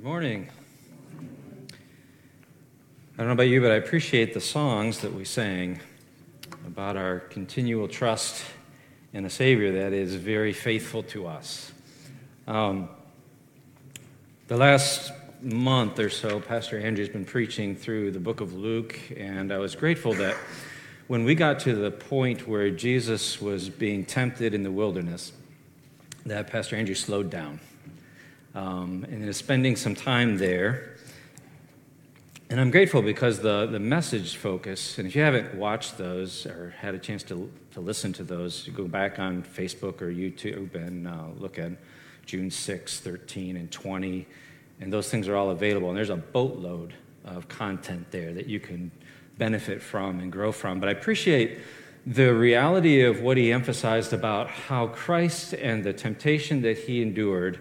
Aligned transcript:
Good 0.00 0.06
morning. 0.06 0.48
I 3.12 3.18
don't 3.18 3.26
know 3.26 3.32
about 3.32 3.48
you, 3.48 3.60
but 3.60 3.70
I 3.70 3.74
appreciate 3.74 4.32
the 4.32 4.40
songs 4.40 5.00
that 5.00 5.12
we 5.12 5.26
sang 5.26 5.78
about 6.66 6.96
our 6.96 7.18
continual 7.18 7.86
trust 7.86 8.42
in 9.12 9.26
a 9.26 9.30
Savior 9.30 9.72
that 9.72 9.92
is 9.92 10.14
very 10.14 10.54
faithful 10.54 11.02
to 11.02 11.26
us. 11.26 11.70
Um, 12.46 12.88
the 14.48 14.56
last 14.56 15.12
month 15.42 15.98
or 15.98 16.08
so, 16.08 16.40
Pastor 16.40 16.80
Andrew's 16.80 17.10
been 17.10 17.26
preaching 17.26 17.76
through 17.76 18.12
the 18.12 18.20
book 18.20 18.40
of 18.40 18.54
Luke, 18.54 18.98
and 19.18 19.52
I 19.52 19.58
was 19.58 19.74
grateful 19.74 20.14
that 20.14 20.34
when 21.08 21.24
we 21.24 21.34
got 21.34 21.60
to 21.60 21.74
the 21.74 21.90
point 21.90 22.48
where 22.48 22.70
Jesus 22.70 23.38
was 23.38 23.68
being 23.68 24.06
tempted 24.06 24.54
in 24.54 24.62
the 24.62 24.72
wilderness, 24.72 25.32
that 26.24 26.46
Pastor 26.46 26.76
Andrew 26.76 26.94
slowed 26.94 27.28
down 27.28 27.60
um, 28.54 29.06
and 29.10 29.22
is 29.28 29.36
spending 29.36 29.76
some 29.76 29.94
time 29.94 30.38
there. 30.38 30.96
And 32.50 32.60
I'm 32.60 32.72
grateful 32.72 33.00
because 33.00 33.38
the, 33.38 33.66
the 33.66 33.78
message 33.78 34.36
focus, 34.36 34.98
and 34.98 35.06
if 35.06 35.14
you 35.14 35.22
haven't 35.22 35.54
watched 35.54 35.96
those 35.96 36.46
or 36.46 36.74
had 36.80 36.96
a 36.96 36.98
chance 36.98 37.22
to, 37.24 37.50
to 37.72 37.80
listen 37.80 38.12
to 38.14 38.24
those, 38.24 38.68
go 38.74 38.88
back 38.88 39.20
on 39.20 39.44
Facebook 39.44 40.02
or 40.02 40.10
YouTube 40.10 40.74
and 40.74 41.06
uh, 41.06 41.26
look 41.38 41.60
at 41.60 41.72
June 42.26 42.50
6, 42.50 43.00
13, 43.00 43.56
and 43.56 43.70
20. 43.70 44.26
And 44.80 44.92
those 44.92 45.08
things 45.08 45.28
are 45.28 45.36
all 45.36 45.50
available. 45.50 45.88
And 45.90 45.96
there's 45.96 46.10
a 46.10 46.16
boatload 46.16 46.92
of 47.24 47.46
content 47.48 48.10
there 48.10 48.32
that 48.32 48.46
you 48.46 48.58
can 48.58 48.90
benefit 49.38 49.80
from 49.80 50.18
and 50.18 50.32
grow 50.32 50.50
from. 50.50 50.80
But 50.80 50.88
I 50.88 50.92
appreciate 50.92 51.60
the 52.06 52.34
reality 52.34 53.02
of 53.02 53.20
what 53.20 53.36
he 53.36 53.52
emphasized 53.52 54.12
about 54.12 54.48
how 54.48 54.88
Christ 54.88 55.52
and 55.54 55.84
the 55.84 55.92
temptation 55.92 56.62
that 56.62 56.78
he 56.78 57.02
endured 57.02 57.60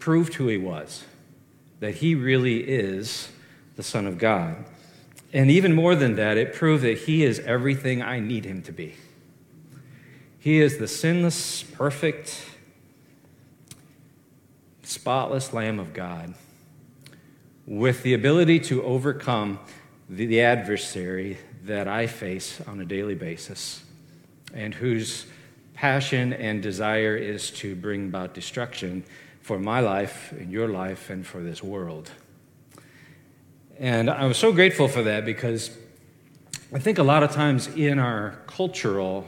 proved 0.00 0.34
who 0.34 0.48
he 0.48 0.58
was, 0.58 1.04
that 1.78 1.96
he 1.96 2.14
really 2.14 2.60
is 2.60 3.28
the 3.76 3.82
Son 3.82 4.06
of 4.06 4.18
God. 4.18 4.64
And 5.32 5.50
even 5.50 5.74
more 5.74 5.94
than 5.94 6.16
that, 6.16 6.36
it 6.36 6.52
proved 6.52 6.82
that 6.82 6.98
he 6.98 7.22
is 7.22 7.38
everything 7.40 8.02
I 8.02 8.18
need 8.18 8.44
him 8.44 8.62
to 8.62 8.72
be. 8.72 8.96
He 10.40 10.60
is 10.60 10.78
the 10.78 10.88
sinless, 10.88 11.62
perfect, 11.62 12.44
spotless 14.82 15.52
Lamb 15.52 15.78
of 15.78 15.92
God 15.92 16.34
with 17.66 18.02
the 18.02 18.14
ability 18.14 18.58
to 18.58 18.82
overcome 18.82 19.60
the 20.08 20.40
adversary 20.40 21.38
that 21.64 21.86
I 21.86 22.08
face 22.08 22.60
on 22.66 22.80
a 22.80 22.84
daily 22.84 23.14
basis 23.14 23.84
and 24.52 24.74
whose 24.74 25.26
passion 25.74 26.32
and 26.32 26.62
desire 26.62 27.16
is 27.16 27.50
to 27.50 27.76
bring 27.76 28.06
about 28.06 28.34
destruction 28.34 29.04
for 29.50 29.58
my 29.58 29.80
life, 29.80 30.30
and 30.30 30.52
your 30.52 30.68
life, 30.68 31.10
and 31.10 31.26
for 31.26 31.42
this 31.42 31.60
world. 31.60 32.08
And 33.80 34.08
I 34.08 34.26
was 34.26 34.36
so 34.36 34.52
grateful 34.52 34.86
for 34.86 35.02
that 35.02 35.24
because 35.24 35.76
I 36.72 36.78
think 36.78 36.98
a 36.98 37.02
lot 37.02 37.24
of 37.24 37.32
times 37.32 37.66
in 37.66 37.98
our 37.98 38.38
cultural 38.46 39.26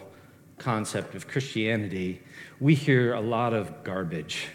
concept 0.58 1.16
of 1.16 1.26
Christianity, 1.26 2.22
we 2.60 2.76
hear 2.76 3.14
a 3.14 3.20
lot 3.20 3.52
of 3.52 3.82
garbage 3.82 4.46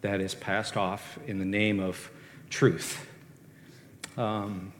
that 0.00 0.20
is 0.20 0.34
passed 0.34 0.76
off 0.76 1.20
in 1.24 1.38
the 1.38 1.44
name 1.44 1.78
of 1.78 2.10
truth. 2.48 3.06
Um, 4.16 4.72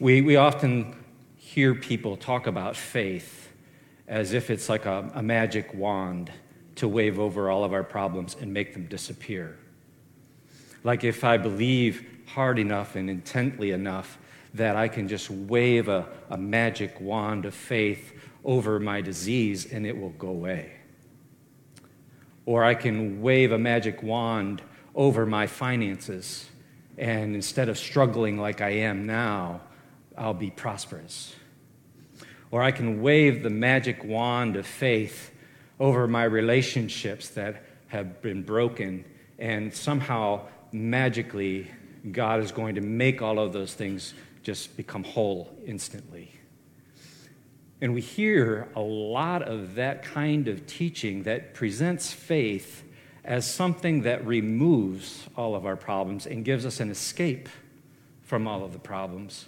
we, 0.00 0.20
we 0.20 0.34
often 0.34 0.96
hear 1.36 1.76
people 1.76 2.16
talk 2.16 2.48
about 2.48 2.74
faith 2.74 3.43
as 4.08 4.32
if 4.32 4.50
it's 4.50 4.68
like 4.68 4.86
a, 4.86 5.10
a 5.14 5.22
magic 5.22 5.72
wand 5.74 6.30
to 6.76 6.88
wave 6.88 7.18
over 7.18 7.50
all 7.50 7.64
of 7.64 7.72
our 7.72 7.84
problems 7.84 8.36
and 8.40 8.52
make 8.52 8.72
them 8.72 8.86
disappear. 8.86 9.56
Like 10.82 11.04
if 11.04 11.24
I 11.24 11.36
believe 11.36 12.06
hard 12.26 12.58
enough 12.58 12.96
and 12.96 13.08
intently 13.08 13.70
enough 13.70 14.18
that 14.54 14.76
I 14.76 14.88
can 14.88 15.08
just 15.08 15.30
wave 15.30 15.88
a, 15.88 16.06
a 16.30 16.36
magic 16.36 17.00
wand 17.00 17.44
of 17.44 17.54
faith 17.54 18.12
over 18.44 18.78
my 18.78 19.00
disease 19.00 19.72
and 19.72 19.86
it 19.86 19.96
will 19.96 20.10
go 20.10 20.28
away. 20.28 20.72
Or 22.46 22.62
I 22.62 22.74
can 22.74 23.22
wave 23.22 23.52
a 23.52 23.58
magic 23.58 24.02
wand 24.02 24.62
over 24.94 25.26
my 25.26 25.46
finances 25.46 26.48
and 26.98 27.34
instead 27.34 27.68
of 27.68 27.78
struggling 27.78 28.38
like 28.38 28.60
I 28.60 28.70
am 28.70 29.06
now, 29.06 29.62
I'll 30.16 30.34
be 30.34 30.50
prosperous 30.50 31.34
or 32.50 32.62
I 32.62 32.70
can 32.70 33.02
wave 33.02 33.42
the 33.42 33.50
magic 33.50 34.04
wand 34.04 34.56
of 34.56 34.66
faith 34.66 35.30
over 35.80 36.06
my 36.06 36.24
relationships 36.24 37.30
that 37.30 37.62
have 37.88 38.22
been 38.22 38.42
broken, 38.42 39.04
and 39.38 39.72
somehow, 39.74 40.40
magically, 40.72 41.70
God 42.10 42.40
is 42.40 42.52
going 42.52 42.76
to 42.76 42.80
make 42.80 43.22
all 43.22 43.38
of 43.38 43.52
those 43.52 43.74
things 43.74 44.14
just 44.42 44.76
become 44.76 45.04
whole 45.04 45.50
instantly. 45.66 46.32
And 47.80 47.92
we 47.94 48.00
hear 48.00 48.68
a 48.76 48.80
lot 48.80 49.42
of 49.42 49.74
that 49.74 50.02
kind 50.02 50.48
of 50.48 50.66
teaching 50.66 51.24
that 51.24 51.54
presents 51.54 52.12
faith 52.12 52.84
as 53.24 53.52
something 53.52 54.02
that 54.02 54.26
removes 54.26 55.26
all 55.36 55.54
of 55.54 55.66
our 55.66 55.76
problems 55.76 56.26
and 56.26 56.44
gives 56.44 56.66
us 56.66 56.80
an 56.80 56.90
escape 56.90 57.48
from 58.22 58.46
all 58.46 58.64
of 58.64 58.72
the 58.72 58.78
problems 58.78 59.46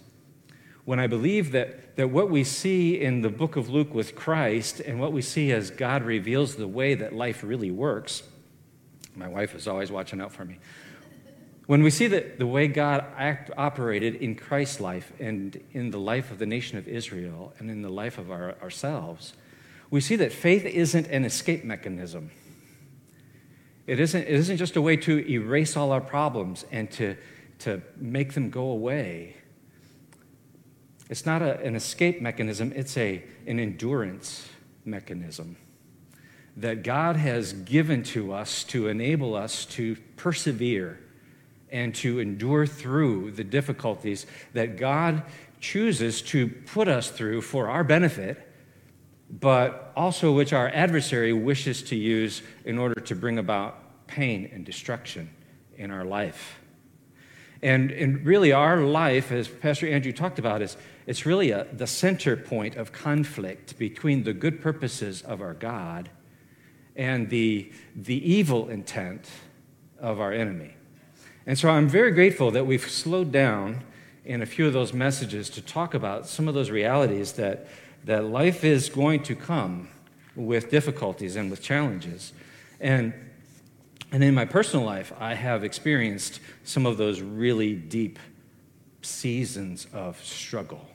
when 0.87 1.01
I 1.01 1.09
believe 1.09 1.51
that, 1.51 1.97
that 1.97 2.11
what 2.11 2.31
we 2.31 2.45
see 2.45 3.01
in 3.01 3.21
the 3.21 3.29
book 3.29 3.57
of 3.57 3.69
Luke 3.69 3.93
with 3.93 4.15
Christ 4.15 4.79
and 4.79 5.01
what 5.01 5.13
we 5.13 5.21
see 5.21 5.51
as 5.51 5.71
God 5.71 6.05
reveals 6.05 6.55
the 6.55 6.69
way 6.69 6.95
that 6.95 7.13
life 7.13 7.43
really 7.43 7.73
works, 7.73 8.23
my 9.17 9.27
wife 9.27 9.57
is 9.57 9.67
always 9.67 9.91
watching 9.91 10.21
out 10.21 10.33
for 10.33 10.45
me. 10.45 10.59
When 11.67 11.83
we 11.83 11.91
see 11.91 12.07
that 12.07 12.39
the 12.39 12.47
way 12.47 12.69
God 12.69 13.05
act, 13.17 13.51
operated 13.59 14.15
in 14.15 14.37
Christ's 14.37 14.79
life 14.79 15.13
and 15.19 15.61
in 15.73 15.91
the 15.91 15.99
life 15.99 16.31
of 16.31 16.39
the 16.39 16.47
nation 16.47 16.79
of 16.79 16.87
Israel 16.87 17.53
and 17.59 17.69
in 17.69 17.83
the 17.83 17.91
life 17.91 18.17
of 18.17 18.31
our, 18.31 18.55
ourselves, 18.63 19.33
we 19.91 20.01
see 20.01 20.15
that 20.15 20.33
faith 20.33 20.65
isn't 20.65 21.09
an 21.09 21.25
escape 21.25 21.65
mechanism. 21.65 22.31
It 23.89 23.99
isn't, 23.99 24.23
it 24.23 24.35
isn't 24.35 24.57
just 24.57 24.77
a 24.77 24.83
way 24.83 24.97
to 24.99 25.29
erase 25.29 25.77
all 25.77 25.91
our 25.91 26.01
problems 26.01 26.65
and 26.71 26.89
to, 26.93 27.17
to 27.61 27.83
make 27.97 28.35
them 28.35 28.51
go 28.51 28.71
away. 28.71 29.35
It's 31.09 31.27
not 31.27 31.43
a, 31.43 31.61
an 31.61 31.77
escape 31.77 32.21
mechanism, 32.21 32.73
it's 32.75 32.97
a, 32.97 33.23
an 33.47 33.61
endurance 33.61 34.49
mechanism 34.85 35.57
that 36.57 36.83
God 36.83 37.17
has 37.17 37.53
given 37.53 38.03
to 38.03 38.33
us 38.33 38.65
to 38.65 38.89
enable 38.89 39.35
us 39.35 39.67
to 39.67 39.97
persevere 40.17 40.99
and 41.71 41.95
to 41.97 42.19
endure 42.19 42.67
through 42.67 43.33
the 43.33 43.45
difficulties 43.45 44.27
that 44.55 44.79
God 44.79 45.23
chooses 45.61 46.23
to 46.23 46.49
put 46.49 46.89
us 46.89 47.11
through 47.11 47.43
for 47.43 47.69
our 47.69 47.85
benefit, 47.85 48.51
but 49.31 49.93
also 49.97 50.33
which 50.33 50.53
our 50.53 50.69
adversary 50.69 51.33
wishes 51.33 51.83
to 51.83 51.97
use 51.97 52.43
in 52.65 52.79
order 52.79 53.01
to 53.03 53.15
bring 53.15 53.39
about 53.39 54.07
pain 54.07 54.49
and 54.53 54.65
destruction 54.65 55.29
in 55.77 55.91
our 55.91 56.05
life. 56.05 56.61
And, 57.63 57.91
and 57.91 58.25
really, 58.25 58.53
our 58.53 58.81
life, 58.81 59.33
as 59.33 59.49
Pastor 59.49 59.89
Andrew 59.89 60.13
talked 60.13 60.39
about, 60.39 60.63
is 60.63 60.77
it's 61.07 61.25
really 61.25 61.53
a, 61.53 61.65
the 61.73 61.87
center 61.87 62.37
point 62.37 62.77
of 62.77 62.93
conflict 62.93 63.79
between 63.79 64.25
the 64.25 64.33
good 64.33 64.61
purposes 64.61 65.23
of 65.23 65.41
our 65.41 65.55
God 65.55 66.11
and 66.97 67.31
the, 67.31 67.71
the 67.95 68.31
evil 68.31 68.69
intent 68.69 69.29
of 70.01 70.21
our 70.21 70.33
enemy. 70.33 70.75
And 71.47 71.57
so 71.57 71.69
I'm 71.69 71.89
very 71.89 72.11
grateful 72.11 72.51
that 72.51 72.67
we've 72.67 72.91
slowed 72.91 73.31
down 73.31 73.85
in 74.25 74.43
a 74.43 74.47
few 74.47 74.67
of 74.67 74.73
those 74.73 74.93
messages 74.93 75.49
to 75.51 75.63
talk 75.63 75.95
about 75.95 76.27
some 76.27 76.49
of 76.49 76.55
those 76.55 76.71
realities 76.71 77.35
that, 77.35 77.69
that 78.05 78.25
life 78.25 78.65
is 78.65 78.89
going 78.89 79.23
to 79.23 79.37
come 79.37 79.89
with 80.35 80.71
difficulties 80.71 81.37
and 81.37 81.51
with 81.51 81.63
challenges. 81.63 82.33
And, 82.81 83.15
and 84.11 84.25
in 84.25 84.35
my 84.35 84.45
personal 84.45 84.85
life, 84.85 85.13
I 85.21 85.35
have 85.35 85.63
experienced 85.63 86.41
some 86.65 86.85
of 86.85 86.97
those 86.97 87.21
really 87.21 87.75
deep 87.75 88.19
seasons 89.03 89.87
of 89.93 90.23
struggle 90.25 90.89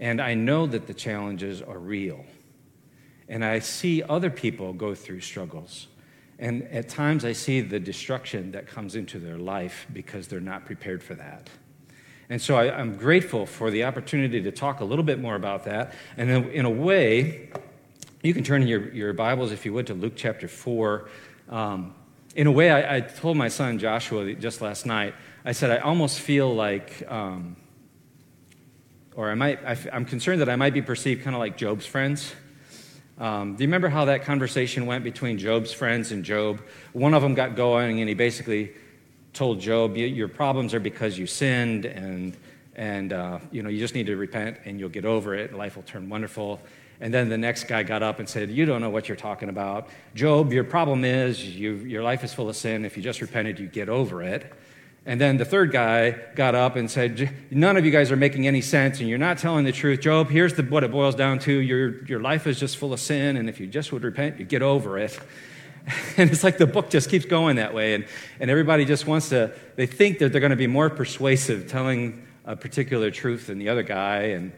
and 0.00 0.20
I 0.20 0.34
know 0.34 0.66
that 0.66 0.86
the 0.86 0.94
challenges 0.94 1.60
are 1.60 1.78
real. 1.78 2.24
And 3.28 3.44
I 3.44 3.60
see 3.60 4.02
other 4.02 4.30
people 4.30 4.72
go 4.72 4.94
through 4.94 5.20
struggles. 5.20 5.86
And 6.38 6.62
at 6.68 6.88
times 6.88 7.24
I 7.24 7.32
see 7.32 7.60
the 7.60 7.78
destruction 7.78 8.52
that 8.52 8.66
comes 8.66 8.96
into 8.96 9.18
their 9.18 9.36
life 9.36 9.86
because 9.92 10.26
they're 10.26 10.40
not 10.40 10.64
prepared 10.64 11.02
for 11.02 11.14
that. 11.14 11.50
And 12.30 12.40
so 12.40 12.56
I, 12.56 12.80
am 12.80 12.96
grateful 12.96 13.44
for 13.44 13.70
the 13.70 13.84
opportunity 13.84 14.40
to 14.40 14.50
talk 14.50 14.80
a 14.80 14.84
little 14.84 15.04
bit 15.04 15.20
more 15.20 15.34
about 15.34 15.64
that. 15.64 15.94
And 16.16 16.30
in, 16.30 16.64
a 16.64 16.70
way, 16.70 17.50
you 18.22 18.32
can 18.32 18.42
turn 18.42 18.62
in 18.62 18.68
your, 18.68 18.90
your 18.92 19.12
Bibles, 19.12 19.52
if 19.52 19.66
you 19.66 19.74
would, 19.74 19.86
to 19.88 19.94
Luke 19.94 20.14
chapter 20.16 20.48
4. 20.48 21.08
Um, 21.50 21.94
in 22.34 22.46
a 22.46 22.52
way, 22.52 22.70
I, 22.70 22.96
I, 22.96 23.00
told 23.00 23.36
my 23.36 23.48
son 23.48 23.78
Joshua 23.78 24.32
just 24.34 24.62
last 24.62 24.86
night, 24.86 25.14
I 25.44 25.52
said, 25.52 25.70
I 25.72 25.78
almost 25.78 26.20
feel 26.20 26.54
like 26.54 27.02
um, 27.08 27.56
or 29.16 29.30
I 29.30 29.34
might, 29.34 29.58
I, 29.64 29.76
am 29.92 30.04
concerned 30.04 30.40
that 30.40 30.48
I 30.48 30.56
might 30.56 30.74
be 30.74 30.82
perceived 30.82 31.22
kind 31.24 31.34
of 31.34 31.40
like 31.40 31.56
Job's 31.56 31.86
friends. 31.86 32.32
Um, 33.18 33.54
do 33.54 33.62
you 33.62 33.68
remember 33.68 33.88
how 33.88 34.06
that 34.06 34.24
conversation 34.24 34.86
went 34.86 35.04
between 35.04 35.36
Job's 35.36 35.72
friends 35.72 36.10
and 36.10 36.24
Job? 36.24 36.62
One 36.92 37.12
of 37.12 37.22
them 37.22 37.34
got 37.34 37.54
going, 37.54 38.00
and 38.00 38.08
he 38.08 38.14
basically 38.14 38.72
told 39.34 39.60
Job, 39.60 39.96
"Your 39.96 40.28
problems 40.28 40.72
are 40.72 40.80
because 40.80 41.18
you 41.18 41.26
sinned, 41.26 41.84
and 41.84 42.34
and 42.76 43.12
uh, 43.12 43.40
you 43.52 43.62
know 43.62 43.68
you 43.68 43.78
just 43.78 43.94
need 43.94 44.06
to 44.06 44.16
repent, 44.16 44.58
and 44.64 44.80
you'll 44.80 44.88
get 44.88 45.04
over 45.04 45.34
it, 45.34 45.50
and 45.50 45.58
life 45.58 45.76
will 45.76 45.82
turn 45.82 46.08
wonderful." 46.08 46.60
And 47.02 47.12
then 47.12 47.28
the 47.28 47.38
next 47.38 47.64
guy 47.64 47.82
got 47.82 48.02
up 48.02 48.20
and 48.20 48.28
said, 48.28 48.50
"You 48.50 48.64
don't 48.64 48.80
know 48.80 48.90
what 48.90 49.06
you're 49.06 49.16
talking 49.16 49.50
about, 49.50 49.90
Job. 50.14 50.50
Your 50.50 50.64
problem 50.64 51.04
is 51.04 51.44
you, 51.44 51.74
your 51.76 52.02
life 52.02 52.24
is 52.24 52.32
full 52.32 52.48
of 52.48 52.56
sin. 52.56 52.86
If 52.86 52.96
you 52.96 53.02
just 53.02 53.20
repented, 53.20 53.58
you 53.58 53.66
get 53.66 53.90
over 53.90 54.22
it." 54.22 54.50
And 55.06 55.20
then 55.20 55.38
the 55.38 55.44
third 55.44 55.72
guy 55.72 56.10
got 56.34 56.54
up 56.54 56.76
and 56.76 56.90
said, 56.90 57.30
None 57.50 57.76
of 57.76 57.84
you 57.84 57.90
guys 57.90 58.12
are 58.12 58.16
making 58.16 58.46
any 58.46 58.60
sense 58.60 59.00
and 59.00 59.08
you're 59.08 59.18
not 59.18 59.38
telling 59.38 59.64
the 59.64 59.72
truth. 59.72 60.00
Job, 60.00 60.28
here's 60.28 60.54
the, 60.54 60.62
what 60.62 60.84
it 60.84 60.92
boils 60.92 61.14
down 61.14 61.38
to 61.40 61.52
your, 61.52 62.04
your 62.04 62.20
life 62.20 62.46
is 62.46 62.60
just 62.60 62.76
full 62.76 62.92
of 62.92 63.00
sin, 63.00 63.36
and 63.36 63.48
if 63.48 63.60
you 63.60 63.66
just 63.66 63.92
would 63.92 64.04
repent, 64.04 64.38
you 64.38 64.44
get 64.44 64.62
over 64.62 64.98
it. 64.98 65.18
And 66.18 66.30
it's 66.30 66.44
like 66.44 66.58
the 66.58 66.66
book 66.66 66.90
just 66.90 67.08
keeps 67.08 67.24
going 67.24 67.56
that 67.56 67.72
way, 67.72 67.94
and, 67.94 68.04
and 68.38 68.50
everybody 68.50 68.84
just 68.84 69.06
wants 69.06 69.30
to, 69.30 69.52
they 69.76 69.86
think 69.86 70.18
that 70.18 70.30
they're 70.30 70.40
going 70.40 70.50
to 70.50 70.56
be 70.56 70.66
more 70.66 70.90
persuasive 70.90 71.68
telling 71.68 72.26
a 72.44 72.54
particular 72.54 73.10
truth 73.10 73.46
than 73.46 73.58
the 73.58 73.70
other 73.70 73.82
guy. 73.82 74.18
And, 74.24 74.52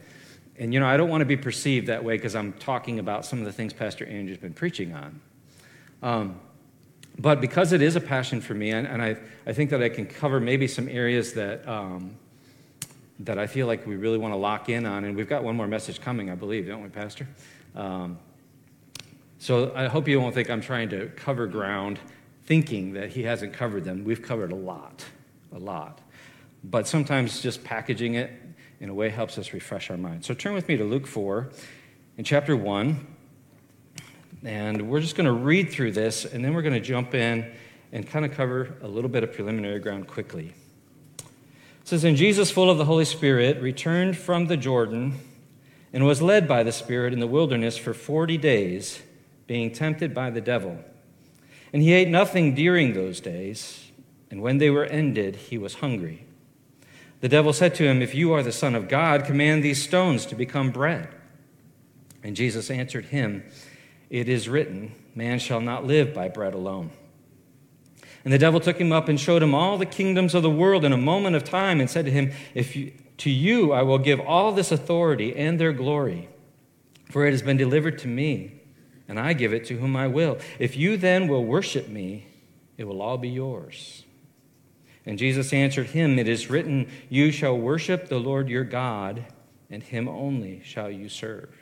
and 0.58 0.74
you 0.74 0.80
know, 0.80 0.86
I 0.86 0.96
don't 0.96 1.08
want 1.08 1.20
to 1.20 1.26
be 1.26 1.36
perceived 1.36 1.86
that 1.86 2.04
way 2.04 2.16
because 2.16 2.34
I'm 2.34 2.52
talking 2.54 2.98
about 2.98 3.24
some 3.24 3.38
of 3.38 3.44
the 3.44 3.52
things 3.52 3.72
Pastor 3.72 4.04
Andrew's 4.04 4.38
been 4.38 4.52
preaching 4.52 4.94
on. 4.94 5.20
Um, 6.02 6.40
but 7.18 7.40
because 7.40 7.72
it 7.72 7.82
is 7.82 7.96
a 7.96 8.00
passion 8.00 8.40
for 8.40 8.54
me, 8.54 8.70
and, 8.70 8.86
and 8.86 9.02
I, 9.02 9.16
I 9.46 9.52
think 9.52 9.70
that 9.70 9.82
I 9.82 9.88
can 9.88 10.06
cover 10.06 10.40
maybe 10.40 10.66
some 10.66 10.88
areas 10.88 11.34
that, 11.34 11.66
um, 11.68 12.16
that 13.20 13.38
I 13.38 13.46
feel 13.46 13.66
like 13.66 13.86
we 13.86 13.96
really 13.96 14.18
want 14.18 14.32
to 14.32 14.38
lock 14.38 14.68
in 14.68 14.86
on, 14.86 15.04
and 15.04 15.16
we've 15.16 15.28
got 15.28 15.44
one 15.44 15.56
more 15.56 15.66
message 15.66 16.00
coming, 16.00 16.30
I 16.30 16.34
believe, 16.34 16.66
don't 16.66 16.82
we, 16.82 16.88
Pastor? 16.88 17.28
Um, 17.74 18.18
so 19.38 19.72
I 19.74 19.88
hope 19.88 20.08
you 20.08 20.20
won't 20.20 20.34
think 20.34 20.50
I'm 20.50 20.60
trying 20.60 20.88
to 20.90 21.08
cover 21.16 21.46
ground 21.46 21.98
thinking 22.44 22.94
that 22.94 23.10
he 23.10 23.22
hasn't 23.22 23.52
covered 23.52 23.84
them. 23.84 24.04
We've 24.04 24.22
covered 24.22 24.52
a 24.52 24.56
lot, 24.56 25.04
a 25.54 25.58
lot. 25.58 26.00
But 26.64 26.86
sometimes 26.86 27.40
just 27.40 27.64
packaging 27.64 28.14
it 28.14 28.30
in 28.80 28.88
a 28.88 28.94
way 28.94 29.08
helps 29.08 29.38
us 29.38 29.52
refresh 29.52 29.90
our 29.90 29.96
mind. 29.96 30.24
So 30.24 30.34
turn 30.34 30.54
with 30.54 30.68
me 30.68 30.76
to 30.76 30.84
Luke 30.84 31.06
4 31.06 31.50
in 32.18 32.24
chapter 32.24 32.56
1. 32.56 33.06
And 34.44 34.88
we're 34.88 35.00
just 35.00 35.14
going 35.14 35.26
to 35.26 35.32
read 35.32 35.70
through 35.70 35.92
this, 35.92 36.24
and 36.24 36.44
then 36.44 36.54
we're 36.54 36.62
going 36.62 36.74
to 36.74 36.80
jump 36.80 37.14
in 37.14 37.50
and 37.92 38.06
kind 38.06 38.24
of 38.24 38.32
cover 38.32 38.74
a 38.82 38.88
little 38.88 39.10
bit 39.10 39.22
of 39.22 39.32
preliminary 39.32 39.78
ground 39.78 40.08
quickly. 40.08 40.52
It 41.18 41.24
says, 41.88 42.04
And 42.04 42.16
Jesus, 42.16 42.50
full 42.50 42.70
of 42.70 42.78
the 42.78 42.84
Holy 42.84 43.04
Spirit, 43.04 43.60
returned 43.60 44.16
from 44.16 44.46
the 44.46 44.56
Jordan 44.56 45.18
and 45.92 46.04
was 46.04 46.22
led 46.22 46.48
by 46.48 46.62
the 46.62 46.72
Spirit 46.72 47.12
in 47.12 47.20
the 47.20 47.26
wilderness 47.26 47.76
for 47.76 47.92
40 47.92 48.38
days, 48.38 49.02
being 49.46 49.70
tempted 49.70 50.14
by 50.14 50.30
the 50.30 50.40
devil. 50.40 50.78
And 51.72 51.82
he 51.82 51.92
ate 51.92 52.08
nothing 52.08 52.54
during 52.54 52.94
those 52.94 53.20
days, 53.20 53.90
and 54.30 54.42
when 54.42 54.58
they 54.58 54.70
were 54.70 54.84
ended, 54.84 55.36
he 55.36 55.58
was 55.58 55.74
hungry. 55.74 56.24
The 57.20 57.28
devil 57.28 57.52
said 57.52 57.74
to 57.76 57.84
him, 57.84 58.02
If 58.02 58.14
you 58.14 58.32
are 58.32 58.42
the 58.42 58.52
Son 58.52 58.74
of 58.74 58.88
God, 58.88 59.24
command 59.24 59.62
these 59.62 59.82
stones 59.82 60.26
to 60.26 60.34
become 60.34 60.70
bread. 60.70 61.08
And 62.22 62.34
Jesus 62.34 62.70
answered 62.70 63.06
him, 63.06 63.44
it 64.12 64.28
is 64.28 64.46
written, 64.46 64.94
Man 65.14 65.38
shall 65.38 65.62
not 65.62 65.86
live 65.86 66.12
by 66.12 66.28
bread 66.28 66.52
alone. 66.52 66.90
And 68.24 68.32
the 68.32 68.38
devil 68.38 68.60
took 68.60 68.78
him 68.78 68.92
up 68.92 69.08
and 69.08 69.18
showed 69.18 69.42
him 69.42 69.54
all 69.54 69.78
the 69.78 69.86
kingdoms 69.86 70.34
of 70.34 70.42
the 70.42 70.50
world 70.50 70.84
in 70.84 70.92
a 70.92 70.98
moment 70.98 71.34
of 71.34 71.44
time 71.44 71.80
and 71.80 71.88
said 71.88 72.04
to 72.04 72.10
him, 72.10 72.30
If 72.54 72.76
you, 72.76 72.92
To 73.16 73.30
you 73.30 73.72
I 73.72 73.82
will 73.82 73.98
give 73.98 74.20
all 74.20 74.52
this 74.52 74.70
authority 74.70 75.34
and 75.34 75.58
their 75.58 75.72
glory, 75.72 76.28
for 77.10 77.26
it 77.26 77.30
has 77.30 77.40
been 77.40 77.56
delivered 77.56 77.98
to 78.00 78.06
me, 78.06 78.60
and 79.08 79.18
I 79.18 79.32
give 79.32 79.54
it 79.54 79.64
to 79.66 79.78
whom 79.78 79.96
I 79.96 80.08
will. 80.08 80.38
If 80.58 80.76
you 80.76 80.98
then 80.98 81.26
will 81.26 81.46
worship 81.46 81.88
me, 81.88 82.26
it 82.76 82.84
will 82.84 83.00
all 83.00 83.16
be 83.16 83.30
yours. 83.30 84.04
And 85.06 85.18
Jesus 85.18 85.54
answered 85.54 85.86
him, 85.86 86.18
It 86.18 86.28
is 86.28 86.50
written, 86.50 86.86
You 87.08 87.32
shall 87.32 87.56
worship 87.56 88.08
the 88.08 88.20
Lord 88.20 88.50
your 88.50 88.64
God, 88.64 89.24
and 89.70 89.82
him 89.82 90.06
only 90.06 90.60
shall 90.64 90.90
you 90.90 91.08
serve. 91.08 91.61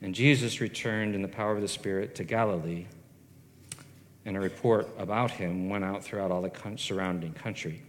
And 0.00 0.14
Jesus 0.14 0.60
returned 0.60 1.14
in 1.14 1.22
the 1.22 1.28
power 1.28 1.54
of 1.54 1.60
the 1.60 1.68
Spirit 1.68 2.14
to 2.16 2.24
Galilee, 2.24 2.86
and 4.24 4.36
a 4.36 4.40
report 4.40 4.88
about 4.98 5.30
him 5.30 5.68
went 5.68 5.84
out 5.84 6.04
throughout 6.04 6.30
all 6.30 6.42
the 6.42 6.52
surrounding 6.76 7.32
country. 7.32 7.82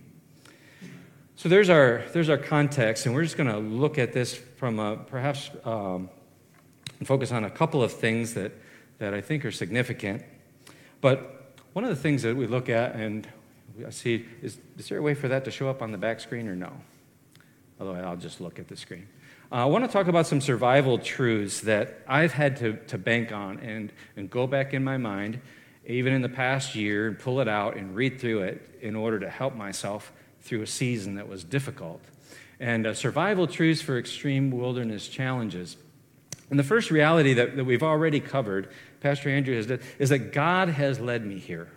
So 1.36 1.48
there's 1.48 1.70
our, 1.70 2.04
there's 2.12 2.30
our 2.30 2.38
context, 2.38 3.06
and 3.06 3.16
we're 3.16 3.24
just 3.24 3.38
going 3.38 3.50
to 3.50 3.60
look 3.60 3.98
at 3.98 4.12
this 4.12 4.34
from 4.34 4.80
a, 4.80 4.98
perhaps 4.98 5.52
um, 5.64 6.10
and 6.98 7.08
focus 7.08 7.32
on 7.32 7.46
a 7.46 7.50
couple 7.50 7.82
of 7.82 7.94
things 7.94 8.34
that, 8.34 8.52
that 8.98 9.14
I 9.14 9.22
think 9.22 9.46
are 9.46 9.52
significant. 9.52 10.24
But 11.02 11.56
one 11.74 11.86
of 11.86 11.90
the 11.92 11.96
things 11.96 12.24
that 12.24 12.36
we 12.36 12.46
look 12.46 12.68
at, 12.68 12.96
and 12.96 13.28
I 13.86 13.90
see, 13.92 14.26
is, 14.42 14.58
is 14.78 14.90
there 14.90 14.98
a 14.98 15.02
way 15.02 15.14
for 15.14 15.30
that 15.30 15.46
to 15.46 15.52
show 15.52 15.70
up 15.70 15.82
on 15.82 15.92
the 15.92 15.98
back 15.98 16.20
screen 16.20 16.48
or 16.48 16.56
no? 16.56 16.74
Although 17.80 17.94
I'll 17.94 18.18
just 18.18 18.42
look 18.42 18.60
at 18.60 18.68
the 18.68 18.76
screen. 18.76 19.08
Uh, 19.52 19.56
I 19.56 19.66
want 19.66 19.84
to 19.84 19.92
talk 19.92 20.08
about 20.08 20.28
some 20.28 20.42
survival 20.42 21.00
truths 21.00 21.62
that 21.62 22.04
I've 22.08 22.34
had 22.34 22.58
to, 22.58 22.74
to 22.88 23.00
bank 23.00 23.32
on 23.32 23.58
and, 23.62 23.92
and 24.16 24.30
go 24.30 24.46
back 24.46 24.76
in 24.76 24.84
my 24.84 24.98
mind, 24.98 25.42
even 25.88 26.14
in 26.14 26.22
the 26.22 26.30
past 26.30 26.76
year, 26.76 27.08
and 27.08 27.18
pull 27.18 27.40
it 27.40 27.48
out 27.48 27.76
and 27.76 27.96
read 27.96 28.20
through 28.20 28.44
it 28.44 28.78
in 28.80 28.96
order 28.96 29.20
to 29.20 29.28
help 29.28 29.56
myself 29.56 30.12
through 30.42 30.62
a 30.62 30.68
season 30.68 31.16
that 31.16 31.28
was 31.28 31.44
difficult. 31.44 32.00
And 32.60 32.86
uh, 32.86 32.94
survival 32.94 33.48
truths 33.48 33.82
for 33.82 33.98
extreme 33.98 34.52
wilderness 34.52 35.08
challenges. 35.08 35.78
And 36.52 36.60
the 36.60 36.64
first 36.64 36.92
reality 36.92 37.34
that, 37.34 37.56
that 37.56 37.64
we've 37.64 37.82
already 37.82 38.20
covered, 38.20 38.70
Pastor 39.00 39.30
Andrew 39.30 39.56
has 39.56 39.66
done, 39.66 39.80
is 39.98 40.10
that 40.10 40.32
God 40.32 40.70
has 40.70 41.00
led 41.00 41.26
me 41.26 41.40
here. 41.40 41.70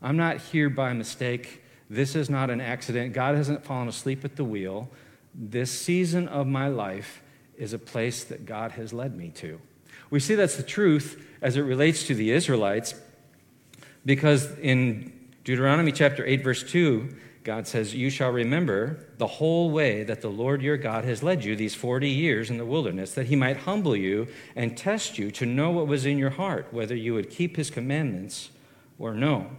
I'm 0.00 0.16
not 0.16 0.36
here 0.36 0.70
by 0.70 0.92
mistake. 0.92 1.60
This 1.90 2.14
is 2.14 2.30
not 2.30 2.50
an 2.50 2.60
accident. 2.60 3.14
God 3.14 3.34
hasn't 3.34 3.64
fallen 3.64 3.88
asleep 3.88 4.24
at 4.24 4.36
the 4.36 4.44
wheel 4.44 4.88
this 5.34 5.70
season 5.70 6.28
of 6.28 6.46
my 6.46 6.68
life 6.68 7.22
is 7.56 7.72
a 7.72 7.78
place 7.78 8.24
that 8.24 8.46
God 8.46 8.72
has 8.72 8.92
led 8.92 9.16
me 9.16 9.30
to. 9.36 9.60
We 10.10 10.20
see 10.20 10.34
that's 10.34 10.56
the 10.56 10.62
truth 10.62 11.24
as 11.40 11.56
it 11.56 11.62
relates 11.62 12.06
to 12.06 12.14
the 12.14 12.30
Israelites 12.30 12.94
because 14.04 14.56
in 14.58 15.12
Deuteronomy 15.44 15.92
chapter 15.92 16.24
8, 16.24 16.42
verse 16.42 16.62
2, 16.62 17.16
God 17.42 17.66
says, 17.66 17.94
You 17.94 18.10
shall 18.10 18.30
remember 18.30 19.06
the 19.18 19.26
whole 19.26 19.70
way 19.70 20.02
that 20.04 20.22
the 20.22 20.30
Lord 20.30 20.62
your 20.62 20.76
God 20.76 21.04
has 21.04 21.22
led 21.22 21.44
you 21.44 21.54
these 21.54 21.74
40 21.74 22.08
years 22.08 22.50
in 22.50 22.56
the 22.56 22.64
wilderness, 22.64 23.14
that 23.14 23.26
he 23.26 23.36
might 23.36 23.58
humble 23.58 23.94
you 23.94 24.28
and 24.56 24.76
test 24.76 25.18
you 25.18 25.30
to 25.32 25.46
know 25.46 25.70
what 25.70 25.86
was 25.86 26.06
in 26.06 26.18
your 26.18 26.30
heart, 26.30 26.68
whether 26.70 26.96
you 26.96 27.14
would 27.14 27.30
keep 27.30 27.56
his 27.56 27.70
commandments 27.70 28.50
or 28.98 29.14
no. 29.14 29.50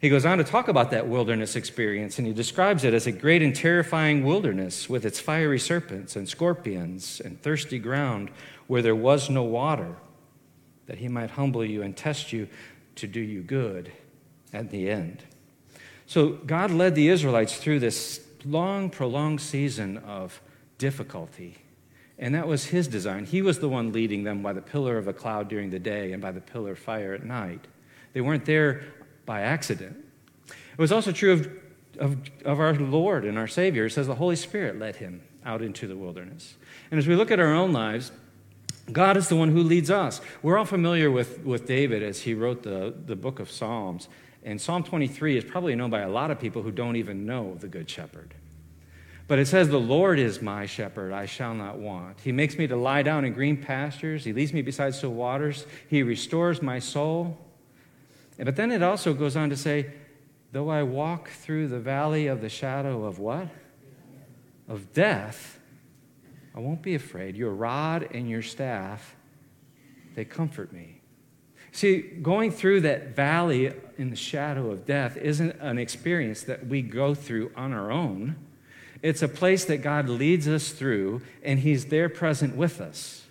He 0.00 0.08
goes 0.08 0.24
on 0.24 0.38
to 0.38 0.44
talk 0.44 0.68
about 0.68 0.90
that 0.92 1.08
wilderness 1.08 1.56
experience, 1.56 2.16
and 2.16 2.26
he 2.26 2.32
describes 2.32 2.84
it 2.84 2.94
as 2.94 3.06
a 3.06 3.12
great 3.12 3.42
and 3.42 3.54
terrifying 3.54 4.24
wilderness 4.24 4.88
with 4.88 5.04
its 5.04 5.20
fiery 5.20 5.58
serpents 5.58 6.16
and 6.16 6.26
scorpions 6.26 7.20
and 7.22 7.40
thirsty 7.42 7.78
ground 7.78 8.30
where 8.66 8.80
there 8.80 8.96
was 8.96 9.28
no 9.28 9.42
water, 9.42 9.96
that 10.86 10.98
he 10.98 11.08
might 11.08 11.32
humble 11.32 11.62
you 11.62 11.82
and 11.82 11.98
test 11.98 12.32
you 12.32 12.48
to 12.94 13.06
do 13.06 13.20
you 13.20 13.42
good 13.42 13.92
at 14.54 14.70
the 14.70 14.88
end. 14.88 15.22
So 16.06 16.30
God 16.30 16.70
led 16.70 16.94
the 16.94 17.08
Israelites 17.08 17.58
through 17.58 17.80
this 17.80 18.26
long, 18.46 18.88
prolonged 18.88 19.42
season 19.42 19.98
of 19.98 20.40
difficulty. 20.78 21.58
And 22.18 22.34
that 22.34 22.48
was 22.48 22.66
his 22.66 22.88
design. 22.88 23.26
He 23.26 23.42
was 23.42 23.58
the 23.58 23.68
one 23.68 23.92
leading 23.92 24.24
them 24.24 24.42
by 24.42 24.54
the 24.54 24.62
pillar 24.62 24.96
of 24.96 25.08
a 25.08 25.12
cloud 25.12 25.48
during 25.48 25.70
the 25.70 25.78
day 25.78 26.12
and 26.12 26.22
by 26.22 26.32
the 26.32 26.40
pillar 26.40 26.72
of 26.72 26.78
fire 26.78 27.12
at 27.12 27.24
night. 27.24 27.66
They 28.14 28.22
weren't 28.22 28.46
there 28.46 28.82
by 29.30 29.42
accident. 29.42 29.96
It 30.48 30.76
was 30.76 30.90
also 30.90 31.12
true 31.12 31.32
of, 31.34 31.48
of, 32.00 32.16
of 32.44 32.58
our 32.58 32.74
Lord 32.74 33.24
and 33.24 33.38
our 33.38 33.46
Savior. 33.46 33.86
It 33.86 33.92
says 33.92 34.08
the 34.08 34.16
Holy 34.16 34.34
Spirit 34.34 34.76
led 34.76 34.96
him 34.96 35.22
out 35.44 35.62
into 35.62 35.86
the 35.86 35.96
wilderness. 35.96 36.56
And 36.90 36.98
as 36.98 37.06
we 37.06 37.14
look 37.14 37.30
at 37.30 37.38
our 37.38 37.54
own 37.54 37.72
lives, 37.72 38.10
God 38.90 39.16
is 39.16 39.28
the 39.28 39.36
one 39.36 39.52
who 39.52 39.62
leads 39.62 39.88
us. 39.88 40.20
We're 40.42 40.58
all 40.58 40.64
familiar 40.64 41.12
with, 41.12 41.44
with 41.44 41.64
David 41.64 42.02
as 42.02 42.22
he 42.22 42.34
wrote 42.34 42.64
the, 42.64 42.92
the 43.06 43.14
book 43.14 43.38
of 43.38 43.48
Psalms. 43.52 44.08
And 44.42 44.60
Psalm 44.60 44.82
23 44.82 45.36
is 45.36 45.44
probably 45.44 45.76
known 45.76 45.90
by 45.90 46.00
a 46.00 46.10
lot 46.10 46.32
of 46.32 46.40
people 46.40 46.62
who 46.62 46.72
don't 46.72 46.96
even 46.96 47.24
know 47.24 47.54
the 47.54 47.68
Good 47.68 47.88
Shepherd. 47.88 48.34
But 49.28 49.38
it 49.38 49.46
says, 49.46 49.68
The 49.68 49.78
Lord 49.78 50.18
is 50.18 50.42
my 50.42 50.66
shepherd, 50.66 51.12
I 51.12 51.26
shall 51.26 51.54
not 51.54 51.78
want. 51.78 52.18
He 52.18 52.32
makes 52.32 52.58
me 52.58 52.66
to 52.66 52.74
lie 52.74 53.04
down 53.04 53.24
in 53.24 53.32
green 53.32 53.56
pastures. 53.56 54.24
He 54.24 54.32
leads 54.32 54.52
me 54.52 54.60
beside 54.60 54.92
still 54.92 55.14
waters. 55.14 55.66
He 55.88 56.02
restores 56.02 56.60
my 56.62 56.80
soul. 56.80 57.38
But 58.44 58.56
then 58.56 58.72
it 58.72 58.82
also 58.82 59.12
goes 59.12 59.36
on 59.36 59.50
to 59.50 59.56
say, 59.56 59.92
Though 60.52 60.68
I 60.68 60.82
walk 60.82 61.30
through 61.30 61.68
the 61.68 61.78
valley 61.78 62.26
of 62.26 62.40
the 62.40 62.48
shadow 62.48 63.04
of 63.04 63.18
what? 63.18 63.48
Of 64.68 64.92
death, 64.92 65.60
I 66.54 66.60
won't 66.60 66.82
be 66.82 66.94
afraid. 66.94 67.36
Your 67.36 67.52
rod 67.52 68.08
and 68.12 68.28
your 68.28 68.42
staff, 68.42 69.14
they 70.14 70.24
comfort 70.24 70.72
me. 70.72 71.00
See, 71.72 72.00
going 72.00 72.50
through 72.50 72.80
that 72.80 73.14
valley 73.14 73.72
in 73.96 74.10
the 74.10 74.16
shadow 74.16 74.70
of 74.70 74.86
death 74.86 75.16
isn't 75.16 75.52
an 75.60 75.78
experience 75.78 76.42
that 76.42 76.66
we 76.66 76.82
go 76.82 77.14
through 77.14 77.52
on 77.54 77.72
our 77.72 77.92
own. 77.92 78.36
It's 79.02 79.22
a 79.22 79.28
place 79.28 79.64
that 79.66 79.78
God 79.78 80.08
leads 80.08 80.48
us 80.48 80.70
through, 80.70 81.22
and 81.44 81.60
He's 81.60 81.86
there 81.86 82.08
present 82.08 82.56
with 82.56 82.80
us. 82.80 83.26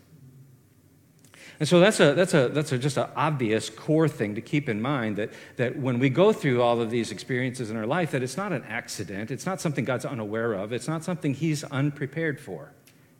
And 1.59 1.67
so 1.67 1.81
that's, 1.81 1.99
a, 1.99 2.13
that's, 2.13 2.33
a, 2.33 2.47
that's 2.47 2.71
a, 2.71 2.77
just 2.77 2.97
an 2.97 3.09
obvious 3.17 3.69
core 3.69 4.07
thing 4.07 4.35
to 4.35 4.41
keep 4.41 4.69
in 4.69 4.81
mind 4.81 5.17
that, 5.17 5.31
that 5.57 5.77
when 5.77 5.99
we 5.99 6.09
go 6.09 6.31
through 6.31 6.61
all 6.61 6.79
of 6.79 6.89
these 6.89 7.11
experiences 7.11 7.69
in 7.69 7.75
our 7.75 7.85
life, 7.85 8.11
that 8.11 8.23
it's 8.23 8.37
not 8.37 8.53
an 8.53 8.63
accident. 8.63 9.29
It's 9.29 9.45
not 9.45 9.59
something 9.59 9.83
God's 9.83 10.05
unaware 10.05 10.53
of. 10.53 10.71
It's 10.71 10.87
not 10.87 11.03
something 11.03 11.33
He's 11.33 11.65
unprepared 11.65 12.39
for 12.39 12.71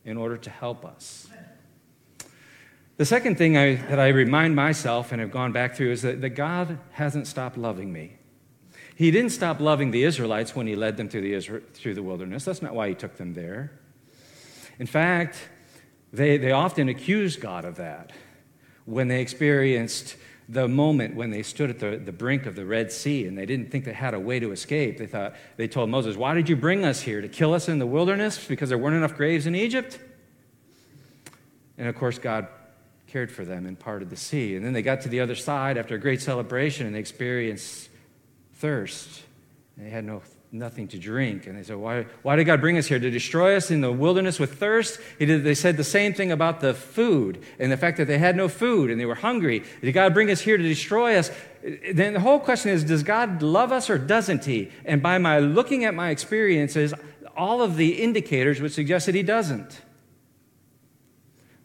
in 0.05 0.15
order 0.15 0.37
to 0.37 0.49
help 0.49 0.85
us. 0.85 1.27
The 2.95 3.05
second 3.05 3.37
thing 3.37 3.57
I, 3.57 3.75
that 3.75 3.99
I 3.99 4.09
remind 4.09 4.55
myself 4.55 5.11
and 5.11 5.19
have 5.19 5.31
gone 5.31 5.51
back 5.51 5.75
through 5.75 5.91
is 5.91 6.01
that, 6.03 6.21
that 6.21 6.31
God 6.31 6.79
hasn't 6.91 7.27
stopped 7.27 7.57
loving 7.57 7.91
me. 7.91 8.17
He 8.95 9.11
didn't 9.11 9.31
stop 9.31 9.59
loving 9.59 9.91
the 9.91 10.03
Israelites 10.03 10.55
when 10.55 10.67
he 10.67 10.75
led 10.75 10.95
them 10.95 11.09
through 11.09 11.21
the, 11.21 11.61
through 11.73 11.93
the 11.93 12.03
wilderness. 12.03 12.45
That's 12.45 12.61
not 12.61 12.73
why 12.73 12.89
he 12.89 12.95
took 12.95 13.17
them 13.17 13.33
there. 13.33 13.71
In 14.79 14.87
fact, 14.87 15.37
they, 16.11 16.37
they 16.37 16.51
often 16.51 16.89
accuse 16.89 17.35
God 17.35 17.65
of 17.65 17.75
that 17.75 18.11
when 18.89 19.07
they 19.07 19.21
experienced 19.21 20.15
the 20.49 20.67
moment 20.67 21.15
when 21.15 21.29
they 21.29 21.43
stood 21.43 21.69
at 21.69 21.77
the, 21.77 21.97
the 21.97 22.11
brink 22.11 22.47
of 22.47 22.55
the 22.55 22.65
Red 22.65 22.91
Sea 22.91 23.27
and 23.27 23.37
they 23.37 23.45
didn't 23.45 23.69
think 23.69 23.85
they 23.85 23.93
had 23.93 24.15
a 24.15 24.19
way 24.19 24.39
to 24.39 24.51
escape. 24.51 24.97
They 24.97 25.05
thought, 25.05 25.35
they 25.57 25.67
told 25.67 25.91
Moses, 25.91 26.17
Why 26.17 26.33
did 26.33 26.49
you 26.49 26.55
bring 26.55 26.83
us 26.83 27.01
here? 27.01 27.21
To 27.21 27.27
kill 27.27 27.53
us 27.53 27.69
in 27.69 27.77
the 27.77 27.85
wilderness 27.85 28.43
because 28.47 28.69
there 28.69 28.77
weren't 28.79 28.95
enough 28.95 29.15
graves 29.15 29.45
in 29.45 29.53
Egypt? 29.53 29.99
And 31.77 31.87
of 31.87 31.95
course, 31.95 32.17
God 32.17 32.47
cared 33.05 33.31
for 33.31 33.45
them 33.45 33.67
and 33.67 33.77
parted 33.79 34.09
the 34.09 34.17
sea. 34.17 34.55
And 34.55 34.65
then 34.65 34.73
they 34.73 34.81
got 34.81 35.01
to 35.01 35.09
the 35.09 35.19
other 35.19 35.35
side 35.35 35.77
after 35.77 35.95
a 35.95 35.99
great 35.99 36.21
celebration 36.21 36.87
and 36.87 36.95
they 36.95 36.99
experienced 36.99 37.89
thirst. 38.55 39.21
They 39.77 39.89
had 39.89 40.03
no, 40.03 40.23
nothing 40.51 40.87
to 40.87 40.97
drink. 40.97 41.45
And 41.45 41.57
they 41.57 41.63
said, 41.63 41.75
why, 41.75 42.05
why 42.23 42.35
did 42.35 42.45
God 42.45 42.59
bring 42.59 42.77
us 42.77 42.87
here? 42.87 42.99
To 42.99 43.11
destroy 43.11 43.55
us 43.55 43.69
in 43.69 43.81
the 43.81 43.91
wilderness 43.91 44.39
with 44.39 44.57
thirst? 44.57 44.99
Did, 45.19 45.43
they 45.43 45.53
said 45.53 45.77
the 45.77 45.83
same 45.83 46.13
thing 46.13 46.31
about 46.31 46.59
the 46.59 46.73
food 46.73 47.43
and 47.59 47.71
the 47.71 47.77
fact 47.77 47.97
that 47.97 48.05
they 48.05 48.17
had 48.17 48.35
no 48.35 48.47
food 48.47 48.89
and 48.89 48.99
they 48.99 49.05
were 49.05 49.15
hungry. 49.15 49.63
Did 49.81 49.91
God 49.91 50.13
bring 50.13 50.31
us 50.31 50.41
here 50.41 50.57
to 50.57 50.63
destroy 50.63 51.15
us? 51.15 51.29
Then 51.93 52.13
the 52.13 52.19
whole 52.19 52.39
question 52.39 52.71
is 52.71 52.83
does 52.83 53.03
God 53.03 53.43
love 53.43 53.71
us 53.71 53.89
or 53.89 53.97
doesn't 53.97 54.45
He? 54.45 54.71
And 54.85 55.03
by 55.03 55.17
my 55.17 55.39
looking 55.39 55.85
at 55.85 55.93
my 55.93 56.09
experiences, 56.09 56.93
all 57.37 57.61
of 57.61 57.77
the 57.77 58.01
indicators 58.01 58.59
would 58.59 58.71
suggest 58.71 59.05
that 59.05 59.15
He 59.15 59.23
doesn't. 59.23 59.81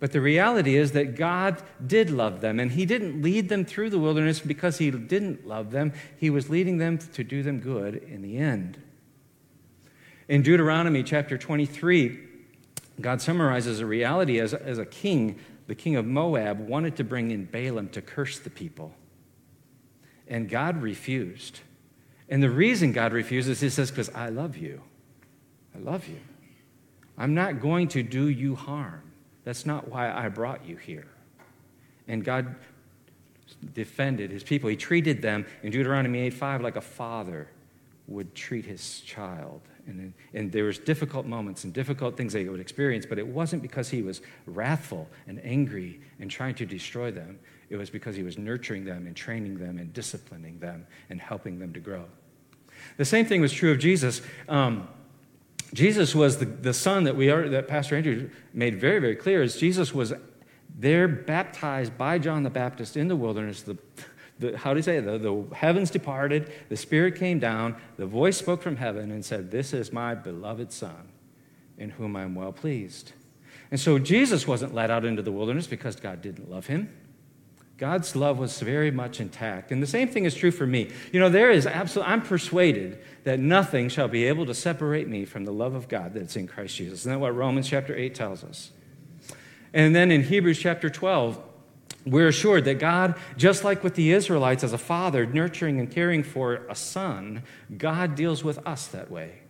But 0.00 0.12
the 0.12 0.20
reality 0.20 0.76
is 0.76 0.92
that 0.92 1.16
God 1.16 1.62
did 1.84 2.10
love 2.10 2.40
them, 2.40 2.60
and 2.60 2.72
He 2.72 2.84
didn't 2.84 3.22
lead 3.22 3.48
them 3.48 3.64
through 3.64 3.90
the 3.90 3.98
wilderness 3.98 4.40
because 4.40 4.78
He 4.78 4.90
didn't 4.90 5.46
love 5.46 5.70
them. 5.70 5.92
He 6.16 6.30
was 6.30 6.50
leading 6.50 6.78
them 6.78 6.98
to 6.98 7.24
do 7.24 7.42
them 7.42 7.60
good 7.60 7.96
in 7.96 8.22
the 8.22 8.36
end. 8.36 8.82
In 10.28 10.42
Deuteronomy 10.42 11.02
chapter 11.02 11.38
23, 11.38 12.18
God 13.00 13.20
summarizes 13.20 13.80
a 13.80 13.86
reality 13.86 14.40
as, 14.40 14.54
as 14.54 14.78
a 14.78 14.86
king, 14.86 15.38
the 15.66 15.74
king 15.74 15.96
of 15.96 16.06
Moab, 16.06 16.60
wanted 16.60 16.96
to 16.96 17.04
bring 17.04 17.30
in 17.30 17.44
Balaam 17.44 17.88
to 17.90 18.02
curse 18.02 18.38
the 18.38 18.50
people. 18.50 18.94
And 20.26 20.48
God 20.48 20.82
refused. 20.82 21.60
And 22.28 22.42
the 22.42 22.50
reason 22.50 22.92
God 22.92 23.12
refuses, 23.12 23.60
he 23.60 23.68
says, 23.68 23.90
because 23.90 24.08
I 24.10 24.30
love 24.30 24.56
you. 24.56 24.82
I 25.74 25.78
love 25.78 26.08
you. 26.08 26.20
I'm 27.18 27.34
not 27.34 27.60
going 27.60 27.88
to 27.88 28.02
do 28.02 28.28
you 28.28 28.54
harm. 28.54 29.02
That's 29.44 29.66
not 29.66 29.88
why 29.88 30.10
I 30.10 30.28
brought 30.28 30.66
you 30.66 30.76
here. 30.76 31.06
And 32.08 32.24
God 32.24 32.54
defended 33.74 34.30
his 34.30 34.42
people. 34.42 34.68
He 34.68 34.76
treated 34.76 35.22
them 35.22 35.46
in 35.62 35.70
Deuteronomy 35.70 36.20
8 36.20 36.34
5 36.34 36.62
like 36.62 36.76
a 36.76 36.80
father 36.80 37.48
would 38.06 38.34
treat 38.34 38.64
his 38.64 39.00
child. 39.00 39.62
And, 39.86 40.14
and 40.32 40.50
there 40.50 40.64
was 40.64 40.78
difficult 40.78 41.26
moments 41.26 41.64
and 41.64 41.72
difficult 41.72 42.16
things 42.16 42.32
they 42.32 42.44
would 42.48 42.60
experience, 42.60 43.04
but 43.04 43.18
it 43.18 43.26
wasn't 43.26 43.60
because 43.60 43.90
he 43.90 44.02
was 44.02 44.22
wrathful 44.46 45.08
and 45.26 45.40
angry 45.44 46.00
and 46.20 46.30
trying 46.30 46.54
to 46.56 46.66
destroy 46.66 47.10
them. 47.10 47.38
It 47.68 47.76
was 47.76 47.90
because 47.90 48.16
he 48.16 48.22
was 48.22 48.38
nurturing 48.38 48.84
them 48.84 49.06
and 49.06 49.14
training 49.14 49.58
them 49.58 49.78
and 49.78 49.92
disciplining 49.92 50.58
them 50.58 50.86
and 51.10 51.20
helping 51.20 51.58
them 51.58 51.72
to 51.74 51.80
grow. 51.80 52.04
The 52.96 53.04
same 53.04 53.26
thing 53.26 53.40
was 53.40 53.52
true 53.52 53.72
of 53.72 53.78
Jesus. 53.78 54.22
Um, 54.48 54.88
Jesus 55.74 56.14
was 56.14 56.38
the, 56.38 56.46
the 56.46 56.72
son 56.72 57.04
that 57.04 57.16
we 57.16 57.30
are 57.30 57.48
that 57.48 57.66
Pastor 57.66 57.96
Andrew 57.96 58.30
made 58.52 58.80
very, 58.80 59.00
very 59.00 59.16
clear 59.16 59.42
is 59.42 59.56
Jesus 59.56 59.92
was 59.92 60.14
there 60.76 61.08
baptized 61.08 61.98
by 61.98 62.18
John 62.18 62.44
the 62.44 62.50
Baptist 62.50 62.96
in 62.96 63.08
the 63.08 63.16
wilderness. 63.16 63.62
The, 63.62 63.76
the, 64.38 64.56
how 64.56 64.72
do 64.72 64.78
you 64.78 64.82
say 64.82 64.98
it? 64.98 65.04
The, 65.04 65.18
the 65.18 65.54
heavens 65.54 65.90
departed, 65.90 66.52
the 66.68 66.76
Spirit 66.76 67.16
came 67.16 67.40
down, 67.40 67.76
the 67.96 68.06
voice 68.06 68.36
spoke 68.36 68.62
from 68.62 68.76
heaven 68.76 69.10
and 69.10 69.24
said, 69.24 69.50
This 69.50 69.72
is 69.72 69.92
my 69.92 70.14
beloved 70.14 70.72
Son, 70.72 71.08
in 71.76 71.90
whom 71.90 72.14
I 72.14 72.22
am 72.22 72.36
well 72.36 72.52
pleased. 72.52 73.12
And 73.72 73.80
so 73.80 73.98
Jesus 73.98 74.46
wasn't 74.46 74.74
led 74.74 74.92
out 74.92 75.04
into 75.04 75.22
the 75.22 75.32
wilderness 75.32 75.66
because 75.66 75.96
God 75.96 76.22
didn't 76.22 76.48
love 76.48 76.68
him. 76.68 76.88
God's 77.76 78.14
love 78.14 78.38
was 78.38 78.60
very 78.60 78.90
much 78.90 79.20
intact. 79.20 79.72
And 79.72 79.82
the 79.82 79.86
same 79.86 80.08
thing 80.08 80.24
is 80.26 80.34
true 80.34 80.52
for 80.52 80.66
me. 80.66 80.90
You 81.12 81.18
know, 81.18 81.28
there 81.28 81.50
is 81.50 81.66
absolutely, 81.66 82.12
I'm 82.12 82.22
persuaded 82.22 83.00
that 83.24 83.40
nothing 83.40 83.88
shall 83.88 84.06
be 84.06 84.24
able 84.24 84.46
to 84.46 84.54
separate 84.54 85.08
me 85.08 85.24
from 85.24 85.44
the 85.44 85.52
love 85.52 85.74
of 85.74 85.88
God 85.88 86.14
that's 86.14 86.36
in 86.36 86.46
Christ 86.46 86.76
Jesus. 86.76 87.00
Isn't 87.00 87.12
that 87.12 87.18
what 87.18 87.34
Romans 87.34 87.68
chapter 87.68 87.94
8 87.96 88.14
tells 88.14 88.44
us? 88.44 88.70
And 89.72 89.94
then 89.94 90.12
in 90.12 90.22
Hebrews 90.22 90.60
chapter 90.60 90.88
12, 90.88 91.42
we're 92.06 92.28
assured 92.28 92.64
that 92.66 92.78
God, 92.78 93.16
just 93.36 93.64
like 93.64 93.82
with 93.82 93.96
the 93.96 94.12
Israelites 94.12 94.62
as 94.62 94.72
a 94.72 94.78
father 94.78 95.26
nurturing 95.26 95.80
and 95.80 95.90
caring 95.90 96.22
for 96.22 96.66
a 96.68 96.76
son, 96.76 97.42
God 97.76 98.14
deals 98.14 98.44
with 98.44 98.64
us 98.66 98.86
that 98.88 99.10
way. 99.10 99.40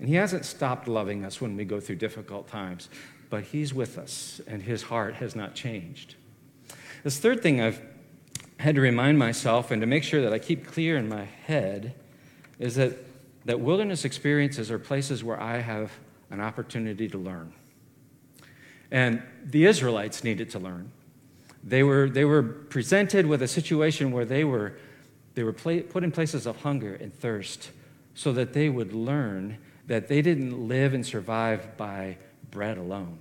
And 0.00 0.08
He 0.08 0.14
hasn't 0.14 0.44
stopped 0.44 0.88
loving 0.88 1.24
us 1.24 1.40
when 1.40 1.56
we 1.56 1.64
go 1.64 1.78
through 1.78 1.96
difficult 1.96 2.48
times, 2.48 2.88
but 3.28 3.44
He's 3.44 3.72
with 3.72 3.98
us, 3.98 4.40
and 4.46 4.62
His 4.62 4.82
heart 4.84 5.14
has 5.16 5.36
not 5.36 5.54
changed. 5.54 6.16
This 7.02 7.18
third 7.18 7.42
thing 7.42 7.60
I've 7.60 7.80
had 8.58 8.74
to 8.74 8.80
remind 8.80 9.18
myself 9.18 9.70
and 9.70 9.80
to 9.80 9.86
make 9.86 10.04
sure 10.04 10.20
that 10.20 10.32
I 10.32 10.38
keep 10.38 10.66
clear 10.66 10.98
in 10.98 11.08
my 11.08 11.24
head 11.24 11.94
is 12.58 12.74
that, 12.74 12.98
that 13.46 13.58
wilderness 13.58 14.04
experiences 14.04 14.70
are 14.70 14.78
places 14.78 15.24
where 15.24 15.40
I 15.40 15.58
have 15.58 15.92
an 16.30 16.40
opportunity 16.40 17.08
to 17.08 17.16
learn. 17.16 17.54
And 18.90 19.22
the 19.42 19.64
Israelites 19.64 20.22
needed 20.24 20.50
to 20.50 20.58
learn. 20.58 20.92
They 21.64 21.82
were, 21.82 22.10
they 22.10 22.24
were 22.24 22.42
presented 22.42 23.26
with 23.26 23.42
a 23.42 23.48
situation 23.48 24.12
where 24.12 24.26
they 24.26 24.44
were, 24.44 24.76
they 25.34 25.42
were 25.42 25.52
put 25.52 26.04
in 26.04 26.10
places 26.10 26.46
of 26.46 26.60
hunger 26.62 26.94
and 26.94 27.14
thirst 27.14 27.70
so 28.14 28.32
that 28.32 28.52
they 28.52 28.68
would 28.68 28.92
learn 28.92 29.56
that 29.86 30.08
they 30.08 30.20
didn't 30.20 30.68
live 30.68 30.92
and 30.92 31.06
survive 31.06 31.76
by 31.76 32.18
bread 32.50 32.76
alone 32.76 33.18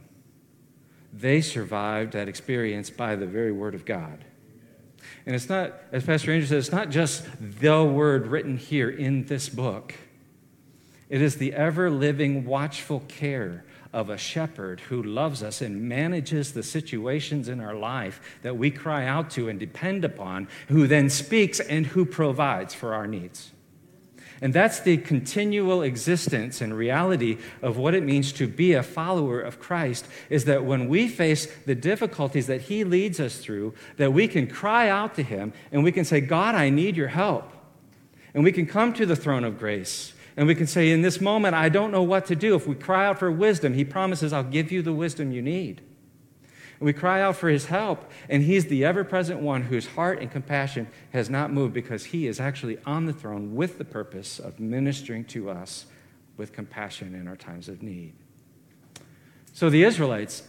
they 1.11 1.41
survived 1.41 2.13
that 2.13 2.27
experience 2.27 2.89
by 2.89 3.15
the 3.15 3.25
very 3.25 3.51
word 3.51 3.75
of 3.75 3.85
God. 3.85 4.23
And 5.25 5.35
it's 5.35 5.49
not, 5.49 5.73
as 5.91 6.03
Pastor 6.05 6.31
Andrew 6.31 6.47
said, 6.47 6.57
it's 6.57 6.71
not 6.71 6.89
just 6.89 7.25
the 7.39 7.83
word 7.83 8.27
written 8.27 8.57
here 8.57 8.89
in 8.89 9.25
this 9.25 9.49
book. 9.49 9.93
It 11.09 11.21
is 11.21 11.37
the 11.37 11.53
ever 11.53 11.89
living, 11.89 12.45
watchful 12.45 13.01
care 13.07 13.65
of 13.91 14.09
a 14.09 14.17
shepherd 14.17 14.79
who 14.81 15.01
loves 15.01 15.41
us 15.41 15.61
and 15.61 15.89
manages 15.89 16.53
the 16.53 16.61
situations 16.61 17.49
in 17.49 17.59
our 17.59 17.73
life 17.73 18.39
that 18.43 18.57
we 18.57 18.69
cry 18.69 19.07
out 19.07 19.31
to 19.31 19.49
and 19.49 19.59
depend 19.59 20.05
upon, 20.05 20.47
who 20.67 20.85
then 20.85 21.09
speaks 21.09 21.59
and 21.59 21.87
who 21.87 22.05
provides 22.05 22.73
for 22.75 22.93
our 22.93 23.07
needs. 23.07 23.51
And 24.41 24.53
that's 24.53 24.79
the 24.79 24.97
continual 24.97 25.81
existence 25.81 26.61
and 26.61 26.73
reality 26.73 27.37
of 27.61 27.77
what 27.77 27.93
it 27.93 28.03
means 28.03 28.31
to 28.33 28.47
be 28.47 28.73
a 28.73 28.83
follower 28.83 29.41
of 29.41 29.59
Christ 29.59 30.07
is 30.29 30.45
that 30.45 30.63
when 30.63 30.87
we 30.87 31.09
face 31.09 31.47
the 31.65 31.75
difficulties 31.75 32.47
that 32.47 32.61
he 32.61 32.85
leads 32.85 33.19
us 33.19 33.37
through, 33.37 33.73
that 33.97 34.13
we 34.13 34.27
can 34.29 34.47
cry 34.47 34.87
out 34.87 35.15
to 35.15 35.23
him 35.23 35.51
and 35.71 35.83
we 35.83 35.91
can 35.91 36.05
say, 36.05 36.21
"God, 36.21 36.55
I 36.55 36.69
need 36.69 36.95
your 36.95 37.09
help." 37.09 37.51
And 38.33 38.43
we 38.43 38.53
can 38.53 38.65
come 38.65 38.93
to 38.93 39.05
the 39.05 39.15
throne 39.15 39.43
of 39.43 39.59
grace 39.59 40.13
and 40.37 40.47
we 40.47 40.55
can 40.55 40.67
say, 40.67 40.89
"In 40.89 41.01
this 41.01 41.19
moment, 41.19 41.55
I 41.55 41.67
don't 41.67 41.91
know 41.91 42.03
what 42.03 42.25
to 42.27 42.35
do." 42.35 42.55
If 42.55 42.65
we 42.65 42.75
cry 42.75 43.07
out 43.07 43.19
for 43.19 43.29
wisdom, 43.29 43.73
he 43.73 43.83
promises, 43.83 44.31
"I'll 44.31 44.43
give 44.43 44.71
you 44.71 44.81
the 44.81 44.93
wisdom 44.93 45.33
you 45.33 45.41
need." 45.41 45.81
And 46.79 46.85
we 46.85 46.93
cry 46.93 47.21
out 47.21 47.35
for 47.35 47.49
his 47.49 47.65
help, 47.65 48.09
and 48.29 48.43
he's 48.43 48.67
the 48.67 48.85
ever 48.85 49.03
present 49.03 49.41
one 49.41 49.63
whose 49.63 49.87
heart 49.87 50.19
and 50.21 50.31
compassion 50.31 50.87
has 51.11 51.29
not 51.29 51.51
moved 51.51 51.73
because 51.73 52.05
he 52.05 52.25
is 52.25 52.39
actually 52.39 52.77
on 52.85 53.05
the 53.05 53.13
throne 53.13 53.53
with 53.55 53.77
the 53.77 53.85
purpose 53.85 54.39
of 54.39 54.59
ministering 54.59 55.25
to 55.25 55.49
us 55.49 55.87
with 56.37 56.53
compassion 56.53 57.15
in 57.15 57.27
our 57.27 57.35
times 57.35 57.67
of 57.67 57.83
need. 57.83 58.13
So 59.51 59.69
the 59.69 59.83
Israelites 59.83 60.43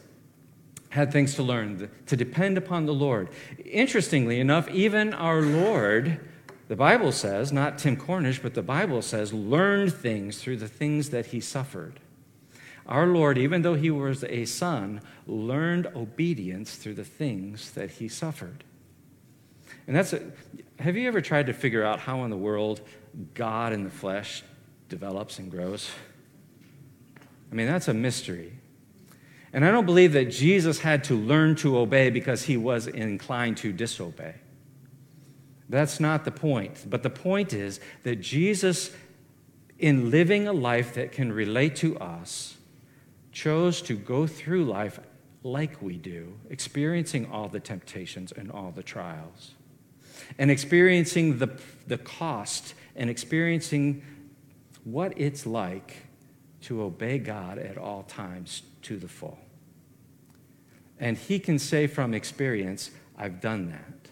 had 0.91 1.13
things 1.13 1.35
to 1.35 1.43
learn, 1.43 1.91
to 2.07 2.17
depend 2.17 2.59
upon 2.59 2.87
the 2.87 2.95
Lord. 2.95 3.29
Interestingly 3.65 4.39
enough, 4.39 4.69
even 4.71 5.13
our 5.15 5.41
Lord, 5.41 6.21
the 6.69 6.77
Bible 6.77 7.11
says, 7.11 7.53
not 7.53 7.79
Tim 7.79 7.97
Cornish, 7.97 8.41
but 8.41 8.55
the 8.55 8.63
Bible 8.63 9.03
says, 9.03 9.33
learned 9.33 9.93
things 9.93 10.41
through 10.41 10.59
the 10.59 10.69
things 10.69 11.11
that 11.11 11.27
he 11.27 11.41
suffered. 11.41 11.99
Our 12.91 13.07
Lord, 13.07 13.39
even 13.39 13.63
though 13.63 13.75
he 13.75 13.91
was 13.91 14.25
a 14.25 14.45
son, 14.45 15.01
learned 15.27 15.87
obedience 15.95 16.75
through 16.75 16.95
the 16.95 17.05
things 17.05 17.71
that 17.73 17.93
he 17.93 18.09
suffered. 18.09 18.65
And 19.87 19.95
that's 19.95 20.13
a, 20.13 20.21
have 20.81 20.97
you 20.97 21.07
ever 21.07 21.21
tried 21.21 21.47
to 21.47 21.53
figure 21.53 21.85
out 21.85 22.01
how 22.01 22.25
in 22.25 22.31
the 22.31 22.37
world 22.37 22.81
God 23.35 23.73
in 23.73 23.85
the 23.85 23.91
flesh 23.91 24.43
develops 24.89 25.39
and 25.39 25.51
grows? 25.51 25.89
I 27.51 27.55
mean, 27.55 27.69
that's 27.69 27.87
a 27.87 27.95
mystery. 27.95 28.55
And 29.53 29.65
I 29.65 29.71
don't 29.71 29.87
believe 29.87 30.13
that 30.15 30.27
Jesus 30.27 30.81
had 30.81 31.05
to 31.05 31.15
learn 31.15 31.55
to 31.57 31.79
obey 31.79 32.11
because 32.11 32.43
he 32.43 32.57
was 32.57 32.89
inclined 32.89 33.57
to 33.59 33.73
disobey. 33.73 34.35
That's 35.69 36.01
not 36.01 36.25
the 36.25 36.33
point. 36.33 36.85
But 36.89 37.05
the 37.05 37.11
point 37.11 37.53
is 37.53 37.79
that 38.03 38.17
Jesus, 38.17 38.91
in 39.79 40.11
living 40.11 40.49
a 40.49 40.53
life 40.53 40.95
that 40.95 41.13
can 41.13 41.33
relate 41.33 41.77
to 41.77 41.97
us, 41.99 42.57
chose 43.33 43.81
to 43.83 43.95
go 43.95 44.27
through 44.27 44.65
life 44.65 45.01
like 45.43 45.81
we 45.81 45.97
do, 45.97 46.39
experiencing 46.51 47.31
all 47.31 47.49
the 47.49 47.61
temptations 47.61 48.33
and 48.33 48.51
all 48.51 48.71
the 48.71 48.83
trials, 48.83 49.55
and 50.39 50.51
experiencing 50.51 51.39
the, 51.39 51.59
the 51.87 51.99
cost 51.99 52.75
and 52.97 53.09
experiencing 53.09 54.03
what 54.85 55.13
it's 55.17 55.47
like 55.47 55.97
to 56.63 56.83
obey 56.83 57.19
God 57.19 57.59
at 57.59 57.79
all 57.79 58.03
times 58.03 58.63
to 58.83 58.97
the 58.99 59.09
full. 59.09 59.39
And 60.99 61.17
he 61.17 61.39
can 61.39 61.59
say 61.59 61.87
from 61.87 62.13
experience, 62.13 62.91
I've 63.17 63.41
done 63.41 63.71
that. 63.71 64.11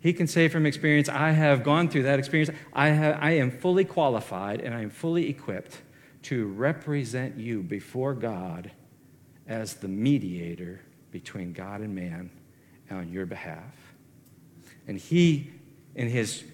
He 0.00 0.12
can 0.12 0.26
say 0.26 0.48
from 0.48 0.66
experience, 0.66 1.08
I 1.08 1.30
have 1.30 1.64
gone 1.64 1.88
through 1.88 2.04
that 2.04 2.18
experience. 2.18 2.50
I, 2.72 2.88
have, 2.88 3.18
I 3.20 3.32
am 3.32 3.50
fully 3.50 3.84
qualified 3.84 4.60
and 4.60 4.74
I 4.74 4.82
am 4.82 4.90
fully 4.90 5.28
equipped 5.28 5.78
to 6.22 6.46
represent 6.46 7.36
you 7.36 7.62
before 7.62 8.14
God 8.14 8.70
as 9.46 9.74
the 9.74 9.88
mediator 9.88 10.80
between 11.10 11.52
God 11.52 11.80
and 11.80 11.94
man 11.94 12.30
on 12.90 13.10
your 13.10 13.26
behalf. 13.26 13.94
And 14.86 14.98
he, 14.98 15.50
in 15.94 16.08
his 16.08 16.44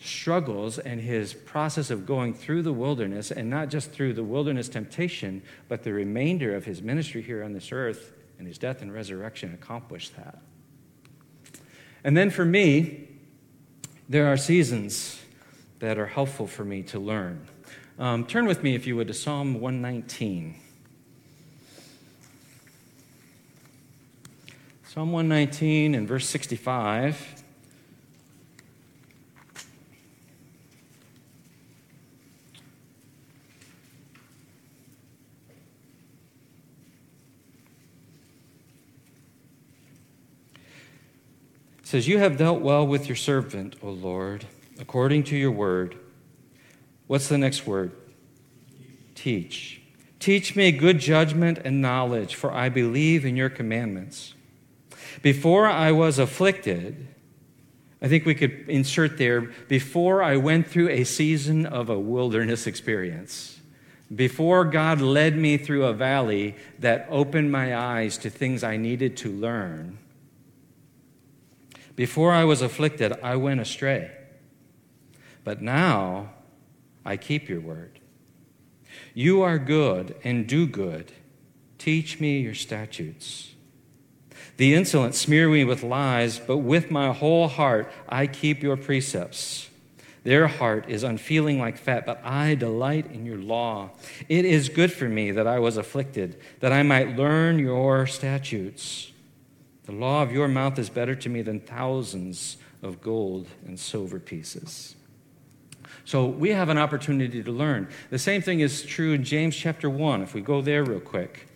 struggles 0.00 0.78
and 0.78 1.00
his 1.00 1.32
process 1.32 1.90
of 1.90 2.06
going 2.06 2.34
through 2.34 2.62
the 2.62 2.72
wilderness, 2.72 3.30
and 3.30 3.48
not 3.48 3.68
just 3.68 3.92
through 3.92 4.12
the 4.12 4.24
wilderness 4.24 4.68
temptation, 4.68 5.42
but 5.68 5.82
the 5.82 5.92
remainder 5.92 6.54
of 6.54 6.64
his 6.64 6.82
ministry 6.82 7.22
here 7.22 7.42
on 7.44 7.52
this 7.52 7.70
earth 7.72 8.12
and 8.38 8.46
his 8.46 8.58
death 8.58 8.82
and 8.82 8.92
resurrection 8.92 9.54
accomplished 9.54 10.16
that. 10.16 10.38
And 12.04 12.16
then 12.16 12.30
for 12.30 12.44
me, 12.44 13.08
there 14.08 14.26
are 14.26 14.36
seasons 14.36 15.20
that 15.78 15.98
are 15.98 16.06
helpful 16.06 16.46
for 16.46 16.64
me 16.64 16.82
to 16.82 16.98
learn. 16.98 17.46
Um, 17.98 18.24
turn 18.26 18.46
with 18.46 18.62
me, 18.62 18.74
if 18.74 18.86
you 18.86 18.96
would, 18.96 19.08
to 19.08 19.14
Psalm 19.14 19.60
119. 19.60 20.56
Psalm 24.84 25.12
119 25.12 25.94
and 25.94 26.08
verse 26.08 26.28
65. 26.28 27.42
says, 41.92 42.08
You 42.08 42.16
have 42.16 42.38
dealt 42.38 42.62
well 42.62 42.86
with 42.86 43.06
your 43.06 43.16
servant, 43.16 43.76
O 43.82 43.90
Lord, 43.90 44.46
according 44.80 45.24
to 45.24 45.36
your 45.36 45.50
word. 45.50 46.01
What's 47.12 47.28
the 47.28 47.36
next 47.36 47.66
word? 47.66 47.92
Teach. 49.14 49.82
Teach 50.18 50.56
me 50.56 50.72
good 50.72 50.98
judgment 50.98 51.58
and 51.62 51.82
knowledge, 51.82 52.34
for 52.34 52.50
I 52.50 52.70
believe 52.70 53.26
in 53.26 53.36
your 53.36 53.50
commandments. 53.50 54.32
Before 55.20 55.66
I 55.66 55.92
was 55.92 56.18
afflicted, 56.18 57.06
I 58.00 58.08
think 58.08 58.24
we 58.24 58.34
could 58.34 58.66
insert 58.66 59.18
there, 59.18 59.42
before 59.42 60.22
I 60.22 60.38
went 60.38 60.66
through 60.68 60.88
a 60.88 61.04
season 61.04 61.66
of 61.66 61.90
a 61.90 61.98
wilderness 62.00 62.66
experience, 62.66 63.60
before 64.16 64.64
God 64.64 65.02
led 65.02 65.36
me 65.36 65.58
through 65.58 65.84
a 65.84 65.92
valley 65.92 66.56
that 66.78 67.06
opened 67.10 67.52
my 67.52 67.76
eyes 67.76 68.16
to 68.16 68.30
things 68.30 68.64
I 68.64 68.78
needed 68.78 69.18
to 69.18 69.30
learn, 69.30 69.98
before 71.94 72.32
I 72.32 72.44
was 72.44 72.62
afflicted, 72.62 73.12
I 73.22 73.36
went 73.36 73.60
astray. 73.60 74.10
But 75.44 75.60
now 75.60 76.30
I 77.04 77.16
keep 77.16 77.48
your 77.48 77.60
word. 77.60 78.00
You 79.14 79.42
are 79.42 79.58
good 79.58 80.14
and 80.24 80.46
do 80.46 80.66
good. 80.66 81.12
Teach 81.78 82.20
me 82.20 82.40
your 82.40 82.54
statutes. 82.54 83.54
The 84.56 84.74
insolent 84.74 85.14
smear 85.14 85.48
me 85.48 85.64
with 85.64 85.82
lies, 85.82 86.38
but 86.38 86.58
with 86.58 86.90
my 86.90 87.12
whole 87.12 87.48
heart 87.48 87.90
I 88.08 88.26
keep 88.26 88.62
your 88.62 88.76
precepts. 88.76 89.68
Their 90.24 90.46
heart 90.46 90.88
is 90.88 91.02
unfeeling 91.02 91.58
like 91.58 91.76
fat, 91.76 92.06
but 92.06 92.24
I 92.24 92.54
delight 92.54 93.10
in 93.10 93.26
your 93.26 93.38
law. 93.38 93.90
It 94.28 94.44
is 94.44 94.68
good 94.68 94.92
for 94.92 95.08
me 95.08 95.32
that 95.32 95.48
I 95.48 95.58
was 95.58 95.76
afflicted, 95.76 96.40
that 96.60 96.72
I 96.72 96.84
might 96.84 97.16
learn 97.16 97.58
your 97.58 98.06
statutes. 98.06 99.10
The 99.84 99.92
law 99.92 100.22
of 100.22 100.30
your 100.30 100.46
mouth 100.46 100.78
is 100.78 100.90
better 100.90 101.16
to 101.16 101.28
me 101.28 101.42
than 101.42 101.58
thousands 101.58 102.56
of 102.82 103.00
gold 103.00 103.48
and 103.66 103.78
silver 103.78 104.20
pieces. 104.20 104.94
So 106.04 106.26
we 106.26 106.50
have 106.50 106.68
an 106.68 106.78
opportunity 106.78 107.42
to 107.42 107.52
learn. 107.52 107.88
The 108.10 108.18
same 108.18 108.42
thing 108.42 108.60
is 108.60 108.82
true 108.82 109.12
in 109.12 109.24
James 109.24 109.56
chapter 109.56 109.88
1, 109.88 110.22
if 110.22 110.34
we 110.34 110.40
go 110.40 110.60
there 110.60 110.84
real 110.84 111.00
quick. 111.00 111.48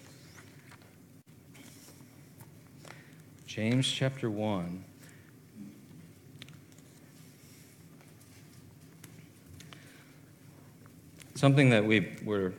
James 3.47 3.91
chapter 3.91 4.31
1. 4.31 4.85
Something 11.35 11.71
that 11.71 11.85
we 11.85 12.17
were 12.25 12.55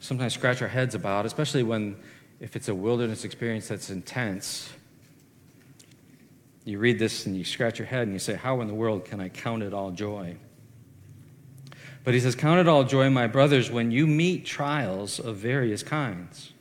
sometimes 0.00 0.34
scratch 0.34 0.62
our 0.62 0.68
heads 0.68 0.94
about, 0.94 1.26
especially 1.26 1.62
when 1.62 1.96
if 2.40 2.56
it's 2.56 2.68
a 2.68 2.74
wilderness 2.74 3.24
experience 3.24 3.68
that's 3.68 3.90
intense 3.90 4.70
you 6.64 6.78
read 6.78 6.98
this 6.98 7.26
and 7.26 7.36
you 7.36 7.44
scratch 7.44 7.78
your 7.78 7.86
head 7.86 8.02
and 8.02 8.12
you 8.12 8.18
say, 8.18 8.34
How 8.34 8.60
in 8.60 8.68
the 8.68 8.74
world 8.74 9.04
can 9.04 9.20
I 9.20 9.28
count 9.28 9.62
it 9.62 9.74
all 9.74 9.90
joy? 9.90 10.36
But 12.04 12.12
he 12.12 12.20
says, 12.20 12.34
Count 12.34 12.60
it 12.60 12.68
all 12.68 12.84
joy, 12.84 13.08
my 13.08 13.26
brothers, 13.26 13.70
when 13.70 13.90
you 13.90 14.06
meet 14.06 14.44
trials 14.44 15.18
of 15.18 15.36
various 15.36 15.82
kinds. 15.82 16.52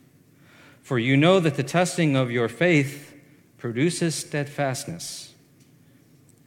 For 0.82 0.98
you 0.98 1.16
know 1.18 1.40
that 1.40 1.56
the 1.56 1.64
testing 1.64 2.16
of 2.16 2.32
your 2.32 2.48
faith 2.50 3.14
produces 3.58 4.16
steadfastness. 4.16 5.34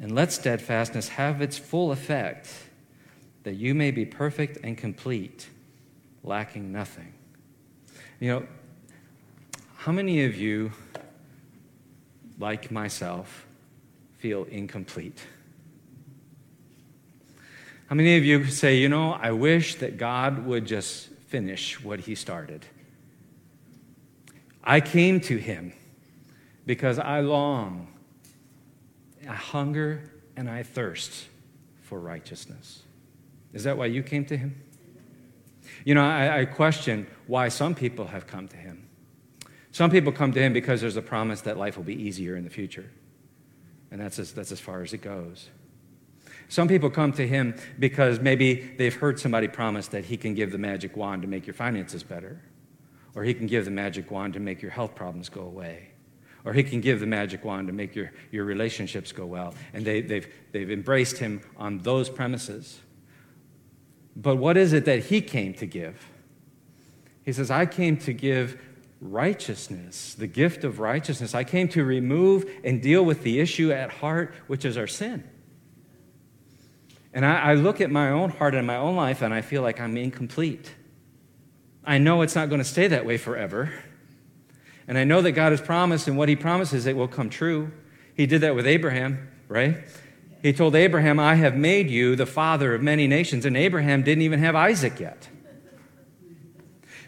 And 0.00 0.12
let 0.12 0.32
steadfastness 0.32 1.08
have 1.08 1.40
its 1.40 1.56
full 1.56 1.92
effect, 1.92 2.52
that 3.44 3.54
you 3.54 3.74
may 3.74 3.90
be 3.90 4.04
perfect 4.04 4.58
and 4.62 4.76
complete, 4.76 5.48
lacking 6.22 6.72
nothing. 6.72 7.14
You 8.20 8.28
know, 8.28 8.46
how 9.76 9.92
many 9.92 10.24
of 10.24 10.36
you, 10.36 10.72
like 12.38 12.70
myself, 12.70 13.46
feel 14.18 14.44
incomplete? 14.44 15.20
How 17.86 17.94
many 17.94 18.16
of 18.16 18.24
you 18.24 18.44
say, 18.46 18.78
you 18.78 18.88
know, 18.88 19.12
I 19.12 19.30
wish 19.30 19.76
that 19.76 19.96
God 19.96 20.44
would 20.44 20.66
just 20.66 21.08
finish 21.28 21.80
what 21.82 22.00
he 22.00 22.14
started? 22.16 22.66
I 24.64 24.80
came 24.80 25.20
to 25.22 25.36
him 25.36 25.72
because 26.66 26.98
I 26.98 27.20
long, 27.20 27.86
I 29.28 29.34
hunger, 29.34 30.10
and 30.36 30.50
I 30.50 30.64
thirst 30.64 31.26
for 31.82 32.00
righteousness. 32.00 32.82
Is 33.52 33.62
that 33.64 33.78
why 33.78 33.86
you 33.86 34.02
came 34.02 34.24
to 34.26 34.36
him? 34.36 34.60
You 35.84 35.94
know, 35.94 36.04
I, 36.04 36.40
I, 36.40 36.44
question 36.44 37.06
why 37.28 37.48
some 37.48 37.74
people 37.74 38.08
have 38.08 38.26
come 38.26 38.48
to 38.48 38.56
him. 38.56 38.88
Some 39.70 39.90
people 39.90 40.10
come 40.10 40.32
to 40.32 40.40
him 40.40 40.52
because 40.52 40.80
there's 40.80 40.96
a 40.96 41.02
promise 41.02 41.42
that 41.42 41.56
life 41.56 41.76
will 41.76 41.84
be 41.84 41.94
easier 41.94 42.36
in 42.36 42.44
the 42.44 42.50
future. 42.50 42.90
And 43.90 44.00
that's 44.00 44.18
as, 44.18 44.32
that's 44.32 44.50
as 44.50 44.58
far 44.58 44.82
as 44.82 44.92
it 44.92 45.02
goes. 45.02 45.48
Some 46.48 46.68
people 46.68 46.90
come 46.90 47.12
to 47.14 47.26
him 47.26 47.56
because 47.78 48.20
maybe 48.20 48.54
they've 48.54 48.94
heard 48.94 49.18
somebody 49.18 49.48
promise 49.48 49.88
that 49.88 50.04
he 50.04 50.16
can 50.16 50.34
give 50.34 50.52
the 50.52 50.58
magic 50.58 50.96
wand 50.96 51.22
to 51.22 51.28
make 51.28 51.46
your 51.46 51.54
finances 51.54 52.02
better, 52.02 52.40
or 53.14 53.24
he 53.24 53.34
can 53.34 53.46
give 53.46 53.64
the 53.64 53.70
magic 53.70 54.10
wand 54.10 54.34
to 54.34 54.40
make 54.40 54.62
your 54.62 54.70
health 54.70 54.94
problems 54.94 55.28
go 55.28 55.42
away, 55.42 55.88
or 56.44 56.52
he 56.52 56.62
can 56.62 56.80
give 56.80 57.00
the 57.00 57.06
magic 57.06 57.44
wand 57.44 57.66
to 57.66 57.72
make 57.72 57.96
your, 57.96 58.12
your 58.30 58.44
relationships 58.44 59.10
go 59.10 59.26
well. 59.26 59.54
And 59.72 59.84
they, 59.84 60.02
they've, 60.02 60.32
they've 60.52 60.70
embraced 60.70 61.18
him 61.18 61.40
on 61.56 61.78
those 61.78 62.08
premises. 62.08 62.80
But 64.14 64.36
what 64.36 64.56
is 64.56 64.72
it 64.72 64.84
that 64.84 65.06
he 65.06 65.20
came 65.20 65.52
to 65.54 65.66
give? 65.66 66.08
He 67.24 67.32
says, 67.32 67.50
I 67.50 67.66
came 67.66 67.96
to 67.98 68.12
give 68.12 68.62
righteousness, 69.00 70.14
the 70.14 70.28
gift 70.28 70.64
of 70.64 70.78
righteousness. 70.78 71.34
I 71.34 71.44
came 71.44 71.68
to 71.70 71.84
remove 71.84 72.48
and 72.64 72.80
deal 72.80 73.04
with 73.04 73.24
the 73.24 73.40
issue 73.40 73.72
at 73.72 73.90
heart, 73.90 74.32
which 74.46 74.64
is 74.64 74.76
our 74.76 74.86
sin. 74.86 75.28
And 77.16 77.24
I, 77.24 77.52
I, 77.52 77.54
look 77.54 77.80
at 77.80 77.90
my 77.90 78.10
own 78.10 78.28
heart 78.28 78.54
and 78.54 78.66
my 78.66 78.76
own 78.76 78.94
life, 78.94 79.22
and 79.22 79.32
I 79.32 79.40
feel 79.40 79.62
like 79.62 79.80
I'm 79.80 79.96
incomplete. 79.96 80.70
I 81.82 81.96
know 81.96 82.20
it's 82.20 82.34
not 82.34 82.50
going 82.50 82.60
to 82.60 82.64
stay 82.64 82.88
that 82.88 83.06
way 83.06 83.16
forever. 83.16 83.72
And 84.86 84.98
I 84.98 85.04
know 85.04 85.22
that 85.22 85.32
God 85.32 85.52
has 85.52 85.62
promised, 85.62 86.08
and 86.08 86.18
what 86.18 86.28
He 86.28 86.36
promises, 86.36 86.84
it 86.84 86.94
will 86.94 87.08
come 87.08 87.30
true. 87.30 87.72
He 88.14 88.26
did 88.26 88.42
that 88.42 88.54
with 88.54 88.66
Abraham, 88.66 89.30
right? 89.48 89.78
He 90.42 90.52
told 90.52 90.76
Abraham, 90.76 91.18
I 91.18 91.36
have 91.36 91.56
made 91.56 91.88
you 91.90 92.16
the 92.16 92.26
father 92.26 92.74
of 92.74 92.82
many 92.82 93.06
nations. 93.06 93.46
And 93.46 93.56
Abraham 93.56 94.02
didn't 94.02 94.20
even 94.20 94.40
have 94.40 94.54
Isaac 94.54 95.00
yet. 95.00 95.26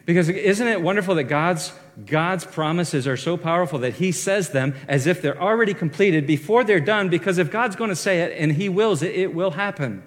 Because 0.06 0.30
isn't 0.30 0.66
it 0.66 0.80
wonderful 0.80 1.16
that 1.16 1.24
God's, 1.24 1.70
God's 2.06 2.44
promises 2.44 3.06
are 3.06 3.16
so 3.16 3.36
powerful 3.36 3.78
that 3.80 3.94
He 3.94 4.12
says 4.12 4.50
them 4.50 4.74
as 4.86 5.06
if 5.06 5.20
they're 5.20 5.40
already 5.40 5.74
completed 5.74 6.26
before 6.26 6.64
they're 6.64 6.80
done? 6.80 7.08
Because 7.08 7.38
if 7.38 7.50
God's 7.50 7.76
going 7.76 7.90
to 7.90 7.96
say 7.96 8.20
it 8.20 8.36
and 8.38 8.52
He 8.52 8.68
wills 8.68 9.02
it, 9.02 9.14
it 9.14 9.34
will 9.34 9.52
happen. 9.52 10.02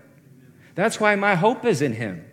That's 0.75 0.99
why 0.99 1.15
my 1.15 1.35
hope 1.35 1.65
is 1.65 1.81
in 1.81 1.93
Him. 1.93 2.25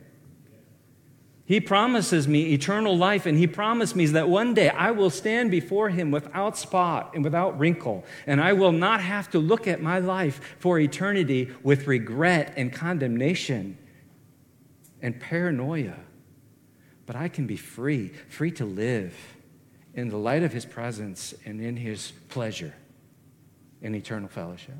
He 1.44 1.60
promises 1.60 2.28
me 2.28 2.52
eternal 2.52 2.96
life, 2.96 3.24
and 3.24 3.38
He 3.38 3.46
promised 3.46 3.96
me 3.96 4.06
that 4.06 4.28
one 4.28 4.52
day 4.52 4.68
I 4.68 4.90
will 4.90 5.10
stand 5.10 5.50
before 5.50 5.88
Him 5.88 6.10
without 6.10 6.58
spot 6.58 7.12
and 7.14 7.24
without 7.24 7.58
wrinkle, 7.58 8.04
and 8.26 8.40
I 8.40 8.52
will 8.52 8.72
not 8.72 9.00
have 9.00 9.30
to 9.30 9.38
look 9.38 9.66
at 9.66 9.80
my 9.80 9.98
life 9.98 10.56
for 10.58 10.78
eternity 10.78 11.50
with 11.62 11.86
regret 11.86 12.52
and 12.56 12.72
condemnation 12.72 13.78
and 15.00 15.18
paranoia 15.18 15.96
but 17.08 17.16
I 17.16 17.28
can 17.28 17.46
be 17.46 17.56
free, 17.56 18.08
free 18.28 18.50
to 18.52 18.66
live 18.66 19.16
in 19.98 20.08
the 20.10 20.16
light 20.16 20.44
of 20.44 20.52
his 20.52 20.64
presence 20.64 21.34
and 21.44 21.60
in 21.60 21.76
his 21.76 22.12
pleasure 22.28 22.72
in 23.82 23.96
eternal 23.96 24.28
fellowship. 24.28 24.76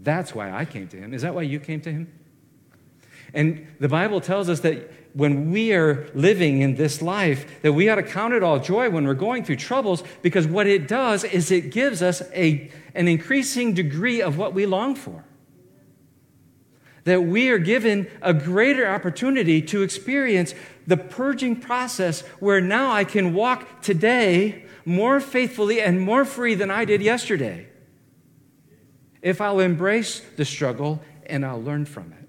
That's 0.00 0.34
why 0.34 0.50
I 0.50 0.64
came 0.64 0.88
to 0.88 0.96
him. 0.96 1.14
Is 1.14 1.22
that 1.22 1.36
why 1.36 1.42
you 1.42 1.60
came 1.60 1.80
to 1.82 1.92
him? 1.92 2.12
And 3.32 3.66
the 3.78 3.88
Bible 3.88 4.20
tells 4.20 4.48
us 4.48 4.60
that 4.60 4.92
when 5.12 5.52
we 5.52 5.72
are 5.72 6.10
living 6.14 6.62
in 6.62 6.74
this 6.74 7.00
life, 7.00 7.62
that 7.62 7.72
we 7.72 7.88
ought 7.88 7.94
to 7.94 8.02
count 8.02 8.34
it 8.34 8.42
all 8.42 8.58
joy 8.58 8.90
when 8.90 9.06
we're 9.06 9.14
going 9.14 9.44
through 9.44 9.56
troubles, 9.56 10.02
because 10.22 10.48
what 10.48 10.66
it 10.66 10.88
does 10.88 11.22
is 11.22 11.52
it 11.52 11.70
gives 11.70 12.02
us 12.02 12.20
a, 12.32 12.70
an 12.94 13.06
increasing 13.06 13.72
degree 13.72 14.20
of 14.20 14.36
what 14.36 14.52
we 14.52 14.66
long 14.66 14.96
for 14.96 15.24
that 17.04 17.22
we 17.22 17.50
are 17.50 17.58
given 17.58 18.10
a 18.22 18.34
greater 18.34 18.88
opportunity 18.88 19.60
to 19.62 19.82
experience 19.82 20.54
the 20.86 20.96
purging 20.96 21.56
process 21.56 22.22
where 22.40 22.60
now 22.60 22.90
I 22.90 23.04
can 23.04 23.34
walk 23.34 23.82
today 23.82 24.64
more 24.84 25.20
faithfully 25.20 25.80
and 25.80 26.00
more 26.00 26.24
free 26.24 26.54
than 26.54 26.70
I 26.70 26.84
did 26.84 27.02
yesterday. 27.02 27.68
If 29.22 29.40
I'll 29.40 29.60
embrace 29.60 30.20
the 30.36 30.44
struggle 30.44 31.00
and 31.26 31.44
I'll 31.44 31.62
learn 31.62 31.86
from 31.86 32.12
it. 32.12 32.24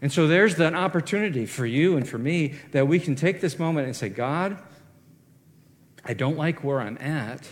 And 0.00 0.12
so 0.12 0.28
there's 0.28 0.58
an 0.60 0.74
opportunity 0.74 1.46
for 1.46 1.66
you 1.66 1.96
and 1.96 2.08
for 2.08 2.18
me 2.18 2.54
that 2.72 2.86
we 2.86 3.00
can 3.00 3.16
take 3.16 3.40
this 3.40 3.58
moment 3.58 3.86
and 3.86 3.96
say, 3.96 4.08
God, 4.08 4.58
I 6.04 6.14
don't 6.14 6.36
like 6.36 6.62
where 6.62 6.80
I'm 6.80 6.98
at. 6.98 7.46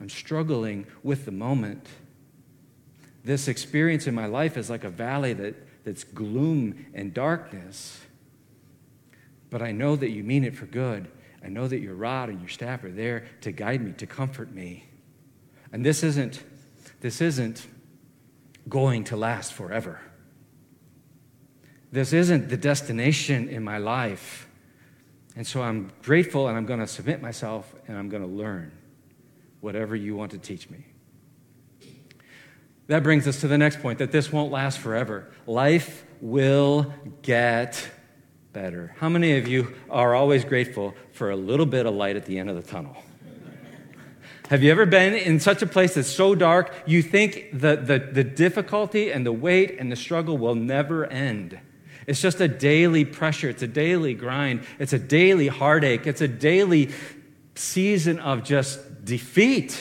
I'm 0.00 0.08
struggling 0.08 0.86
with 1.02 1.24
the 1.24 1.32
moment. 1.32 1.86
This 3.28 3.46
experience 3.46 4.06
in 4.06 4.14
my 4.14 4.24
life 4.24 4.56
is 4.56 4.70
like 4.70 4.84
a 4.84 4.88
valley 4.88 5.34
that, 5.34 5.84
that's 5.84 6.02
gloom 6.02 6.86
and 6.94 7.12
darkness. 7.12 8.00
But 9.50 9.60
I 9.60 9.70
know 9.70 9.96
that 9.96 10.08
you 10.08 10.24
mean 10.24 10.44
it 10.44 10.56
for 10.56 10.64
good. 10.64 11.10
I 11.44 11.48
know 11.48 11.68
that 11.68 11.80
your 11.80 11.94
rod 11.94 12.30
and 12.30 12.40
your 12.40 12.48
staff 12.48 12.84
are 12.84 12.90
there 12.90 13.26
to 13.42 13.52
guide 13.52 13.82
me, 13.82 13.92
to 13.98 14.06
comfort 14.06 14.50
me. 14.50 14.88
And 15.74 15.84
this 15.84 16.02
isn't, 16.02 16.42
this 17.02 17.20
isn't 17.20 17.66
going 18.66 19.04
to 19.04 19.16
last 19.18 19.52
forever. 19.52 20.00
This 21.92 22.14
isn't 22.14 22.48
the 22.48 22.56
destination 22.56 23.50
in 23.50 23.62
my 23.62 23.76
life. 23.76 24.48
And 25.36 25.46
so 25.46 25.60
I'm 25.60 25.92
grateful 26.00 26.48
and 26.48 26.56
I'm 26.56 26.64
going 26.64 26.80
to 26.80 26.86
submit 26.86 27.20
myself 27.20 27.74
and 27.88 27.98
I'm 27.98 28.08
going 28.08 28.22
to 28.22 28.26
learn 28.26 28.72
whatever 29.60 29.94
you 29.94 30.16
want 30.16 30.30
to 30.30 30.38
teach 30.38 30.70
me. 30.70 30.86
That 32.88 33.02
brings 33.02 33.28
us 33.28 33.42
to 33.42 33.48
the 33.48 33.58
next 33.58 33.80
point 33.80 33.98
that 33.98 34.12
this 34.12 34.32
won't 34.32 34.50
last 34.50 34.78
forever. 34.78 35.30
Life 35.46 36.04
will 36.22 36.92
get 37.20 37.88
better. 38.54 38.94
How 38.98 39.10
many 39.10 39.36
of 39.36 39.46
you 39.46 39.74
are 39.90 40.14
always 40.14 40.42
grateful 40.42 40.94
for 41.12 41.30
a 41.30 41.36
little 41.36 41.66
bit 41.66 41.84
of 41.84 41.94
light 41.94 42.16
at 42.16 42.24
the 42.24 42.38
end 42.38 42.48
of 42.48 42.56
the 42.56 42.62
tunnel? 42.62 42.96
Have 44.48 44.62
you 44.62 44.70
ever 44.70 44.86
been 44.86 45.12
in 45.12 45.38
such 45.38 45.60
a 45.60 45.66
place 45.66 45.94
that's 45.94 46.08
so 46.08 46.34
dark 46.34 46.72
you 46.86 47.02
think 47.02 47.50
the, 47.52 47.76
the, 47.76 47.98
the 47.98 48.24
difficulty 48.24 49.12
and 49.12 49.26
the 49.26 49.32
weight 49.32 49.76
and 49.78 49.92
the 49.92 49.96
struggle 49.96 50.38
will 50.38 50.54
never 50.54 51.04
end? 51.04 51.60
It's 52.06 52.22
just 52.22 52.40
a 52.40 52.48
daily 52.48 53.04
pressure, 53.04 53.50
it's 53.50 53.62
a 53.62 53.66
daily 53.66 54.14
grind, 54.14 54.62
it's 54.78 54.94
a 54.94 54.98
daily 54.98 55.48
heartache, 55.48 56.06
it's 56.06 56.22
a 56.22 56.28
daily 56.28 56.88
season 57.54 58.18
of 58.18 58.42
just 58.44 59.04
defeat 59.04 59.78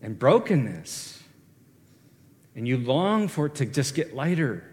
and 0.00 0.16
brokenness 0.16 1.17
and 2.58 2.66
you 2.66 2.76
long 2.76 3.28
for 3.28 3.46
it 3.46 3.54
to 3.54 3.64
just 3.64 3.94
get 3.94 4.16
lighter 4.16 4.64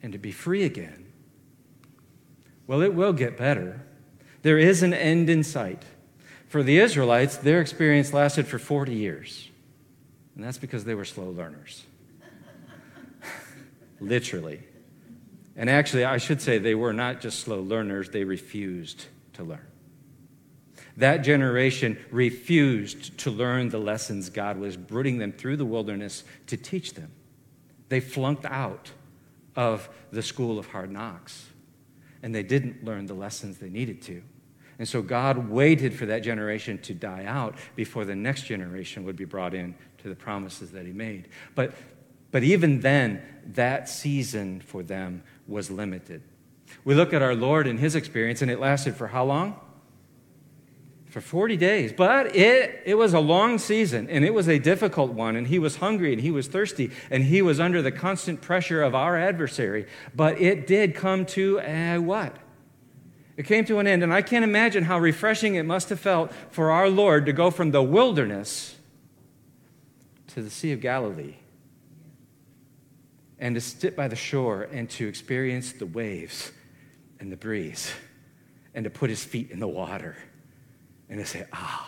and 0.00 0.12
to 0.12 0.18
be 0.18 0.30
free 0.30 0.62
again. 0.62 1.06
Well, 2.68 2.82
it 2.82 2.94
will 2.94 3.12
get 3.12 3.36
better. 3.36 3.84
There 4.42 4.58
is 4.58 4.84
an 4.84 4.94
end 4.94 5.28
in 5.28 5.42
sight. 5.42 5.82
For 6.46 6.62
the 6.62 6.78
Israelites, 6.78 7.36
their 7.38 7.60
experience 7.60 8.12
lasted 8.12 8.46
for 8.46 8.60
40 8.60 8.94
years. 8.94 9.50
And 10.36 10.44
that's 10.44 10.56
because 10.56 10.84
they 10.84 10.94
were 10.94 11.04
slow 11.04 11.30
learners. 11.30 11.82
Literally. 14.00 14.62
And 15.56 15.68
actually, 15.68 16.04
I 16.04 16.18
should 16.18 16.40
say 16.40 16.58
they 16.58 16.76
were 16.76 16.92
not 16.92 17.20
just 17.20 17.40
slow 17.40 17.60
learners, 17.60 18.10
they 18.10 18.22
refused 18.22 19.06
to 19.32 19.42
learn. 19.42 19.66
That 20.96 21.24
generation 21.24 21.98
refused 22.12 23.18
to 23.18 23.32
learn 23.32 23.70
the 23.70 23.80
lessons 23.80 24.30
God 24.30 24.58
was 24.58 24.76
bringing 24.76 25.18
them 25.18 25.32
through 25.32 25.56
the 25.56 25.66
wilderness 25.66 26.22
to 26.46 26.56
teach 26.56 26.94
them. 26.94 27.10
They 27.92 28.00
flunked 28.00 28.46
out 28.46 28.90
of 29.54 29.90
the 30.12 30.22
school 30.22 30.58
of 30.58 30.66
hard 30.68 30.90
knocks, 30.90 31.50
and 32.22 32.34
they 32.34 32.42
didn't 32.42 32.82
learn 32.82 33.04
the 33.04 33.12
lessons 33.12 33.58
they 33.58 33.68
needed 33.68 34.00
to. 34.04 34.22
And 34.78 34.88
so 34.88 35.02
God 35.02 35.50
waited 35.50 35.92
for 35.92 36.06
that 36.06 36.20
generation 36.20 36.78
to 36.84 36.94
die 36.94 37.26
out 37.26 37.54
before 37.76 38.06
the 38.06 38.14
next 38.14 38.44
generation 38.44 39.04
would 39.04 39.16
be 39.16 39.26
brought 39.26 39.52
in 39.52 39.74
to 39.98 40.08
the 40.08 40.14
promises 40.14 40.70
that 40.70 40.86
He 40.86 40.92
made. 40.94 41.28
But, 41.54 41.74
but 42.30 42.42
even 42.42 42.80
then, 42.80 43.20
that 43.48 43.90
season 43.90 44.62
for 44.62 44.82
them 44.82 45.22
was 45.46 45.70
limited. 45.70 46.22
We 46.86 46.94
look 46.94 47.12
at 47.12 47.20
our 47.20 47.34
Lord 47.34 47.66
and 47.66 47.78
His 47.78 47.94
experience, 47.94 48.40
and 48.40 48.50
it 48.50 48.58
lasted 48.58 48.96
for 48.96 49.08
how 49.08 49.26
long? 49.26 49.60
For 51.12 51.20
40 51.20 51.58
days. 51.58 51.92
But 51.92 52.34
it, 52.34 52.82
it 52.86 52.94
was 52.94 53.12
a 53.12 53.20
long 53.20 53.58
season, 53.58 54.08
and 54.08 54.24
it 54.24 54.32
was 54.32 54.48
a 54.48 54.58
difficult 54.58 55.12
one, 55.12 55.36
and 55.36 55.46
he 55.46 55.58
was 55.58 55.76
hungry, 55.76 56.14
and 56.14 56.22
he 56.22 56.30
was 56.30 56.48
thirsty, 56.48 56.90
and 57.10 57.24
he 57.24 57.42
was 57.42 57.60
under 57.60 57.82
the 57.82 57.92
constant 57.92 58.40
pressure 58.40 58.82
of 58.82 58.94
our 58.94 59.18
adversary. 59.18 59.86
But 60.16 60.40
it 60.40 60.66
did 60.66 60.94
come 60.94 61.26
to 61.26 61.60
a 61.60 61.98
what? 61.98 62.38
It 63.36 63.44
came 63.44 63.66
to 63.66 63.78
an 63.78 63.86
end, 63.86 64.02
and 64.02 64.12
I 64.12 64.22
can't 64.22 64.42
imagine 64.42 64.84
how 64.84 64.98
refreshing 64.98 65.54
it 65.54 65.64
must 65.64 65.90
have 65.90 66.00
felt 66.00 66.32
for 66.50 66.70
our 66.70 66.88
Lord 66.88 67.26
to 67.26 67.34
go 67.34 67.50
from 67.50 67.72
the 67.72 67.82
wilderness 67.82 68.76
to 70.28 70.42
the 70.42 70.50
Sea 70.50 70.72
of 70.72 70.80
Galilee 70.80 71.36
and 73.38 73.54
to 73.54 73.60
sit 73.60 73.94
by 73.94 74.08
the 74.08 74.16
shore 74.16 74.62
and 74.72 74.88
to 74.90 75.06
experience 75.06 75.72
the 75.72 75.84
waves 75.84 76.52
and 77.20 77.30
the 77.30 77.36
breeze 77.36 77.92
and 78.74 78.84
to 78.84 78.90
put 78.90 79.10
his 79.10 79.22
feet 79.22 79.50
in 79.50 79.58
the 79.58 79.68
water 79.68 80.16
and 81.12 81.20
to 81.20 81.26
say, 81.26 81.44
ah, 81.52 81.86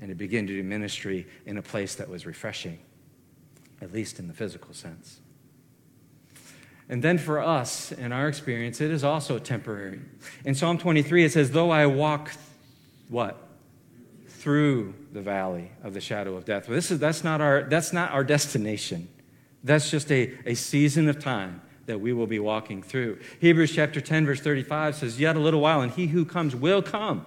and 0.00 0.08
to 0.08 0.14
begin 0.14 0.46
to 0.46 0.52
do 0.52 0.62
ministry 0.62 1.26
in 1.46 1.58
a 1.58 1.62
place 1.62 1.96
that 1.96 2.08
was 2.08 2.26
refreshing, 2.26 2.78
at 3.82 3.92
least 3.92 4.20
in 4.20 4.28
the 4.28 4.32
physical 4.32 4.72
sense. 4.72 5.18
And 6.88 7.02
then 7.02 7.18
for 7.18 7.40
us, 7.40 7.90
in 7.90 8.12
our 8.12 8.28
experience, 8.28 8.80
it 8.80 8.92
is 8.92 9.02
also 9.02 9.40
temporary. 9.40 10.00
In 10.44 10.54
Psalm 10.54 10.78
23, 10.78 11.24
it 11.24 11.32
says, 11.32 11.50
Though 11.50 11.72
I 11.72 11.86
walk, 11.86 12.30
what? 13.08 13.48
Through 14.28 14.94
the 15.12 15.20
valley 15.20 15.72
of 15.82 15.92
the 15.92 16.00
shadow 16.00 16.36
of 16.36 16.44
death. 16.44 16.68
Well, 16.68 16.76
this 16.76 16.92
is, 16.92 17.00
that's, 17.00 17.24
not 17.24 17.40
our, 17.40 17.64
that's 17.64 17.92
not 17.92 18.12
our 18.12 18.22
destination. 18.22 19.08
That's 19.64 19.90
just 19.90 20.12
a, 20.12 20.34
a 20.46 20.54
season 20.54 21.08
of 21.08 21.18
time 21.18 21.62
that 21.86 22.00
we 22.00 22.12
will 22.12 22.26
be 22.26 22.38
walking 22.38 22.82
through. 22.82 23.18
Hebrews 23.40 23.72
chapter 23.72 24.00
10, 24.00 24.26
verse 24.26 24.40
35 24.40 24.96
says, 24.96 25.20
Yet 25.20 25.36
a 25.36 25.40
little 25.40 25.60
while, 25.60 25.80
and 25.80 25.92
he 25.92 26.08
who 26.08 26.24
comes 26.24 26.54
will 26.56 26.82
come 26.82 27.26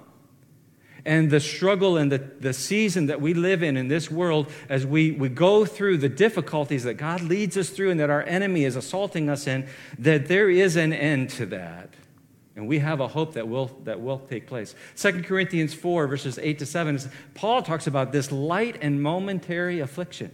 and 1.08 1.32
the 1.32 1.40
struggle 1.40 1.96
and 1.96 2.12
the, 2.12 2.18
the 2.18 2.54
season 2.54 3.06
that 3.06 3.22
we 3.22 3.34
live 3.34 3.64
in 3.64 3.78
in 3.78 3.88
this 3.88 4.12
world 4.12 4.52
as 4.68 4.86
we, 4.86 5.12
we 5.14 5.30
go 5.30 5.66
through 5.66 5.98
the 5.98 6.10
difficulties 6.10 6.84
that 6.84 6.96
God 6.96 7.22
leads 7.22 7.56
us 7.56 7.70
through 7.70 7.92
and 7.92 8.00
that 8.02 8.10
our 8.10 8.24
enemy 8.24 8.66
is 8.66 8.76
assaulting 8.76 9.30
us 9.30 9.48
in, 9.48 9.68
that 9.98 10.28
there 10.28 10.50
is 10.50 10.76
an 10.76 10.92
end 10.92 11.30
to 11.32 11.46
that. 11.48 11.94
And 12.58 12.68
we 12.68 12.80
have 12.80 13.00
a 13.00 13.08
hope 13.08 13.36
that 13.36 13.48
will, 13.48 13.68
that 13.86 14.02
will 14.02 14.20
take 14.20 14.48
place. 14.48 14.76
2 14.98 15.24
Corinthians 15.24 15.74
4, 15.74 16.08
verses 16.08 16.38
8 16.40 16.60
to 16.60 16.66
7, 16.66 17.00
Paul 17.36 17.62
talks 17.62 17.88
about 17.88 18.12
this 18.12 18.30
light 18.30 18.78
and 18.82 19.02
momentary 19.02 19.80
affliction. 19.80 20.32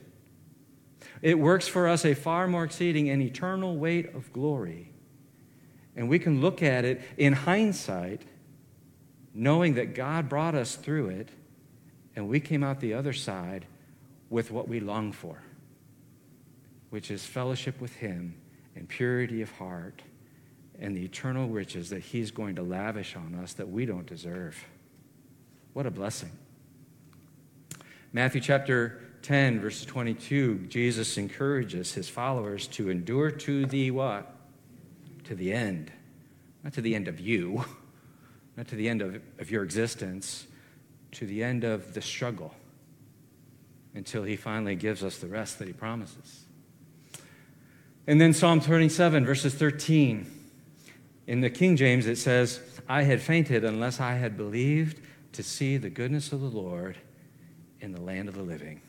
It 1.23 1.39
works 1.39 1.69
for 1.69 1.87
us 1.87 2.03
a 2.03 2.13
far 2.13 2.47
more 2.47 2.65
exceeding 2.65 3.09
and 3.09 3.21
eternal 3.21 3.77
weight 3.77 4.13
of 4.13 4.31
glory. 4.33 4.91
And 5.95 6.09
we 6.09 6.19
can 6.19 6.41
look 6.41 6.61
at 6.61 6.83
it 6.83 7.01
in 7.17 7.31
hindsight 7.31 8.23
knowing 9.33 9.75
that 9.75 9.95
God 9.95 10.27
brought 10.27 10.53
us 10.53 10.75
through 10.75 11.09
it 11.09 11.29
and 12.13 12.27
we 12.27 12.41
came 12.41 12.61
out 12.61 12.81
the 12.81 12.93
other 12.93 13.13
side 13.13 13.65
with 14.29 14.51
what 14.51 14.67
we 14.67 14.81
long 14.81 15.13
for, 15.13 15.41
which 16.89 17.09
is 17.09 17.25
fellowship 17.25 17.79
with 17.79 17.95
Him 17.95 18.35
and 18.75 18.89
purity 18.89 19.41
of 19.41 19.49
heart 19.51 20.01
and 20.77 20.95
the 20.95 21.05
eternal 21.05 21.47
riches 21.47 21.89
that 21.89 22.01
He's 22.01 22.31
going 22.31 22.55
to 22.55 22.63
lavish 22.63 23.15
on 23.15 23.33
us 23.41 23.53
that 23.53 23.69
we 23.69 23.85
don't 23.85 24.05
deserve. 24.05 24.61
What 25.71 25.85
a 25.85 25.91
blessing. 25.91 26.31
Matthew 28.11 28.41
chapter 28.41 29.02
10, 29.23 29.59
verse 29.61 29.83
22, 29.85 30.67
Jesus 30.67 31.17
encourages 31.17 31.93
his 31.93 32.09
followers 32.09 32.67
to 32.67 32.89
endure 32.89 33.31
to 33.31 33.65
the 33.65 33.89
what? 33.91 34.35
To 35.25 35.35
the 35.35 35.51
end. 35.51 35.91
Not 36.63 36.73
to 36.73 36.81
the 36.81 36.93
end 36.93 37.07
of 37.07 37.19
you 37.19 37.65
not 38.57 38.67
to 38.67 38.75
the 38.75 38.89
end 38.89 39.01
of, 39.01 39.21
of 39.39 39.51
your 39.51 39.63
existence, 39.63 40.47
to 41.11 41.25
the 41.25 41.43
end 41.43 41.63
of 41.63 41.93
the 41.93 42.01
struggle 42.01 42.53
until 43.95 44.23
he 44.23 44.35
finally 44.35 44.75
gives 44.75 45.03
us 45.03 45.17
the 45.17 45.27
rest 45.27 45.59
that 45.59 45.67
he 45.67 45.73
promises. 45.73 46.45
And 48.07 48.19
then 48.19 48.33
Psalm 48.33 48.59
27, 48.59 49.25
verses 49.25 49.53
13. 49.53 50.29
In 51.27 51.41
the 51.41 51.49
King 51.49 51.77
James, 51.77 52.05
it 52.05 52.17
says, 52.17 52.59
I 52.89 53.03
had 53.03 53.21
fainted 53.21 53.63
unless 53.63 53.99
I 53.99 54.15
had 54.15 54.35
believed 54.35 54.99
to 55.33 55.43
see 55.43 55.77
the 55.77 55.89
goodness 55.89 56.33
of 56.33 56.41
the 56.41 56.47
Lord 56.47 56.97
in 57.79 57.93
the 57.93 58.01
land 58.01 58.27
of 58.27 58.35
the 58.35 58.43
living. 58.43 58.81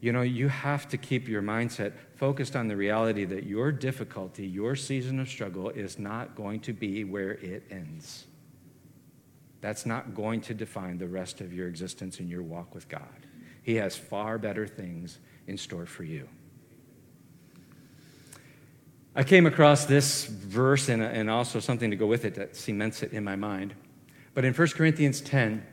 You 0.00 0.12
know, 0.12 0.22
you 0.22 0.48
have 0.48 0.88
to 0.88 0.96
keep 0.96 1.28
your 1.28 1.42
mindset 1.42 1.92
focused 2.16 2.56
on 2.56 2.68
the 2.68 2.76
reality 2.76 3.24
that 3.26 3.44
your 3.44 3.70
difficulty, 3.70 4.46
your 4.46 4.74
season 4.74 5.20
of 5.20 5.28
struggle, 5.28 5.68
is 5.68 5.98
not 5.98 6.34
going 6.34 6.60
to 6.60 6.72
be 6.72 7.04
where 7.04 7.32
it 7.32 7.64
ends. 7.70 8.24
That's 9.60 9.84
not 9.84 10.14
going 10.14 10.40
to 10.42 10.54
define 10.54 10.96
the 10.96 11.06
rest 11.06 11.42
of 11.42 11.52
your 11.52 11.68
existence 11.68 12.18
in 12.18 12.28
your 12.28 12.42
walk 12.42 12.74
with 12.74 12.88
God. 12.88 13.26
He 13.62 13.74
has 13.74 13.94
far 13.94 14.38
better 14.38 14.66
things 14.66 15.18
in 15.46 15.58
store 15.58 15.84
for 15.84 16.04
you. 16.04 16.28
I 19.14 19.22
came 19.24 19.44
across 19.44 19.84
this 19.84 20.24
verse 20.24 20.88
and, 20.88 21.02
and 21.02 21.28
also 21.28 21.60
something 21.60 21.90
to 21.90 21.96
go 21.96 22.06
with 22.06 22.24
it 22.24 22.36
that 22.36 22.56
cements 22.56 23.02
it 23.02 23.12
in 23.12 23.22
my 23.22 23.36
mind. 23.36 23.74
But 24.32 24.44
in 24.44 24.54
1 24.54 24.68
Corinthians 24.68 25.20
10, 25.20 25.66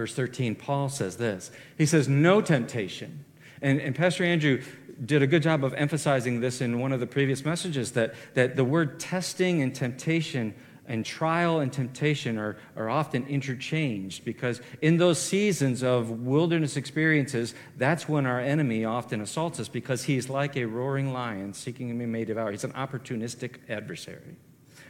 verse 0.00 0.14
13, 0.14 0.54
Paul 0.54 0.88
says 0.88 1.18
this 1.18 1.50
He 1.76 1.84
says, 1.84 2.08
No 2.08 2.40
temptation. 2.40 3.26
And, 3.60 3.80
and 3.80 3.94
Pastor 3.94 4.24
Andrew 4.24 4.62
did 5.04 5.20
a 5.20 5.26
good 5.26 5.42
job 5.42 5.62
of 5.62 5.74
emphasizing 5.74 6.40
this 6.40 6.62
in 6.62 6.78
one 6.78 6.92
of 6.92 7.00
the 7.00 7.06
previous 7.06 7.44
messages 7.44 7.92
that, 7.92 8.14
that 8.32 8.56
the 8.56 8.64
word 8.64 8.98
testing 8.98 9.60
and 9.60 9.74
temptation 9.74 10.54
and 10.86 11.04
trial 11.04 11.60
and 11.60 11.70
temptation 11.70 12.38
are, 12.38 12.56
are 12.76 12.88
often 12.88 13.26
interchanged 13.26 14.24
because 14.24 14.62
in 14.80 14.96
those 14.96 15.20
seasons 15.20 15.82
of 15.82 16.10
wilderness 16.10 16.78
experiences, 16.78 17.54
that's 17.76 18.08
when 18.08 18.24
our 18.24 18.40
enemy 18.40 18.86
often 18.86 19.20
assaults 19.20 19.60
us 19.60 19.68
because 19.68 20.04
he's 20.04 20.30
like 20.30 20.56
a 20.56 20.64
roaring 20.64 21.12
lion 21.12 21.52
seeking 21.52 21.88
to 21.88 21.94
be 21.94 22.06
may 22.06 22.24
devour. 22.24 22.50
He's 22.50 22.64
an 22.64 22.72
opportunistic 22.72 23.56
adversary. 23.68 24.36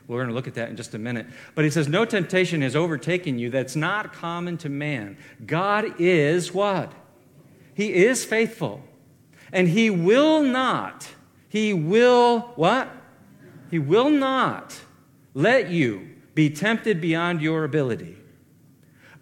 We're 0.06 0.18
going 0.18 0.28
to 0.28 0.34
look 0.34 0.48
at 0.48 0.54
that 0.54 0.70
in 0.70 0.76
just 0.76 0.94
a 0.94 0.98
minute. 0.98 1.26
But 1.54 1.64
he 1.64 1.70
says, 1.70 1.88
No 1.88 2.04
temptation 2.04 2.62
has 2.62 2.74
overtaken 2.74 3.38
you 3.38 3.50
that's 3.50 3.76
not 3.76 4.12
common 4.12 4.56
to 4.58 4.68
man. 4.68 5.16
God 5.46 6.00
is 6.00 6.52
what? 6.52 6.92
He 7.74 7.94
is 7.94 8.24
faithful. 8.24 8.82
And 9.52 9.68
he 9.68 9.90
will 9.90 10.42
not, 10.42 11.08
he 11.48 11.72
will 11.72 12.40
what? 12.56 12.90
He 13.70 13.78
will 13.78 14.10
not 14.10 14.80
let 15.34 15.70
you 15.70 16.08
be 16.34 16.50
tempted 16.50 17.00
beyond 17.00 17.40
your 17.40 17.64
ability. 17.64 18.16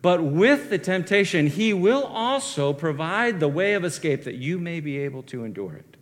But 0.00 0.22
with 0.22 0.70
the 0.70 0.78
temptation, 0.78 1.48
he 1.48 1.72
will 1.72 2.04
also 2.04 2.72
provide 2.72 3.40
the 3.40 3.48
way 3.48 3.74
of 3.74 3.84
escape 3.84 4.24
that 4.24 4.36
you 4.36 4.58
may 4.58 4.80
be 4.80 4.98
able 4.98 5.22
to 5.24 5.44
endure 5.44 5.74
it. 5.74 5.96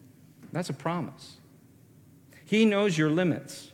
That's 0.53 0.69
a 0.69 0.75
promise. 0.75 1.39
He 2.45 2.65
knows 2.65 2.99
your 2.99 3.11
limits. 3.11 3.73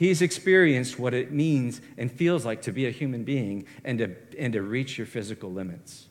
He's 0.00 0.22
experienced 0.22 0.98
what 0.98 1.12
it 1.12 1.30
means 1.30 1.82
and 1.98 2.10
feels 2.10 2.46
like 2.46 2.62
to 2.62 2.72
be 2.72 2.86
a 2.86 2.90
human 2.90 3.22
being 3.22 3.66
and 3.84 3.98
to, 3.98 4.16
and 4.38 4.50
to 4.54 4.62
reach 4.62 4.96
your 4.96 5.06
physical 5.06 5.52
limits 5.52 6.06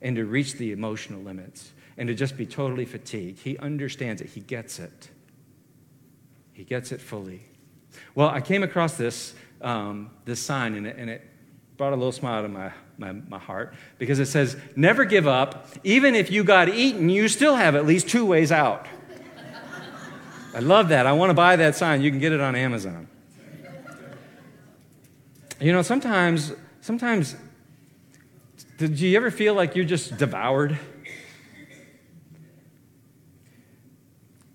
and 0.00 0.16
to 0.16 0.24
reach 0.24 0.54
the 0.54 0.72
emotional 0.72 1.20
limits 1.20 1.74
and 1.98 2.08
to 2.08 2.14
just 2.14 2.38
be 2.38 2.46
totally 2.46 2.86
fatigued. 2.86 3.40
He 3.40 3.58
understands 3.58 4.22
it, 4.22 4.30
he 4.30 4.40
gets 4.40 4.78
it. 4.78 5.10
He 6.54 6.64
gets 6.64 6.92
it 6.92 7.02
fully. 7.02 7.42
Well, 8.14 8.30
I 8.30 8.40
came 8.40 8.62
across 8.62 8.96
this, 8.96 9.34
um, 9.60 10.12
this 10.24 10.40
sign, 10.40 10.74
and 10.74 10.86
it, 10.86 10.96
and 10.96 11.10
it 11.10 11.22
brought 11.76 11.92
a 11.92 11.96
little 11.96 12.12
smile 12.12 12.40
to 12.40 12.48
my, 12.48 12.72
my, 12.96 13.12
my 13.12 13.38
heart 13.38 13.74
because 13.98 14.18
it 14.18 14.28
says, 14.28 14.56
Never 14.76 15.04
give 15.04 15.26
up. 15.26 15.68
Even 15.84 16.14
if 16.14 16.30
you 16.30 16.42
got 16.42 16.70
eaten, 16.70 17.10
you 17.10 17.28
still 17.28 17.56
have 17.56 17.74
at 17.74 17.84
least 17.84 18.08
two 18.08 18.24
ways 18.24 18.50
out. 18.50 18.86
I 20.54 20.60
love 20.60 20.88
that. 20.88 21.06
I 21.06 21.12
want 21.12 21.28
to 21.28 21.34
buy 21.34 21.56
that 21.56 21.76
sign. 21.76 22.00
You 22.00 22.10
can 22.10 22.18
get 22.18 22.32
it 22.32 22.40
on 22.40 22.56
Amazon. 22.56 23.08
You 25.58 25.72
know, 25.72 25.80
sometimes, 25.80 26.52
sometimes, 26.82 27.34
did 28.76 29.00
you 29.00 29.16
ever 29.16 29.30
feel 29.30 29.54
like 29.54 29.74
you're 29.74 29.86
just 29.86 30.18
devoured? 30.18 30.78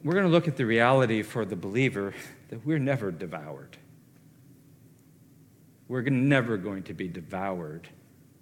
We're 0.03 0.13
going 0.13 0.25
to 0.25 0.31
look 0.31 0.47
at 0.47 0.57
the 0.57 0.65
reality 0.65 1.23
for 1.23 1.43
the 1.43 1.55
believer 1.55 2.13
that 2.49 2.63
we're 2.65 2.77
never 2.77 3.11
devoured. 3.11 3.77
We're 5.87 6.03
never 6.03 6.57
going 6.57 6.83
to 6.83 6.93
be 6.93 7.07
devoured 7.07 7.87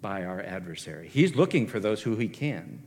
by 0.02 0.24
our 0.24 0.40
adversary. 0.40 1.08
He's 1.08 1.34
looking 1.34 1.66
for 1.66 1.80
those 1.80 2.02
who 2.02 2.16
he 2.16 2.28
can. 2.28 2.82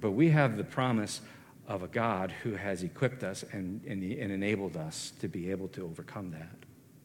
But 0.00 0.12
we 0.12 0.30
have 0.30 0.56
the 0.56 0.64
promise 0.64 1.20
of 1.66 1.82
a 1.82 1.88
God 1.88 2.32
who 2.44 2.54
has 2.54 2.84
equipped 2.84 3.24
us 3.24 3.44
and, 3.50 3.82
and, 3.86 4.04
and 4.04 4.30
enabled 4.30 4.76
us 4.76 5.12
to 5.18 5.26
be 5.26 5.50
able 5.50 5.66
to 5.68 5.84
overcome 5.84 6.30
that 6.30 6.54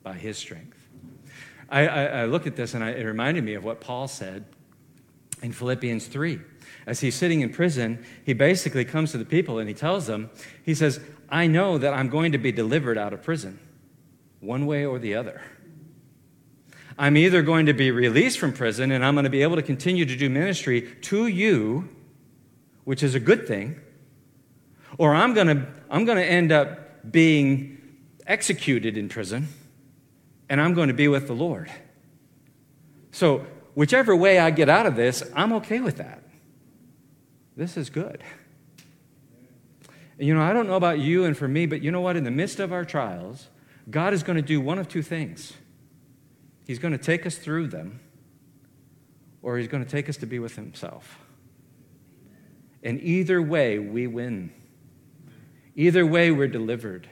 by 0.03 0.13
his 0.13 0.37
strength. 0.37 0.80
I, 1.71 1.87
I, 1.87 2.03
I 2.03 2.25
look 2.25 2.45
at 2.45 2.55
this 2.55 2.73
and 2.73 2.83
I, 2.83 2.89
it 2.89 3.03
reminded 3.03 3.43
me 3.43 3.53
of 3.53 3.63
what 3.63 3.79
Paul 3.79 4.07
said 4.07 4.45
in 5.41 5.53
Philippians 5.53 6.05
3. 6.07 6.39
As 6.85 6.99
he's 6.99 7.15
sitting 7.15 7.41
in 7.41 7.51
prison, 7.51 8.05
he 8.25 8.33
basically 8.33 8.83
comes 8.83 9.11
to 9.11 9.17
the 9.17 9.25
people 9.25 9.57
and 9.57 9.69
he 9.69 9.73
tells 9.73 10.05
them, 10.05 10.29
he 10.63 10.75
says, 10.75 10.99
I 11.29 11.47
know 11.47 11.77
that 11.77 11.93
I'm 11.93 12.09
going 12.09 12.33
to 12.33 12.37
be 12.37 12.51
delivered 12.51 12.97
out 12.97 13.13
of 13.13 13.23
prison, 13.23 13.57
one 14.41 14.65
way 14.65 14.85
or 14.85 14.99
the 14.99 15.15
other. 15.15 15.41
I'm 16.97 17.15
either 17.15 17.41
going 17.41 17.67
to 17.67 17.73
be 17.73 17.89
released 17.89 18.37
from 18.37 18.51
prison 18.51 18.91
and 18.91 19.05
I'm 19.05 19.15
going 19.15 19.23
to 19.23 19.29
be 19.29 19.41
able 19.41 19.55
to 19.55 19.61
continue 19.61 20.05
to 20.05 20.15
do 20.15 20.29
ministry 20.29 20.81
to 21.03 21.27
you, 21.27 21.89
which 22.83 23.01
is 23.01 23.15
a 23.15 23.19
good 23.19 23.47
thing, 23.47 23.79
or 24.97 25.15
I'm 25.15 25.33
going 25.33 25.47
to, 25.47 25.67
I'm 25.89 26.03
going 26.03 26.17
to 26.17 26.25
end 26.25 26.51
up 26.51 27.11
being 27.11 27.77
executed 28.27 28.97
in 28.97 29.07
prison 29.07 29.47
and 30.51 30.59
I'm 30.59 30.73
going 30.73 30.89
to 30.89 30.93
be 30.93 31.07
with 31.07 31.27
the 31.27 31.33
Lord. 31.33 31.71
So, 33.11 33.45
whichever 33.73 34.13
way 34.13 34.37
I 34.37 34.51
get 34.51 34.67
out 34.67 34.85
of 34.85 34.97
this, 34.97 35.23
I'm 35.33 35.53
okay 35.53 35.79
with 35.79 35.95
that. 35.95 36.23
This 37.55 37.77
is 37.77 37.89
good. 37.89 38.21
You 40.19 40.35
know, 40.35 40.41
I 40.41 40.51
don't 40.51 40.67
know 40.67 40.75
about 40.75 40.99
you 40.99 41.23
and 41.23 41.37
for 41.37 41.47
me, 41.47 41.67
but 41.67 41.81
you 41.81 41.89
know 41.89 42.01
what? 42.01 42.17
In 42.17 42.25
the 42.25 42.31
midst 42.31 42.59
of 42.59 42.73
our 42.73 42.83
trials, 42.83 43.47
God 43.89 44.13
is 44.13 44.23
going 44.23 44.35
to 44.35 44.41
do 44.41 44.59
one 44.59 44.77
of 44.77 44.89
two 44.89 45.01
things 45.01 45.53
He's 46.67 46.79
going 46.79 46.91
to 46.91 46.97
take 46.97 47.25
us 47.25 47.37
through 47.37 47.67
them, 47.67 48.01
or 49.41 49.57
He's 49.57 49.69
going 49.69 49.85
to 49.85 49.89
take 49.89 50.09
us 50.09 50.17
to 50.17 50.25
be 50.25 50.37
with 50.37 50.57
Himself. 50.57 51.17
And 52.83 53.01
either 53.01 53.41
way, 53.41 53.79
we 53.79 54.05
win. 54.05 54.51
Either 55.77 56.05
way, 56.05 56.29
we're 56.29 56.49
delivered. 56.49 57.07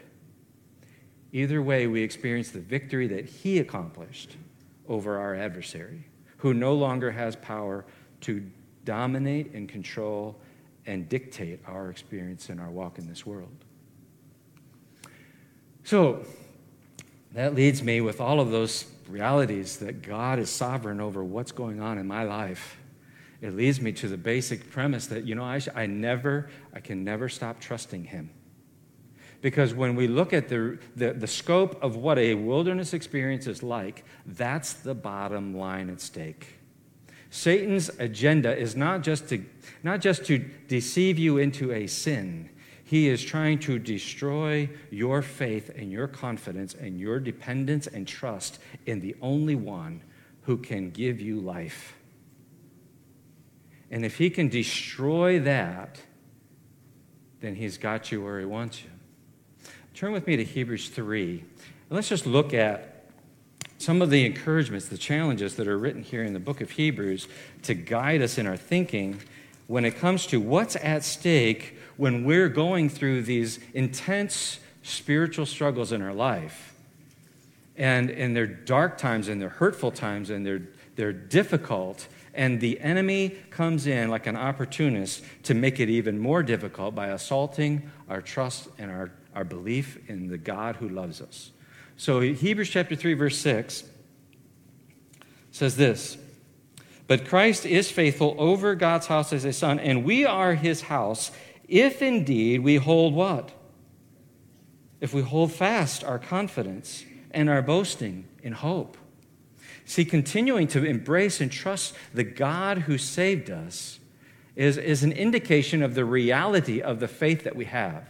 Either 1.32 1.62
way, 1.62 1.88
we 1.88 2.02
experience 2.02 2.50
the 2.50 2.60
victory 2.60 3.08
that 3.08 3.26
He 3.26 3.60
accomplished 3.60 4.36
over 4.88 5.18
our 5.18 5.36
adversary, 5.36 6.06
who 6.38 6.54
no 6.54 6.74
longer 6.74 7.12
has 7.12 7.36
power 7.36 7.86
to 8.22 8.44
dominate 8.86 9.54
and 9.54 9.70
control 9.70 10.36
and 10.86 11.08
dictate 11.08 11.60
our 11.68 11.90
experience 11.90 12.50
and 12.50 12.60
our 12.60 12.72
walk 12.72 12.98
in 12.98 13.08
this 13.08 13.26
world. 13.26 13.54
So, 15.84 16.26
that 17.34 17.54
leads 17.54 17.84
me 17.84 18.02
with 18.02 18.20
all 18.20 18.40
of 18.40 18.50
those 18.50 18.86
realities 19.08 19.78
that 19.78 20.02
God 20.02 20.40
is 20.40 20.50
sovereign 20.50 21.00
over 21.00 21.24
what's 21.24 21.52
going 21.52 21.80
on 21.80 22.00
in 22.00 22.08
my 22.08 22.24
life. 22.24 22.78
It 23.42 23.56
leads 23.56 23.80
me 23.80 23.92
to 23.94 24.08
the 24.08 24.18
basic 24.18 24.72
premise 24.72 25.08
that, 25.08 25.26
you 25.26 25.36
know, 25.36 25.44
I, 25.44 25.60
sh- 25.60 25.70
I 25.76 25.86
never, 25.86 26.50
I 26.74 26.80
can 26.80 27.04
never 27.04 27.30
stop 27.30 27.60
trusting 27.60 28.06
Him. 28.06 28.32
Because 29.42 29.74
when 29.74 29.96
we 29.96 30.08
look 30.08 30.34
at 30.34 30.50
the, 30.50 30.78
the, 30.96 31.14
the 31.14 31.28
scope 31.28 31.82
of 31.82 31.96
what 31.96 32.18
a 32.18 32.34
wilderness 32.34 32.94
experience 32.94 33.48
is 33.48 33.64
like, 33.64 34.04
that's 34.26 34.74
the 34.74 34.94
bottom 34.94 35.56
line 35.56 35.90
at 35.90 36.02
stake. 36.02 36.60
Satan's 37.30 37.90
agenda 38.00 38.56
is 38.58 38.76
not 38.76 39.02
just 39.02 39.30
to, 39.30 39.46
not 39.84 40.02
just 40.02 40.26
to 40.26 40.40
deceive 40.40 41.18
you 41.18 41.38
into 41.38 41.72
a 41.72 41.88
sin, 41.88 42.50
he 42.84 43.08
is 43.08 43.24
trying 43.24 43.60
to 43.60 43.78
destroy 43.78 44.68
your 44.90 45.22
faith 45.22 45.70
and 45.76 45.92
your 45.92 46.08
confidence 46.08 46.74
and 46.74 47.00
your 47.00 47.20
dependence 47.20 47.86
and 47.86 48.08
trust 48.08 48.60
in 48.88 49.00
the 49.00 49.16
only 49.22 49.56
one 49.56 50.02
who 50.42 50.58
can 50.58 50.90
give 50.90 51.22
you 51.22 51.40
life. 51.40 51.94
And 53.92 54.04
if 54.04 54.18
he 54.18 54.32
can 54.32 54.50
destroy 54.50 55.40
that, 55.42 56.00
then 57.42 57.56
he's 57.56 57.78
got 57.78 58.12
you 58.12 58.24
where 58.24 58.40
he 58.40 58.46
wants 58.46 58.84
you. 58.84 58.90
Turn 60.00 60.14
with 60.14 60.28
me 60.28 60.38
to 60.38 60.46
Hebrews 60.46 60.88
3. 60.88 61.32
And 61.32 61.42
let's 61.90 62.08
just 62.08 62.26
look 62.26 62.54
at 62.54 63.04
some 63.80 64.02
of 64.02 64.10
the 64.10 64.26
encouragements, 64.26 64.88
the 64.88 64.98
challenges 64.98 65.58
that 65.58 65.68
are 65.68 65.78
written 65.78 66.04
here 66.04 66.24
in 66.24 66.32
the 66.32 66.40
book 66.40 66.62
of 66.62 66.72
Hebrews 66.72 67.28
to 67.64 67.74
guide 67.74 68.22
us 68.22 68.38
in 68.38 68.48
our 68.48 68.56
thinking 68.56 69.20
when 69.68 69.84
it 69.84 69.98
comes 69.98 70.26
to 70.28 70.40
what's 70.40 70.78
at 70.78 71.04
stake 71.04 71.78
when 71.98 72.24
we're 72.24 72.48
going 72.48 72.88
through 72.88 73.24
these 73.24 73.60
intense 73.74 74.62
spiritual 74.84 75.46
struggles 75.46 75.92
in 75.92 76.02
our 76.02 76.14
life. 76.14 76.74
And, 77.76 78.10
and 78.10 78.34
they're 78.34 78.48
dark 78.48 78.98
times 78.98 79.28
and 79.28 79.42
they're 79.42 79.50
hurtful 79.50 79.92
times 79.92 80.30
and 80.30 80.46
they're, 80.46 80.62
they're 80.96 81.12
difficult. 81.12 82.08
And 82.34 82.62
the 82.62 82.80
enemy 82.80 83.36
comes 83.50 83.86
in 83.86 84.10
like 84.10 84.28
an 84.28 84.38
opportunist 84.38 85.26
to 85.44 85.54
make 85.54 85.82
it 85.82 85.90
even 85.90 86.20
more 86.20 86.42
difficult 86.42 86.96
by 86.96 87.08
assaulting 87.08 87.92
our 88.08 88.22
trust 88.22 88.70
and 88.78 88.90
our, 88.90 89.12
our 89.36 89.44
belief 89.44 89.98
in 90.10 90.28
the 90.28 90.38
God 90.38 90.78
who 90.78 90.90
loves 90.90 91.22
us. 91.22 91.52
So, 91.98 92.22
Hebrews 92.22 92.70
chapter 92.70 92.96
3, 92.96 93.14
verse 93.14 93.38
6 93.38 93.84
says 95.52 95.76
this 95.76 96.18
But 97.08 97.28
Christ 97.28 97.66
is 97.66 97.92
faithful 97.92 98.36
over 98.38 98.76
God's 98.76 99.08
house 99.08 99.34
as 99.34 99.46
a 99.46 99.54
son, 99.54 99.80
and 99.80 100.04
we 100.04 100.26
are 100.26 100.54
his 100.54 100.84
house 100.84 101.32
if 101.68 102.02
indeed 102.02 102.62
we 102.62 102.78
hold 102.78 103.14
what? 103.14 103.52
If 105.00 105.14
we 105.14 105.22
hold 105.22 105.52
fast 105.52 106.04
our 106.04 106.20
confidence 106.20 107.06
and 107.32 107.50
our 107.50 107.62
boasting 107.62 108.26
in 108.42 108.54
hope. 108.54 108.98
See, 109.86 110.06
continuing 110.06 110.68
to 110.70 110.84
embrace 110.84 111.42
and 111.42 111.52
trust 111.52 111.96
the 112.14 112.24
God 112.24 112.80
who 112.80 112.98
saved 112.98 113.50
us 113.50 114.00
is, 114.56 114.78
is 114.78 115.04
an 115.04 115.12
indication 115.12 115.82
of 115.82 115.96
the 115.96 116.06
reality 116.06 116.82
of 116.82 117.00
the 117.00 117.08
faith 117.08 117.44
that 117.44 117.56
we 117.56 117.66
have. 117.66 118.04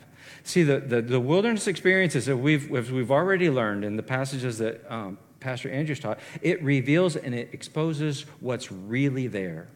See, 0.50 0.64
the, 0.64 0.80
the, 0.80 1.04
the 1.04 1.20
wilderness 1.20 1.68
experiences 1.68 2.26
that 2.26 2.38
we've, 2.38 2.72
we've 2.72 3.12
already 3.12 3.52
learned 3.52 3.86
in 3.86 3.98
the 3.98 4.02
passages 4.02 4.58
that 4.58 4.84
um, 4.92 5.20
Pastor 5.40 5.70
Andrews 5.70 6.00
taught, 6.00 6.18
it 6.42 6.60
reveals 6.64 7.16
and 7.16 7.36
it 7.36 7.50
exposes 7.54 8.26
what's 8.40 8.72
really 8.72 9.28
there. 9.28 9.68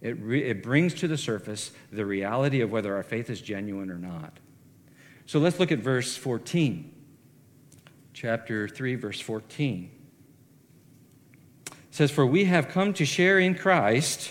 It, 0.00 0.16
re- 0.20 0.44
it 0.44 0.62
brings 0.62 0.94
to 0.94 1.08
the 1.08 1.18
surface 1.18 1.72
the 1.90 2.06
reality 2.06 2.60
of 2.60 2.70
whether 2.70 2.94
our 2.94 3.02
faith 3.02 3.28
is 3.28 3.40
genuine 3.40 3.90
or 3.90 3.98
not. 3.98 4.38
So 5.26 5.40
let's 5.40 5.58
look 5.58 5.72
at 5.72 5.80
verse 5.80 6.16
14. 6.16 6.94
Chapter 8.12 8.68
3, 8.68 8.94
verse 8.94 9.20
14. 9.20 9.90
It 11.66 11.74
says, 11.90 12.12
For 12.12 12.24
we 12.24 12.44
have 12.44 12.68
come 12.68 12.92
to 12.94 13.04
share 13.04 13.40
in 13.40 13.56
Christ 13.56 14.30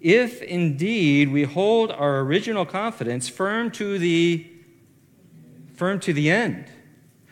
if 0.00 0.40
indeed 0.40 1.30
we 1.30 1.42
hold 1.42 1.90
our 1.90 2.20
original 2.20 2.64
confidence 2.64 3.28
firm 3.28 3.70
to 3.72 3.98
the 3.98 4.51
firm 5.74 6.00
to 6.00 6.12
the 6.12 6.30
end. 6.30 6.66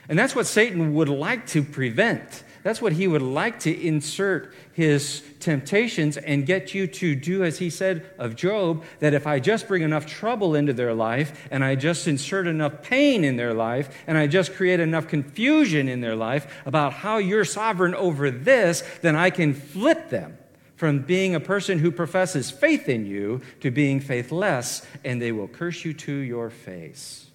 And 0.09 0.19
that's 0.19 0.35
what 0.35 0.47
Satan 0.47 0.95
would 0.95 1.09
like 1.09 1.47
to 1.49 1.63
prevent. 1.63 2.45
That's 2.63 2.83
what 2.83 2.93
he 2.93 3.09
would 3.09 3.23
like 3.23 3.61
to 3.61 3.87
insert 3.87 4.53
his 4.73 5.23
temptations 5.41 6.19
and 6.19 6.45
get 6.45 6.75
you 6.75 6.87
to 6.87 7.15
do 7.15 7.43
as 7.43 7.59
he 7.59 7.71
said 7.71 8.11
of 8.19 8.37
Job 8.37 8.85
that 8.99 9.15
if 9.15 9.27
I 9.27 9.41
just 9.41 9.67
bring 9.67 9.83
enough 9.83 10.05
trouble 10.05 10.55
into 10.55 10.75
their 10.75 10.93
life 10.93 11.49
and 11.51 11.65
I 11.65 11.75
just 11.75 12.07
insert 12.07 12.47
enough 12.47 12.83
pain 12.83 13.25
in 13.25 13.37
their 13.37 13.55
life 13.55 14.03
and 14.07 14.19
I 14.19 14.27
just 14.27 14.55
create 14.55 14.79
enough 14.79 15.09
confusion 15.09 15.89
in 15.89 16.03
their 16.03 16.17
life 16.17 16.63
about 16.67 16.93
how 16.93 17.17
you're 17.17 17.47
sovereign 17.47 17.95
over 17.95 18.31
this, 18.31 18.83
then 19.01 19.17
I 19.17 19.31
can 19.31 19.55
flip 19.55 20.11
them 20.11 20.37
from 20.77 21.01
being 21.01 21.35
a 21.35 21.41
person 21.41 21.79
who 21.79 21.91
professes 21.91 22.51
faith 22.51 22.89
in 22.89 23.07
you 23.07 23.41
to 23.61 23.71
being 23.71 24.01
faithless 24.01 24.85
and 25.03 25.21
they 25.21 25.33
will 25.33 25.49
curse 25.49 25.85
you 25.85 25.95
to 25.95 26.13
your 26.13 26.51
face. 26.51 27.30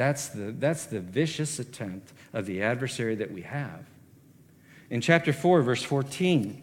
That's 0.00 0.28
the, 0.28 0.52
that's 0.52 0.86
the 0.86 1.00
vicious 1.00 1.58
attempt 1.58 2.14
of 2.32 2.46
the 2.46 2.62
adversary 2.62 3.16
that 3.16 3.30
we 3.30 3.42
have. 3.42 3.84
In 4.88 5.02
chapter 5.02 5.30
4, 5.30 5.60
verse 5.60 5.82
14, 5.82 6.62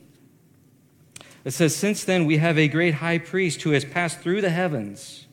it 1.46 1.52
says, 1.52 1.76
Since 1.76 2.04
then 2.04 2.26
we 2.26 2.38
have 2.38 2.58
a 2.58 2.68
great 2.68 2.96
high 2.96 3.20
priest 3.20 3.62
who 3.62 3.74
has 3.74 3.86
passed 3.86 4.22
through 4.22 4.42
the 4.42 4.50
heavens, 4.50 5.28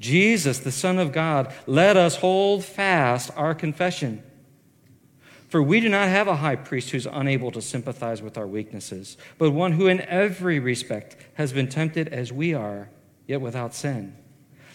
Jesus, 0.00 0.58
the 0.58 0.72
Son 0.72 0.98
of 0.98 1.12
God. 1.12 1.54
Let 1.64 1.96
us 1.96 2.16
hold 2.16 2.64
fast 2.64 3.30
our 3.36 3.54
confession. 3.54 4.24
For 5.48 5.62
we 5.62 5.78
do 5.78 5.88
not 5.88 6.08
have 6.08 6.26
a 6.26 6.34
high 6.34 6.56
priest 6.56 6.90
who's 6.90 7.06
unable 7.06 7.52
to 7.52 7.62
sympathize 7.62 8.20
with 8.20 8.36
our 8.36 8.48
weaknesses, 8.48 9.16
but 9.38 9.52
one 9.52 9.70
who 9.70 9.86
in 9.86 10.00
every 10.00 10.58
respect 10.58 11.16
has 11.34 11.52
been 11.52 11.68
tempted 11.68 12.08
as 12.08 12.32
we 12.32 12.52
are, 12.52 12.90
yet 13.28 13.40
without 13.40 13.76
sin. 13.76 14.16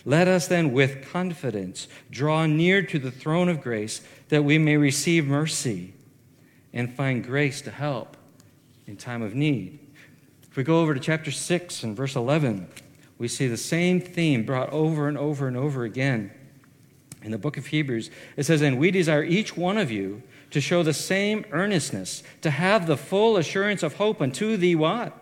Let 0.10 0.28
us 0.28 0.48
then 0.48 0.72
with 0.72 1.08
confidence 1.12 1.88
draw 2.10 2.48
near 2.48 2.82
to 2.82 2.98
the 2.98 3.12
throne 3.12 3.48
of 3.48 3.62
grace 3.62 4.02
that 4.30 4.44
we 4.44 4.58
may 4.58 4.76
receive 4.76 5.28
mercy 5.28 5.94
and 6.74 6.92
find 6.92 7.24
grace 7.24 7.62
to 7.62 7.70
help 7.70 8.18
in 8.88 8.98
time 8.98 9.22
of 9.22 9.36
need. 9.36 9.78
If 10.42 10.58
we 10.58 10.64
go 10.64 10.82
over 10.82 10.96
to 10.96 11.00
chapter 11.00 11.30
6 11.30 11.84
and 11.84 11.96
verse 11.96 12.16
11, 12.16 12.70
we 13.20 13.28
see 13.28 13.46
the 13.46 13.56
same 13.56 14.02
theme 14.02 14.44
brought 14.46 14.72
over 14.72 15.08
and 15.08 15.16
over 15.16 15.48
and 15.48 15.56
over 15.56 15.84
again. 15.84 16.32
In 17.22 17.30
the 17.30 17.38
book 17.38 17.58
of 17.58 17.68
Hebrews, 17.68 18.10
it 18.36 18.48
says, 18.48 18.64
And 18.64 18.80
we 18.80 18.90
desire 18.90 19.24
each 19.24 19.56
one 19.56 19.78
of 19.78 19.92
you 19.92 20.24
to 20.50 20.60
show 20.60 20.82
the 20.82 20.92
same 20.92 21.46
earnestness, 21.52 22.24
to 22.42 22.50
have 22.50 22.88
the 22.88 22.98
full 22.98 23.38
assurance 23.38 23.84
of 23.84 23.98
hope 23.98 24.24
unto 24.24 24.58
the 24.58 24.74
what? 24.74 25.16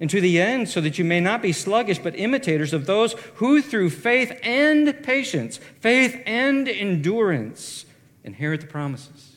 And 0.00 0.10
to 0.10 0.20
the 0.20 0.40
end, 0.40 0.68
so 0.68 0.80
that 0.80 0.98
you 0.98 1.04
may 1.04 1.20
not 1.20 1.40
be 1.40 1.52
sluggish, 1.52 1.98
but 1.98 2.18
imitators 2.18 2.72
of 2.72 2.86
those 2.86 3.12
who 3.36 3.62
through 3.62 3.90
faith 3.90 4.36
and 4.42 5.02
patience, 5.02 5.58
faith 5.80 6.20
and 6.26 6.68
endurance, 6.68 7.86
inherit 8.24 8.62
the 8.62 8.66
promises. 8.66 9.36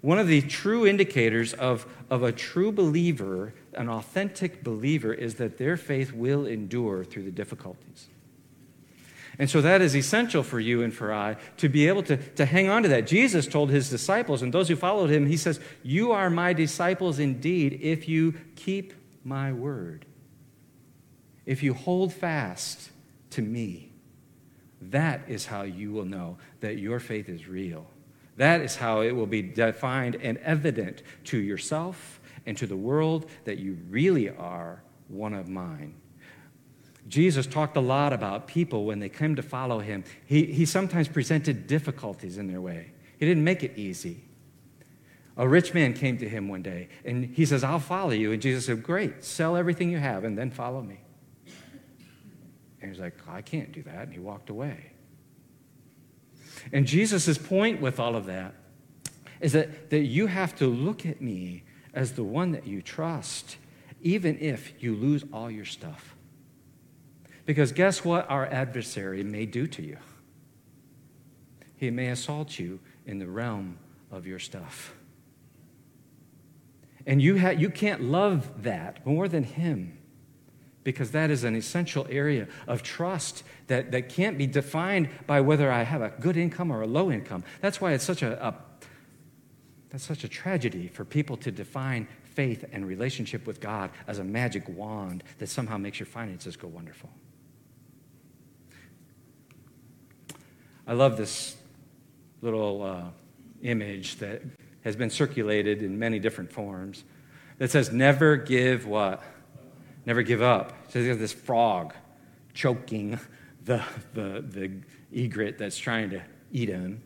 One 0.00 0.18
of 0.18 0.28
the 0.28 0.42
true 0.42 0.86
indicators 0.86 1.54
of, 1.54 1.86
of 2.10 2.22
a 2.22 2.30
true 2.30 2.70
believer, 2.70 3.54
an 3.72 3.88
authentic 3.88 4.62
believer, 4.62 5.12
is 5.12 5.36
that 5.36 5.58
their 5.58 5.76
faith 5.76 6.12
will 6.12 6.46
endure 6.46 7.04
through 7.04 7.24
the 7.24 7.30
difficulties. 7.30 8.08
And 9.40 9.48
so 9.48 9.60
that 9.60 9.80
is 9.80 9.94
essential 9.94 10.42
for 10.42 10.58
you 10.58 10.82
and 10.82 10.92
for 10.92 11.12
I 11.12 11.36
to 11.58 11.68
be 11.68 11.86
able 11.86 12.02
to, 12.04 12.16
to 12.16 12.44
hang 12.44 12.68
on 12.68 12.82
to 12.82 12.88
that. 12.88 13.06
Jesus 13.06 13.46
told 13.46 13.70
his 13.70 13.88
disciples 13.88 14.42
and 14.42 14.52
those 14.52 14.68
who 14.68 14.74
followed 14.74 15.10
him, 15.10 15.26
he 15.26 15.36
says, 15.36 15.60
You 15.84 16.10
are 16.10 16.28
my 16.28 16.52
disciples 16.52 17.20
indeed 17.20 17.78
if 17.80 18.08
you 18.08 18.34
keep 18.56 18.94
my 19.28 19.52
word. 19.52 20.06
If 21.46 21.62
you 21.62 21.74
hold 21.74 22.12
fast 22.12 22.90
to 23.30 23.42
me, 23.42 23.92
that 24.80 25.22
is 25.28 25.46
how 25.46 25.62
you 25.62 25.92
will 25.92 26.04
know 26.04 26.38
that 26.60 26.78
your 26.78 27.00
faith 27.00 27.28
is 27.28 27.46
real. 27.46 27.86
That 28.36 28.60
is 28.60 28.76
how 28.76 29.00
it 29.00 29.12
will 29.12 29.26
be 29.26 29.42
defined 29.42 30.16
and 30.16 30.38
evident 30.38 31.02
to 31.24 31.38
yourself 31.38 32.20
and 32.46 32.56
to 32.56 32.66
the 32.66 32.76
world 32.76 33.28
that 33.44 33.58
you 33.58 33.76
really 33.90 34.30
are 34.30 34.82
one 35.08 35.34
of 35.34 35.48
mine. 35.48 35.94
Jesus 37.08 37.46
talked 37.46 37.76
a 37.76 37.80
lot 37.80 38.12
about 38.12 38.46
people 38.46 38.84
when 38.84 39.00
they 39.00 39.08
came 39.08 39.34
to 39.36 39.42
follow 39.42 39.80
him. 39.80 40.04
He, 40.26 40.44
he 40.44 40.66
sometimes 40.66 41.08
presented 41.08 41.66
difficulties 41.66 42.38
in 42.38 42.46
their 42.46 42.60
way, 42.60 42.92
he 43.18 43.26
didn't 43.26 43.44
make 43.44 43.64
it 43.64 43.76
easy. 43.76 44.22
A 45.38 45.48
rich 45.48 45.72
man 45.72 45.94
came 45.94 46.18
to 46.18 46.28
him 46.28 46.48
one 46.48 46.62
day 46.62 46.88
and 47.04 47.24
he 47.24 47.46
says, 47.46 47.62
I'll 47.62 47.78
follow 47.78 48.10
you. 48.10 48.32
And 48.32 48.42
Jesus 48.42 48.66
said, 48.66 48.82
Great, 48.82 49.24
sell 49.24 49.56
everything 49.56 49.88
you 49.88 49.98
have 49.98 50.24
and 50.24 50.36
then 50.36 50.50
follow 50.50 50.82
me. 50.82 51.00
And 52.82 52.90
he's 52.90 53.00
like, 53.00 53.14
I 53.28 53.40
can't 53.40 53.72
do 53.72 53.82
that. 53.84 54.02
And 54.02 54.12
he 54.12 54.18
walked 54.18 54.50
away. 54.50 54.92
And 56.72 56.86
Jesus' 56.86 57.38
point 57.38 57.80
with 57.80 58.00
all 58.00 58.16
of 58.16 58.26
that 58.26 58.54
is 59.40 59.52
that, 59.52 59.90
that 59.90 60.00
you 60.00 60.26
have 60.26 60.56
to 60.56 60.66
look 60.66 61.06
at 61.06 61.22
me 61.22 61.62
as 61.94 62.12
the 62.12 62.24
one 62.24 62.50
that 62.52 62.66
you 62.66 62.82
trust, 62.82 63.56
even 64.02 64.38
if 64.40 64.72
you 64.82 64.96
lose 64.96 65.24
all 65.32 65.50
your 65.50 65.64
stuff. 65.64 66.16
Because 67.46 67.70
guess 67.72 68.04
what 68.04 68.28
our 68.28 68.46
adversary 68.46 69.22
may 69.22 69.46
do 69.46 69.66
to 69.68 69.82
you? 69.82 69.98
He 71.76 71.90
may 71.90 72.08
assault 72.08 72.58
you 72.58 72.80
in 73.06 73.20
the 73.20 73.28
realm 73.28 73.78
of 74.10 74.26
your 74.26 74.40
stuff. 74.40 74.97
And 77.08 77.22
you, 77.22 77.38
ha- 77.40 77.48
you 77.48 77.70
can't 77.70 78.02
love 78.02 78.62
that 78.64 79.04
more 79.06 79.28
than 79.28 79.42
Him 79.42 79.98
because 80.84 81.10
that 81.12 81.30
is 81.30 81.42
an 81.42 81.56
essential 81.56 82.06
area 82.10 82.46
of 82.66 82.82
trust 82.82 83.44
that, 83.66 83.92
that 83.92 84.10
can't 84.10 84.36
be 84.36 84.46
defined 84.46 85.08
by 85.26 85.40
whether 85.40 85.72
I 85.72 85.84
have 85.84 86.02
a 86.02 86.10
good 86.20 86.36
income 86.36 86.70
or 86.70 86.82
a 86.82 86.86
low 86.86 87.10
income. 87.10 87.44
That's 87.62 87.80
why 87.80 87.92
it's 87.92 88.04
such 88.04 88.22
a, 88.22 88.46
a 88.46 88.54
that's 89.88 90.04
such 90.04 90.22
a 90.22 90.28
tragedy 90.28 90.86
for 90.86 91.02
people 91.02 91.38
to 91.38 91.50
define 91.50 92.06
faith 92.24 92.62
and 92.72 92.86
relationship 92.86 93.46
with 93.46 93.58
God 93.58 93.90
as 94.06 94.18
a 94.18 94.24
magic 94.24 94.68
wand 94.68 95.24
that 95.38 95.48
somehow 95.48 95.78
makes 95.78 95.98
your 95.98 96.06
finances 96.06 96.56
go 96.56 96.68
wonderful. 96.68 97.08
I 100.86 100.92
love 100.92 101.16
this 101.16 101.56
little 102.42 102.82
uh, 102.82 103.04
image 103.62 104.16
that 104.16 104.42
has 104.88 104.96
been 104.96 105.10
circulated 105.10 105.82
in 105.82 105.98
many 105.98 106.18
different 106.18 106.50
forms 106.50 107.04
that 107.58 107.70
says, 107.70 107.92
Never 107.92 108.36
give 108.36 108.86
what? 108.86 109.22
Never 110.06 110.22
give 110.22 110.40
up. 110.40 110.72
So 110.88 111.02
there's 111.02 111.18
this 111.18 111.32
frog 111.32 111.92
choking 112.54 113.20
the, 113.66 113.82
the, 114.14 114.42
the 114.48 114.72
egret 115.14 115.58
that's 115.58 115.76
trying 115.76 116.08
to 116.10 116.22
eat 116.50 116.70
him. 116.70 117.02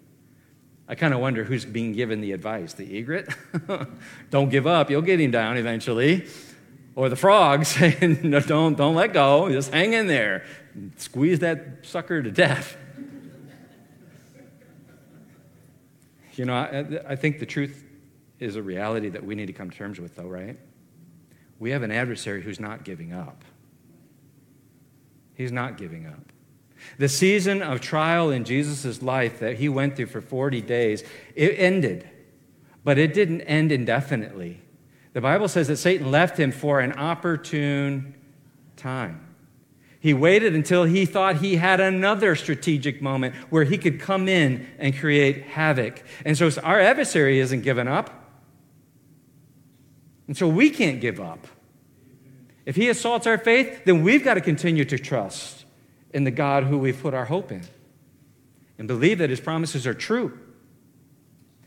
I 0.86 0.94
kind 0.94 1.12
of 1.12 1.18
wonder 1.18 1.42
who's 1.42 1.64
being 1.64 1.92
given 1.92 2.20
the 2.20 2.30
advice 2.30 2.74
the 2.74 2.96
egret? 2.96 3.28
don't 4.30 4.48
give 4.48 4.68
up, 4.68 4.88
you'll 4.88 5.02
get 5.02 5.20
him 5.20 5.32
down 5.32 5.56
eventually. 5.56 6.26
Or 6.94 7.08
the 7.08 7.16
frog 7.16 7.64
saying, 7.66 8.20
no, 8.22 8.38
don't, 8.38 8.76
don't 8.76 8.94
let 8.94 9.12
go, 9.12 9.50
just 9.50 9.72
hang 9.72 9.92
in 9.94 10.06
there, 10.06 10.44
squeeze 10.98 11.40
that 11.40 11.78
sucker 11.82 12.22
to 12.22 12.30
death. 12.30 12.76
You 16.34 16.44
know, 16.46 16.54
I, 16.54 17.12
I 17.12 17.16
think 17.16 17.38
the 17.38 17.46
truth 17.46 17.84
is 18.38 18.56
a 18.56 18.62
reality 18.62 19.08
that 19.10 19.24
we 19.24 19.34
need 19.34 19.46
to 19.46 19.52
come 19.52 19.70
to 19.70 19.76
terms 19.76 20.00
with, 20.00 20.16
though, 20.16 20.26
right? 20.26 20.58
We 21.58 21.70
have 21.70 21.82
an 21.82 21.92
adversary 21.92 22.42
who's 22.42 22.58
not 22.58 22.84
giving 22.84 23.12
up. 23.12 23.44
He's 25.34 25.52
not 25.52 25.76
giving 25.76 26.06
up. 26.06 26.32
The 26.98 27.08
season 27.08 27.62
of 27.62 27.80
trial 27.80 28.30
in 28.30 28.44
Jesus' 28.44 29.02
life 29.02 29.38
that 29.40 29.58
he 29.58 29.68
went 29.68 29.96
through 29.96 30.06
for 30.06 30.20
40 30.20 30.60
days, 30.62 31.04
it 31.34 31.54
ended, 31.56 32.08
but 32.82 32.98
it 32.98 33.14
didn't 33.14 33.42
end 33.42 33.70
indefinitely. 33.70 34.60
The 35.12 35.20
Bible 35.20 35.48
says 35.48 35.68
that 35.68 35.76
Satan 35.76 36.10
left 36.10 36.38
him 36.38 36.50
for 36.50 36.80
an 36.80 36.92
opportune 36.92 38.14
time. 38.76 39.31
He 40.02 40.12
waited 40.12 40.52
until 40.52 40.82
he 40.82 41.06
thought 41.06 41.36
he 41.36 41.54
had 41.54 41.78
another 41.78 42.34
strategic 42.34 43.00
moment 43.00 43.36
where 43.50 43.62
he 43.62 43.78
could 43.78 44.00
come 44.00 44.28
in 44.28 44.66
and 44.80 44.98
create 44.98 45.44
havoc. 45.44 46.02
And 46.24 46.36
so 46.36 46.50
our 46.64 46.80
adversary 46.80 47.38
isn't 47.38 47.60
given 47.60 47.86
up. 47.86 48.10
And 50.26 50.36
so 50.36 50.48
we 50.48 50.70
can't 50.70 51.00
give 51.00 51.20
up. 51.20 51.46
If 52.66 52.74
he 52.74 52.88
assaults 52.88 53.28
our 53.28 53.38
faith, 53.38 53.84
then 53.84 54.02
we've 54.02 54.24
got 54.24 54.34
to 54.34 54.40
continue 54.40 54.84
to 54.86 54.98
trust 54.98 55.66
in 56.12 56.24
the 56.24 56.32
God 56.32 56.64
who 56.64 56.78
we've 56.78 57.00
put 57.00 57.14
our 57.14 57.26
hope 57.26 57.52
in 57.52 57.62
and 58.78 58.88
believe 58.88 59.18
that 59.18 59.30
his 59.30 59.40
promises 59.40 59.86
are 59.86 59.94
true. 59.94 60.36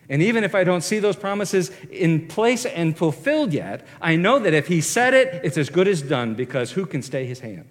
And 0.09 0.21
even 0.21 0.43
if 0.43 0.53
I 0.53 0.65
don't 0.65 0.81
see 0.81 0.99
those 0.99 1.15
promises 1.15 1.71
in 1.89 2.27
place 2.27 2.65
and 2.65 2.97
fulfilled 2.97 3.53
yet, 3.53 3.87
I 4.01 4.17
know 4.17 4.39
that 4.39 4.53
if 4.53 4.67
he 4.67 4.81
said 4.81 5.13
it, 5.13 5.39
it's 5.41 5.57
as 5.57 5.69
good 5.69 5.87
as 5.87 6.01
done 6.01 6.35
because 6.35 6.71
who 6.71 6.85
can 6.85 7.01
stay 7.01 7.25
his 7.25 7.39
hand? 7.39 7.69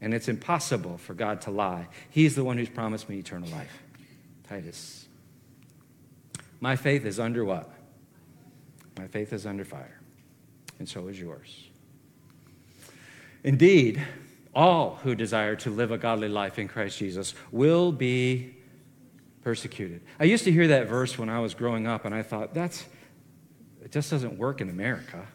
And 0.00 0.14
it's 0.14 0.28
impossible 0.28 0.98
for 0.98 1.14
God 1.14 1.40
to 1.42 1.50
lie. 1.50 1.88
He's 2.10 2.34
the 2.34 2.44
one 2.44 2.56
who's 2.56 2.68
promised 2.68 3.08
me 3.08 3.18
eternal 3.18 3.48
life. 3.50 3.82
Titus. 4.48 5.06
My 6.60 6.76
faith 6.76 7.04
is 7.04 7.18
under 7.20 7.44
what? 7.44 7.70
My 8.96 9.06
faith 9.06 9.32
is 9.32 9.46
under 9.46 9.64
fire, 9.64 10.00
and 10.78 10.88
so 10.88 11.06
is 11.06 11.20
yours. 11.20 11.68
Indeed, 13.44 14.02
all 14.54 14.96
who 15.04 15.14
desire 15.14 15.54
to 15.56 15.70
live 15.70 15.92
a 15.92 15.98
godly 15.98 16.28
life 16.28 16.58
in 16.58 16.66
Christ 16.66 16.98
Jesus 16.98 17.34
will 17.52 17.92
be 17.92 18.56
persecuted. 19.42 20.00
I 20.18 20.24
used 20.24 20.44
to 20.44 20.52
hear 20.52 20.66
that 20.68 20.88
verse 20.88 21.16
when 21.16 21.28
I 21.28 21.38
was 21.38 21.54
growing 21.54 21.86
up, 21.86 22.04
and 22.04 22.14
I 22.14 22.22
thought, 22.22 22.54
that's, 22.54 22.84
it 23.84 23.92
just 23.92 24.10
doesn't 24.10 24.36
work 24.36 24.60
in 24.60 24.68
America. 24.68 25.26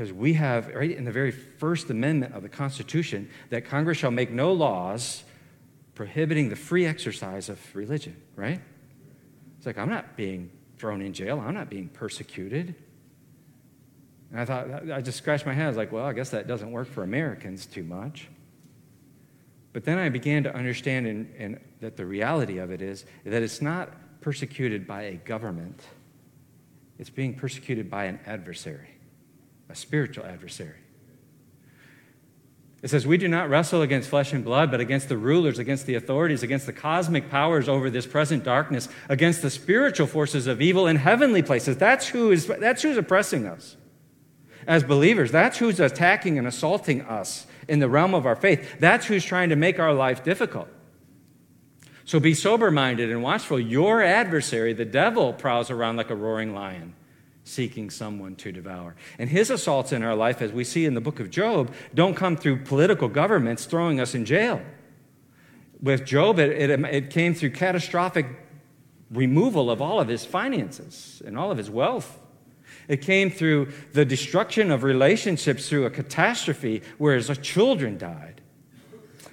Because 0.00 0.14
we 0.14 0.32
have, 0.32 0.68
right 0.68 0.96
in 0.96 1.04
the 1.04 1.12
very 1.12 1.30
First 1.30 1.90
Amendment 1.90 2.34
of 2.34 2.42
the 2.42 2.48
Constitution, 2.48 3.28
that 3.50 3.66
Congress 3.66 3.98
shall 3.98 4.10
make 4.10 4.30
no 4.30 4.50
laws 4.50 5.24
prohibiting 5.94 6.48
the 6.48 6.56
free 6.56 6.86
exercise 6.86 7.50
of 7.50 7.60
religion, 7.76 8.16
right? 8.34 8.62
It's 9.58 9.66
like, 9.66 9.76
I'm 9.76 9.90
not 9.90 10.16
being 10.16 10.50
thrown 10.78 11.02
in 11.02 11.12
jail, 11.12 11.38
I'm 11.38 11.52
not 11.52 11.68
being 11.68 11.90
persecuted. 11.90 12.74
And 14.30 14.40
I 14.40 14.46
thought, 14.46 14.90
I 14.90 15.02
just 15.02 15.18
scratched 15.18 15.44
my 15.44 15.52
head. 15.52 15.66
I 15.66 15.68
was 15.68 15.76
like, 15.76 15.92
well, 15.92 16.06
I 16.06 16.14
guess 16.14 16.30
that 16.30 16.46
doesn't 16.46 16.72
work 16.72 16.88
for 16.88 17.02
Americans 17.02 17.66
too 17.66 17.84
much. 17.84 18.28
But 19.74 19.84
then 19.84 19.98
I 19.98 20.08
began 20.08 20.44
to 20.44 20.56
understand 20.56 21.08
in, 21.08 21.30
in, 21.36 21.60
that 21.80 21.98
the 21.98 22.06
reality 22.06 22.56
of 22.56 22.70
it 22.70 22.80
is 22.80 23.04
that 23.26 23.42
it's 23.42 23.60
not 23.60 23.90
persecuted 24.22 24.86
by 24.86 25.02
a 25.02 25.16
government, 25.16 25.82
it's 26.98 27.10
being 27.10 27.34
persecuted 27.34 27.90
by 27.90 28.06
an 28.06 28.18
adversary 28.24 28.88
a 29.70 29.74
spiritual 29.74 30.26
adversary. 30.26 30.76
It 32.82 32.88
says, 32.88 33.06
We 33.06 33.18
do 33.18 33.28
not 33.28 33.50
wrestle 33.50 33.82
against 33.82 34.08
flesh 34.08 34.32
and 34.32 34.44
blood, 34.44 34.70
but 34.70 34.80
against 34.80 35.08
the 35.08 35.18
rulers, 35.18 35.58
against 35.58 35.86
the 35.86 35.94
authorities, 35.94 36.42
against 36.42 36.66
the 36.66 36.72
cosmic 36.72 37.30
powers 37.30 37.68
over 37.68 37.90
this 37.90 38.06
present 38.06 38.42
darkness, 38.42 38.88
against 39.08 39.42
the 39.42 39.50
spiritual 39.50 40.06
forces 40.06 40.46
of 40.46 40.62
evil 40.62 40.86
in 40.86 40.96
heavenly 40.96 41.42
places. 41.42 41.76
That's, 41.76 42.08
who 42.08 42.30
is, 42.32 42.46
that's 42.46 42.82
who's 42.82 42.96
oppressing 42.96 43.46
us 43.46 43.76
as 44.66 44.82
believers. 44.82 45.30
That's 45.30 45.58
who's 45.58 45.78
attacking 45.78 46.38
and 46.38 46.46
assaulting 46.46 47.02
us 47.02 47.46
in 47.68 47.80
the 47.80 47.88
realm 47.88 48.14
of 48.14 48.26
our 48.26 48.36
faith. 48.36 48.80
That's 48.80 49.06
who's 49.06 49.24
trying 49.24 49.50
to 49.50 49.56
make 49.56 49.78
our 49.78 49.92
life 49.92 50.24
difficult. 50.24 50.68
So 52.06 52.18
be 52.18 52.34
sober 52.34 52.70
minded 52.70 53.10
and 53.10 53.22
watchful. 53.22 53.60
Your 53.60 54.02
adversary, 54.02 54.72
the 54.72 54.84
devil, 54.84 55.32
prowls 55.32 55.70
around 55.70 55.96
like 55.96 56.10
a 56.10 56.16
roaring 56.16 56.54
lion 56.54 56.94
seeking 57.44 57.90
someone 57.90 58.36
to 58.36 58.52
devour. 58.52 58.94
And 59.18 59.28
his 59.28 59.50
assaults 59.50 59.92
in 59.92 60.02
our 60.02 60.14
life, 60.14 60.42
as 60.42 60.52
we 60.52 60.64
see 60.64 60.84
in 60.84 60.94
the 60.94 61.00
book 61.00 61.20
of 61.20 61.30
Job, 61.30 61.72
don't 61.94 62.14
come 62.14 62.36
through 62.36 62.64
political 62.64 63.08
governments 63.08 63.64
throwing 63.64 64.00
us 64.00 64.14
in 64.14 64.24
jail. 64.24 64.62
With 65.82 66.04
Job, 66.04 66.38
it, 66.38 66.70
it, 66.70 66.80
it 66.84 67.10
came 67.10 67.34
through 67.34 67.50
catastrophic 67.50 68.26
removal 69.10 69.70
of 69.70 69.82
all 69.82 70.00
of 70.00 70.08
his 70.08 70.24
finances 70.24 71.22
and 71.24 71.36
all 71.36 71.50
of 71.50 71.58
his 71.58 71.70
wealth. 71.70 72.18
It 72.86 73.02
came 73.02 73.30
through 73.30 73.72
the 73.92 74.04
destruction 74.04 74.70
of 74.70 74.82
relationships 74.82 75.68
through 75.68 75.86
a 75.86 75.90
catastrophe 75.90 76.82
where 76.98 77.14
his 77.14 77.30
children 77.38 77.98
died. 77.98 78.40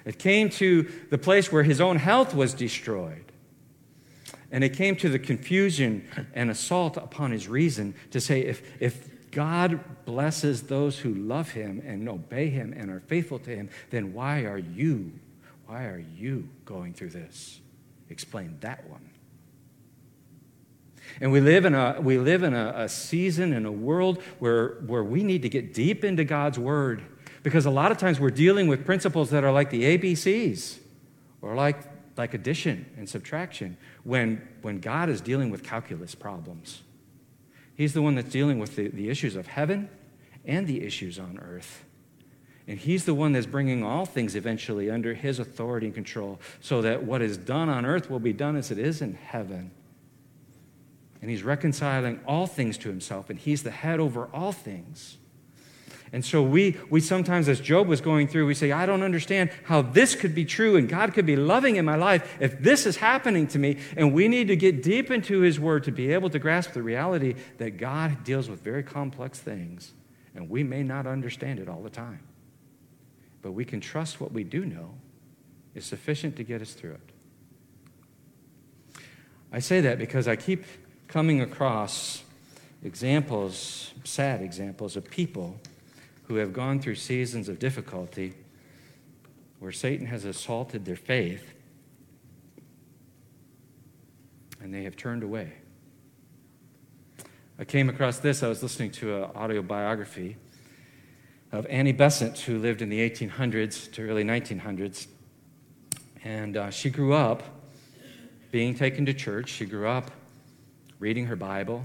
It 0.06 0.20
came 0.20 0.50
to 0.52 0.90
the 1.10 1.18
place 1.18 1.52
where 1.52 1.64
his 1.64 1.82
own 1.82 1.98
health 1.98 2.34
was 2.34 2.54
destroyed. 2.54 3.27
And 4.52 4.64
it 4.64 4.70
came 4.70 4.96
to 4.98 5.10
the 5.10 5.20
confusion 5.20 6.08
and 6.34 6.50
assault 6.50 6.98
upon 6.98 7.32
his 7.32 7.48
reason 7.48 7.96
to 8.12 8.22
say, 8.22 8.42
if, 8.42 8.62
if 8.80 9.32
God 9.32 9.80
blesses 10.06 10.64
those 10.64 11.00
who 11.00 11.14
love 11.14 11.52
him 11.52 11.82
and 11.86 12.08
obey 12.08 12.50
him 12.50 12.74
and 12.76 12.90
are 12.90 13.02
faithful 13.02 13.40
to 13.40 13.50
him, 13.50 13.70
then 13.90 14.14
why 14.14 14.46
are 14.46 14.58
you, 14.58 15.12
why 15.66 15.86
are 15.86 16.04
you 16.16 16.48
going 16.66 16.94
through 16.94 17.10
this? 17.10 17.60
Explain 18.10 18.58
that 18.62 18.90
one. 18.90 19.10
And 21.20 21.32
we 21.32 21.42
live 21.42 21.66
in 21.66 21.74
a, 21.74 22.00
we 22.00 22.18
live 22.18 22.44
in 22.44 22.54
a, 22.54 22.74
a 22.76 22.90
season, 22.90 23.54
in 23.54 23.66
a 23.66 23.72
world 23.72 24.22
where, 24.40 24.80
where 24.86 25.04
we 25.04 25.24
need 25.24 25.42
to 25.42 25.50
get 25.50 25.74
deep 25.74 26.04
into 26.04 26.24
God's 26.24 26.60
word 26.60 27.02
because 27.44 27.66
a 27.66 27.72
lot 27.72 27.92
of 27.92 27.98
times 27.98 28.20
we're 28.20 28.30
dealing 28.30 28.68
with 28.68 28.86
principles 28.86 29.30
that 29.30 29.44
are 29.44 29.52
like 29.52 29.70
the 29.70 29.98
ABCs 29.98 30.80
or 31.42 31.56
like, 31.56 31.78
like 32.18 32.34
addition 32.34 32.86
and 32.98 33.08
subtraction 33.08 33.78
when, 34.08 34.42
when 34.62 34.80
God 34.80 35.10
is 35.10 35.20
dealing 35.20 35.50
with 35.50 35.66
calculus 35.66 36.16
problems. 36.16 36.82
He's 37.76 37.94
the 37.94 38.02
one 38.02 38.16
that's 38.16 38.30
dealing 38.30 38.58
with 38.58 38.78
the, 38.78 38.88
the 38.88 39.10
issues 39.10 39.36
of 39.36 39.48
heaven 39.48 39.90
and 40.46 40.66
the 40.66 40.82
issues 40.82 41.20
on 41.20 41.38
earth. 41.40 41.84
And 42.70 42.80
He's 42.80 43.04
the 43.04 43.14
one 43.14 43.34
that's 43.34 43.46
bringing 43.46 43.84
all 43.84 44.06
things 44.06 44.34
eventually 44.34 44.90
under 44.90 45.14
His 45.14 45.40
authority 45.40 45.88
and 45.88 45.94
control 45.94 46.40
so 46.62 46.82
that 46.84 47.04
what 47.04 47.22
is 47.22 47.38
done 47.38 47.68
on 47.68 47.86
earth 47.86 48.10
will 48.10 48.22
be 48.22 48.32
done 48.32 48.56
as 48.56 48.72
it 48.72 48.80
is 48.80 49.02
in 49.02 49.14
heaven. 49.14 49.72
And 51.22 51.30
He's 51.30 51.44
reconciling 51.44 52.22
all 52.26 52.48
things 52.48 52.78
to 52.78 52.88
Himself, 52.88 53.30
and 53.30 53.38
He's 53.38 53.64
the 53.64 53.72
head 53.72 54.00
over 54.00 54.30
all 54.34 54.54
things. 54.54 55.18
And 56.14 56.24
so 56.24 56.42
we, 56.42 56.78
we 56.90 57.02
sometimes, 57.02 57.50
as 57.50 57.60
Job 57.60 57.88
was 57.88 58.00
going 58.00 58.28
through, 58.28 58.48
we 58.48 58.54
say, 58.54 58.72
I 58.72 58.86
don't 58.86 59.04
understand 59.04 59.50
how 59.66 59.82
this 59.82 60.16
could 60.16 60.34
be 60.34 60.46
true 60.46 60.76
and 60.76 60.88
God 60.88 61.14
could 61.14 61.26
be 61.26 61.36
loving 61.36 61.76
in 61.76 61.86
my 61.86 61.96
life 61.96 62.38
if 62.40 62.60
this 62.60 62.86
is 62.86 62.98
happening 62.98 63.48
to 63.48 63.60
me. 63.60 63.78
And 63.96 64.14
we 64.14 64.28
need 64.28 64.48
to 64.48 64.56
get 64.56 64.82
deep 64.82 65.12
into 65.12 65.42
His 65.42 65.60
Word 65.60 65.84
to 65.84 65.92
be 65.92 66.14
able 66.14 66.30
to 66.30 66.40
grasp 66.40 66.72
the 66.72 66.82
reality 66.82 67.36
that 67.58 67.78
God 67.78 68.24
deals 68.24 68.50
with 68.50 68.62
very 68.62 68.84
complex 68.84 69.40
things 69.40 69.94
and 70.38 70.52
we 70.52 70.64
may 70.64 70.84
not 70.84 71.08
understand 71.08 71.60
it 71.60 71.68
all 71.68 71.82
the 71.82 71.90
time. 71.90 72.20
But 73.42 73.54
we 73.54 73.66
can 73.66 73.82
trust 73.82 74.22
what 74.22 74.32
we 74.32 74.44
do 74.44 74.66
know 74.66 74.94
is 75.74 75.84
sufficient 75.84 76.36
to 76.36 76.44
get 76.44 76.62
us 76.62 76.74
through 76.74 76.94
it. 76.94 77.12
I 79.52 79.60
say 79.60 79.82
that 79.82 79.98
because 79.98 80.28
I 80.28 80.36
keep 80.36 80.64
coming 81.08 81.42
across 81.42 82.24
examples, 82.84 83.94
sad 84.04 84.42
examples, 84.44 84.96
of 84.96 85.10
people 85.10 85.60
who 86.28 86.36
have 86.36 86.54
gone 86.54 86.80
through 86.80 86.96
seasons 86.96 87.48
of 87.48 87.60
difficulty 87.60 88.34
where 89.60 89.72
Satan 89.72 90.08
has 90.08 90.26
assaulted 90.26 90.86
their 90.86 90.96
faith 90.96 91.54
and 94.62 94.74
they 94.74 94.84
have 94.84 94.96
turned 94.96 95.24
away. 95.24 95.54
I 97.60 97.64
came 97.64 97.90
across 97.90 98.20
this. 98.20 98.44
I 98.44 98.50
was 98.50 98.62
listening 98.62 98.92
to 98.92 99.16
an 99.16 99.24
autobiography 99.36 100.38
of 101.52 101.66
Annie 101.68 101.94
Besant, 101.94 102.38
who 102.40 102.60
lived 102.60 102.82
in 102.82 102.90
the 102.90 103.10
1800s 103.10 103.92
to 103.94 104.08
early 104.08 104.24
1900s. 104.24 105.08
And 106.24 106.58
uh, 106.58 106.70
she 106.70 106.90
grew 106.90 107.14
up 107.14 107.44
being 108.52 108.76
taken 108.76 109.06
to 109.06 109.14
church. 109.14 109.50
She 109.50 109.66
grew 109.66 109.88
up 109.88 110.12
reading 111.00 111.26
her 111.28 111.36
Bible. 111.36 111.84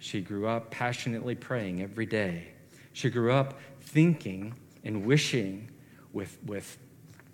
She 0.00 0.20
grew 0.20 0.46
up 0.48 0.70
passionately 0.70 1.34
praying 1.34 1.82
every 1.82 2.06
day. 2.06 2.48
She 2.92 3.08
grew 3.08 3.32
up 3.32 3.58
thinking 3.86 4.54
and 4.84 5.06
wishing 5.06 5.70
with, 6.12 6.38
with, 6.44 6.78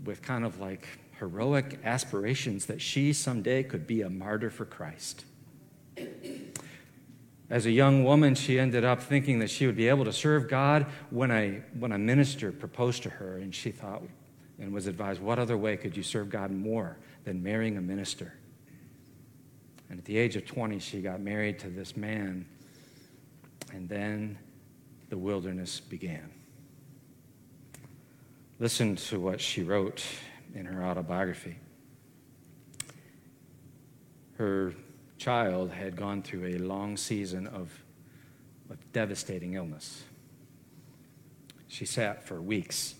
with 0.04 0.22
kind 0.22 0.44
of 0.44 0.60
like 0.60 0.86
heroic 1.18 1.78
aspirations 1.84 2.66
that 2.66 2.80
she 2.80 3.12
someday 3.12 3.62
could 3.62 3.86
be 3.86 4.02
a 4.02 4.10
martyr 4.10 4.50
for 4.50 4.64
Christ. 4.64 5.24
As 7.50 7.66
a 7.66 7.70
young 7.70 8.02
woman, 8.02 8.34
she 8.34 8.58
ended 8.58 8.84
up 8.84 9.02
thinking 9.02 9.38
that 9.40 9.50
she 9.50 9.66
would 9.66 9.76
be 9.76 9.88
able 9.88 10.04
to 10.04 10.12
serve 10.12 10.48
God 10.48 10.86
when, 11.10 11.30
I, 11.30 11.62
when 11.78 11.92
a 11.92 11.98
minister 11.98 12.50
proposed 12.50 13.02
to 13.02 13.10
her, 13.10 13.36
and 13.36 13.54
she 13.54 13.70
thought 13.70 14.02
and 14.58 14.72
was 14.72 14.86
advised, 14.86 15.20
What 15.20 15.38
other 15.38 15.58
way 15.58 15.76
could 15.76 15.96
you 15.96 16.02
serve 16.02 16.30
God 16.30 16.50
more 16.50 16.96
than 17.24 17.42
marrying 17.42 17.76
a 17.76 17.80
minister? 17.80 18.34
And 19.90 19.98
at 19.98 20.06
the 20.06 20.16
age 20.16 20.36
of 20.36 20.46
20, 20.46 20.78
she 20.78 21.02
got 21.02 21.20
married 21.20 21.58
to 21.58 21.68
this 21.68 21.96
man, 21.96 22.46
and 23.72 23.86
then 23.88 24.38
the 25.10 25.18
wilderness 25.18 25.78
began. 25.78 26.30
Listen 28.58 28.96
to 28.96 29.18
what 29.18 29.40
she 29.40 29.62
wrote 29.62 30.04
in 30.54 30.66
her 30.66 30.84
autobiography. 30.84 31.58
Her 34.36 34.74
child 35.18 35.70
had 35.70 35.96
gone 35.96 36.22
through 36.22 36.46
a 36.46 36.58
long 36.58 36.96
season 36.96 37.46
of, 37.46 37.72
of 38.70 38.92
devastating 38.92 39.54
illness. 39.54 40.02
She 41.68 41.86
sat 41.86 42.26
for 42.26 42.40
weeks, 42.40 42.96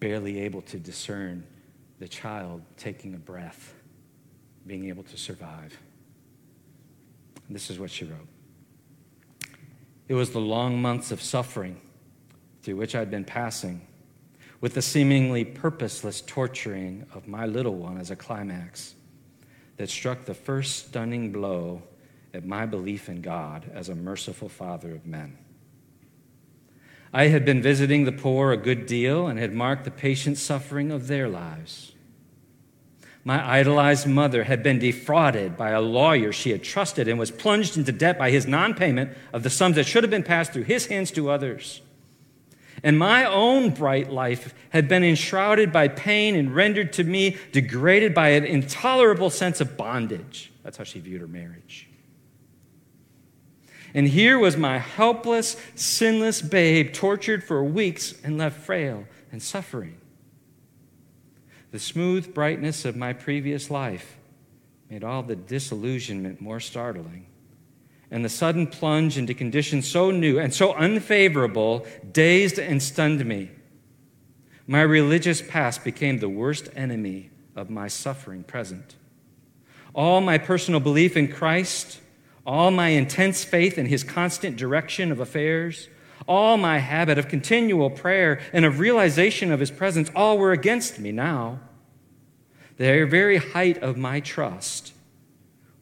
barely 0.00 0.40
able 0.40 0.62
to 0.62 0.78
discern 0.78 1.46
the 1.98 2.08
child 2.08 2.62
taking 2.76 3.14
a 3.14 3.18
breath, 3.18 3.74
being 4.66 4.88
able 4.88 5.02
to 5.04 5.16
survive. 5.16 5.78
This 7.50 7.70
is 7.70 7.78
what 7.78 7.90
she 7.90 8.04
wrote 8.04 8.26
It 10.08 10.14
was 10.14 10.30
the 10.30 10.40
long 10.40 10.80
months 10.80 11.10
of 11.12 11.20
suffering 11.20 11.80
through 12.62 12.76
which 12.76 12.94
I'd 12.94 13.10
been 13.10 13.24
passing, 13.24 13.86
with 14.64 14.72
the 14.72 14.80
seemingly 14.80 15.44
purposeless 15.44 16.22
torturing 16.22 17.04
of 17.12 17.28
my 17.28 17.44
little 17.44 17.74
one 17.74 17.98
as 17.98 18.10
a 18.10 18.16
climax, 18.16 18.94
that 19.76 19.90
struck 19.90 20.24
the 20.24 20.32
first 20.32 20.86
stunning 20.86 21.30
blow 21.30 21.82
at 22.32 22.46
my 22.46 22.64
belief 22.64 23.10
in 23.10 23.20
God 23.20 23.70
as 23.74 23.90
a 23.90 23.94
merciful 23.94 24.48
Father 24.48 24.94
of 24.94 25.04
men. 25.04 25.36
I 27.12 27.26
had 27.26 27.44
been 27.44 27.60
visiting 27.60 28.06
the 28.06 28.12
poor 28.12 28.52
a 28.52 28.56
good 28.56 28.86
deal 28.86 29.26
and 29.26 29.38
had 29.38 29.52
marked 29.52 29.84
the 29.84 29.90
patient 29.90 30.38
suffering 30.38 30.90
of 30.90 31.08
their 31.08 31.28
lives. 31.28 31.92
My 33.22 33.46
idolized 33.46 34.06
mother 34.06 34.44
had 34.44 34.62
been 34.62 34.78
defrauded 34.78 35.58
by 35.58 35.72
a 35.72 35.82
lawyer 35.82 36.32
she 36.32 36.52
had 36.52 36.62
trusted 36.62 37.06
and 37.06 37.18
was 37.18 37.30
plunged 37.30 37.76
into 37.76 37.92
debt 37.92 38.16
by 38.16 38.30
his 38.30 38.46
non 38.46 38.72
payment 38.72 39.14
of 39.30 39.42
the 39.42 39.50
sums 39.50 39.76
that 39.76 39.84
should 39.84 40.04
have 40.04 40.10
been 40.10 40.22
passed 40.22 40.54
through 40.54 40.62
his 40.62 40.86
hands 40.86 41.10
to 41.10 41.28
others. 41.28 41.82
And 42.84 42.98
my 42.98 43.24
own 43.24 43.70
bright 43.70 44.12
life 44.12 44.54
had 44.68 44.88
been 44.88 45.02
enshrouded 45.02 45.72
by 45.72 45.88
pain 45.88 46.36
and 46.36 46.54
rendered 46.54 46.92
to 46.92 47.04
me 47.04 47.38
degraded 47.50 48.12
by 48.12 48.28
an 48.28 48.44
intolerable 48.44 49.30
sense 49.30 49.62
of 49.62 49.78
bondage. 49.78 50.52
That's 50.62 50.76
how 50.76 50.84
she 50.84 51.00
viewed 51.00 51.22
her 51.22 51.26
marriage. 51.26 51.88
And 53.94 54.06
here 54.06 54.38
was 54.38 54.58
my 54.58 54.78
helpless, 54.78 55.56
sinless 55.74 56.42
babe, 56.42 56.92
tortured 56.92 57.42
for 57.42 57.64
weeks 57.64 58.20
and 58.22 58.36
left 58.36 58.60
frail 58.60 59.06
and 59.32 59.42
suffering. 59.42 59.96
The 61.70 61.78
smooth 61.78 62.34
brightness 62.34 62.84
of 62.84 62.96
my 62.96 63.14
previous 63.14 63.70
life 63.70 64.18
made 64.90 65.04
all 65.04 65.22
the 65.22 65.36
disillusionment 65.36 66.40
more 66.40 66.60
startling. 66.60 67.26
And 68.10 68.24
the 68.24 68.28
sudden 68.28 68.66
plunge 68.66 69.18
into 69.18 69.34
conditions 69.34 69.88
so 69.88 70.10
new 70.10 70.38
and 70.38 70.54
so 70.54 70.74
unfavorable 70.74 71.86
dazed 72.12 72.58
and 72.58 72.82
stunned 72.82 73.24
me. 73.24 73.50
My 74.66 74.82
religious 74.82 75.42
past 75.42 75.84
became 75.84 76.18
the 76.18 76.28
worst 76.28 76.68
enemy 76.74 77.30
of 77.56 77.70
my 77.70 77.88
suffering 77.88 78.44
present. 78.44 78.96
All 79.94 80.20
my 80.20 80.38
personal 80.38 80.80
belief 80.80 81.16
in 81.16 81.28
Christ, 81.28 82.00
all 82.46 82.70
my 82.70 82.88
intense 82.88 83.44
faith 83.44 83.78
in 83.78 83.86
his 83.86 84.04
constant 84.04 84.56
direction 84.56 85.12
of 85.12 85.20
affairs, 85.20 85.88
all 86.26 86.56
my 86.56 86.78
habit 86.78 87.18
of 87.18 87.28
continual 87.28 87.90
prayer 87.90 88.40
and 88.52 88.64
of 88.64 88.78
realization 88.78 89.52
of 89.52 89.60
his 89.60 89.70
presence, 89.70 90.10
all 90.14 90.38
were 90.38 90.52
against 90.52 90.98
me 90.98 91.12
now. 91.12 91.60
The 92.76 93.04
very 93.04 93.36
height 93.36 93.78
of 93.78 93.96
my 93.96 94.20
trust 94.20 94.92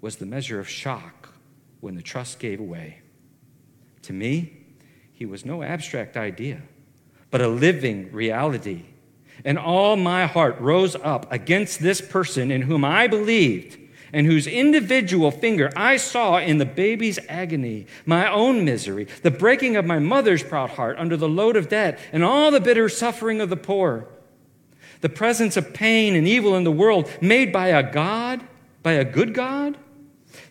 was 0.01 0.17
the 0.17 0.27
measure 0.27 0.59
of 0.59 0.69
shock 0.69 1.22
when 1.83 1.97
the 1.97 2.03
trust 2.03 2.39
gave 2.39 2.61
away. 2.61 3.01
To 4.03 4.13
me, 4.13 4.53
he 5.13 5.27
was 5.27 5.45
no 5.45 5.65
abstract 5.65 6.17
idea, 6.17 6.63
but 7.31 7.43
a 7.43 7.49
living 7.49 8.11
reality. 8.13 8.85
And 9.45 9.59
all 9.59 9.97
my 9.97 10.27
heart 10.27 10.61
rose 10.61 10.95
up 10.95 11.31
against 11.33 11.81
this 11.81 12.01
person 12.01 12.53
in 12.53 12.63
whom 12.63 12.85
I 12.85 13.09
believed 13.09 13.79
and 14.13 14.27
whose 14.27 14.47
individual 14.47 15.33
finger 15.33 15.73
I 15.75 15.97
saw 15.97 16.39
in 16.39 16.59
the 16.59 16.67
baby's 16.67 17.19
agony, 17.29 17.87
my 18.07 18.31
own 18.31 18.65
misery, 18.65 19.09
the 19.23 19.31
breaking 19.33 19.75
of 19.75 19.85
my 19.85 19.99
mother's 19.99 20.45
proud 20.45 20.71
heart 20.71 20.99
under 20.99 21.17
the 21.17 21.29
load 21.29 21.57
of 21.57 21.69
debt, 21.69 21.99
and 22.13 22.23
all 22.23 22.53
the 22.53 22.61
bitter 22.61 22.89
suffering 22.89 23.41
of 23.41 23.51
the 23.51 23.57
poor. 23.57 24.07
The 25.01 25.09
presence 25.09 25.57
of 25.57 25.75
pain 25.75 26.15
and 26.15 26.29
evil 26.29 26.55
in 26.55 26.63
the 26.63 26.71
world 26.71 27.11
made 27.21 27.53
by 27.53 27.69
a 27.69 27.83
God, 27.83 28.47
by 28.85 28.93
a 28.93 29.05
good 29.05 29.35
God. 29.35 29.77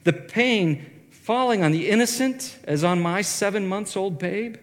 The 0.04 0.14
pain 0.14 0.91
falling 1.32 1.64
on 1.64 1.72
the 1.72 1.90
innocent 1.90 2.58
as 2.66 2.84
on 2.84 3.02
my 3.02 3.22
seven 3.22 3.66
months 3.66 3.96
old 3.96 4.20
babe. 4.20 4.58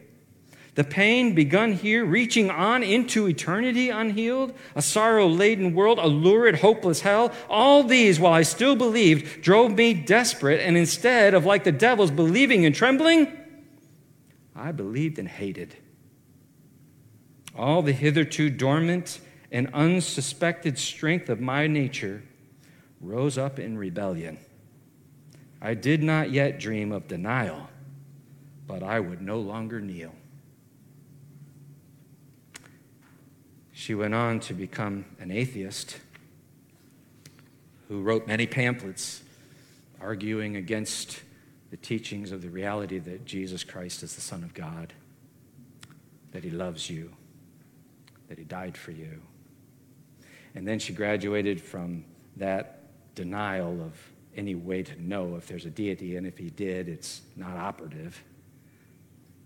The 0.75 0.85
pain 0.85 1.35
begun 1.35 1.73
here, 1.73 2.05
reaching 2.05 2.51
on 2.51 2.83
into 2.83 3.27
eternity 3.27 3.89
unhealed, 3.89 4.53
a 4.75 4.83
sorrow 4.83 5.27
laden 5.29 5.75
world, 5.75 5.99
a 5.99 6.07
lurid, 6.07 6.57
hopeless 6.57 7.01
hell. 7.01 7.33
All 7.49 7.85
these, 7.85 8.21
while 8.21 8.35
I 8.35 8.43
still 8.43 8.77
believed, 8.77 9.41
drove 9.41 9.73
me 9.73 9.95
desperate, 9.95 10.61
and 10.61 10.77
instead 10.77 11.33
of 11.33 11.47
like 11.47 11.65
the 11.65 11.73
devils 11.73 12.11
believing 12.11 12.67
and 12.67 12.75
trembling, 12.75 13.33
I 14.55 14.73
believed 14.73 15.19
and 15.19 15.27
hated. 15.27 15.75
All 17.57 17.81
the 17.81 17.93
hitherto 17.93 18.51
dormant 18.51 19.21
and 19.51 19.71
unsuspected 19.73 20.79
strength 20.79 21.31
of 21.31 21.41
my 21.41 21.67
nature 21.67 22.23
rose 23.01 23.39
up 23.39 23.59
in 23.59 23.79
rebellion. 23.79 24.37
I 25.61 25.75
did 25.75 26.03
not 26.03 26.31
yet 26.31 26.61
dream 26.61 26.93
of 26.93 27.09
denial, 27.09 27.69
but 28.67 28.83
I 28.83 29.01
would 29.01 29.21
no 29.21 29.41
longer 29.41 29.81
kneel. 29.81 30.15
She 33.73 33.95
went 33.95 34.15
on 34.15 34.41
to 34.41 34.55
become 34.55 35.05
an 35.19 35.31
atheist 35.31 35.99
who 37.89 38.03
wrote 38.03 38.27
many 38.27 38.47
pamphlets 38.47 39.23
arguing 40.01 40.57
against 40.57 41.23
the 41.71 41.77
teachings 41.77 42.33
of 42.33 42.43
the 42.43 42.51
reality 42.51 42.99
that 42.99 43.25
Jesus 43.25 43.65
Christ 43.65 44.03
is 44.03 44.15
the 44.15 44.21
Son 44.21 44.45
of 44.45 44.55
God, 44.55 44.93
that 46.33 46.45
He 46.45 46.51
loves 46.51 46.89
you, 46.89 47.13
that 48.29 48.39
He 48.39 48.45
died 48.45 48.77
for 48.77 48.93
you. 48.93 49.21
And 50.55 50.67
then 50.67 50.79
she 50.79 50.93
graduated 50.93 51.61
from 51.61 52.05
that 52.37 52.83
denial 53.15 53.81
of 53.83 53.95
any 54.39 54.55
way 54.55 54.83
to 54.85 55.03
know 55.03 55.35
if 55.37 55.49
there's 55.49 55.67
a 55.67 55.71
deity, 55.71 56.17
and 56.17 56.27
if 56.27 56.39
He 56.39 56.49
did, 56.49 56.89
it's 56.89 57.23
not 57.37 57.57
operative, 57.57 58.23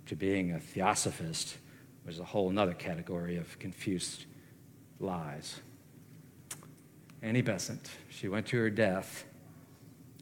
to 0.07 0.15
being 0.15 0.53
a 0.53 0.61
theosophist 0.61 1.57
was 2.05 2.21
a 2.21 2.25
whole 2.25 2.57
other 2.59 2.75
category 2.75 3.37
of 3.39 3.59
confused 3.59 4.27
lies. 5.01 5.61
Annie 7.23 7.41
Besant, 7.41 7.89
she 8.11 8.29
went 8.29 8.47
to 8.49 8.59
her 8.59 8.71
death 8.71 9.25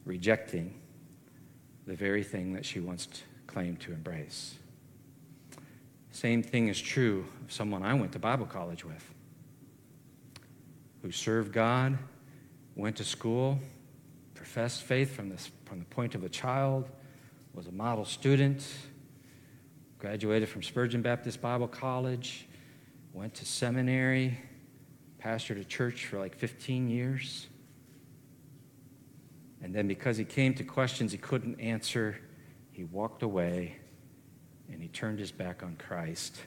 rejecting 0.05 0.79
the 1.85 1.95
very 1.95 2.23
thing 2.23 2.53
that 2.53 2.65
she 2.65 2.79
once 2.79 3.07
claimed 3.47 3.79
to 3.81 3.91
embrace. 3.91 4.55
Same 6.11 6.43
thing 6.43 6.67
is 6.67 6.79
true 6.79 7.25
of 7.43 7.51
someone 7.51 7.83
I 7.83 7.93
went 7.93 8.11
to 8.13 8.19
Bible 8.19 8.45
college 8.45 8.85
with, 8.85 9.13
who 11.01 11.11
served 11.11 11.51
God, 11.51 11.97
went 12.75 12.95
to 12.97 13.03
school, 13.03 13.59
professed 14.41 14.81
faith 14.81 15.15
from, 15.15 15.29
this, 15.29 15.51
from 15.65 15.77
the 15.77 15.85
point 15.85 16.15
of 16.15 16.23
a 16.23 16.29
child, 16.29 16.89
was 17.53 17.67
a 17.67 17.71
model 17.71 18.03
student, 18.03 18.65
graduated 19.99 20.49
from 20.49 20.63
Spurgeon 20.63 21.03
Baptist 21.03 21.39
Bible 21.39 21.67
College, 21.67 22.47
went 23.13 23.35
to 23.35 23.45
seminary, 23.45 24.35
pastored 25.23 25.61
a 25.61 25.63
church 25.63 26.07
for 26.07 26.17
like 26.17 26.35
15 26.35 26.89
years. 26.89 27.49
And 29.61 29.75
then, 29.75 29.87
because 29.87 30.17
he 30.17 30.25
came 30.25 30.55
to 30.55 30.63
questions 30.63 31.11
he 31.11 31.19
couldn't 31.19 31.59
answer, 31.59 32.17
he 32.71 32.83
walked 32.85 33.21
away 33.21 33.77
and 34.71 34.81
he 34.81 34.87
turned 34.87 35.19
his 35.19 35.31
back 35.31 35.61
on 35.61 35.75
Christ. 35.75 36.41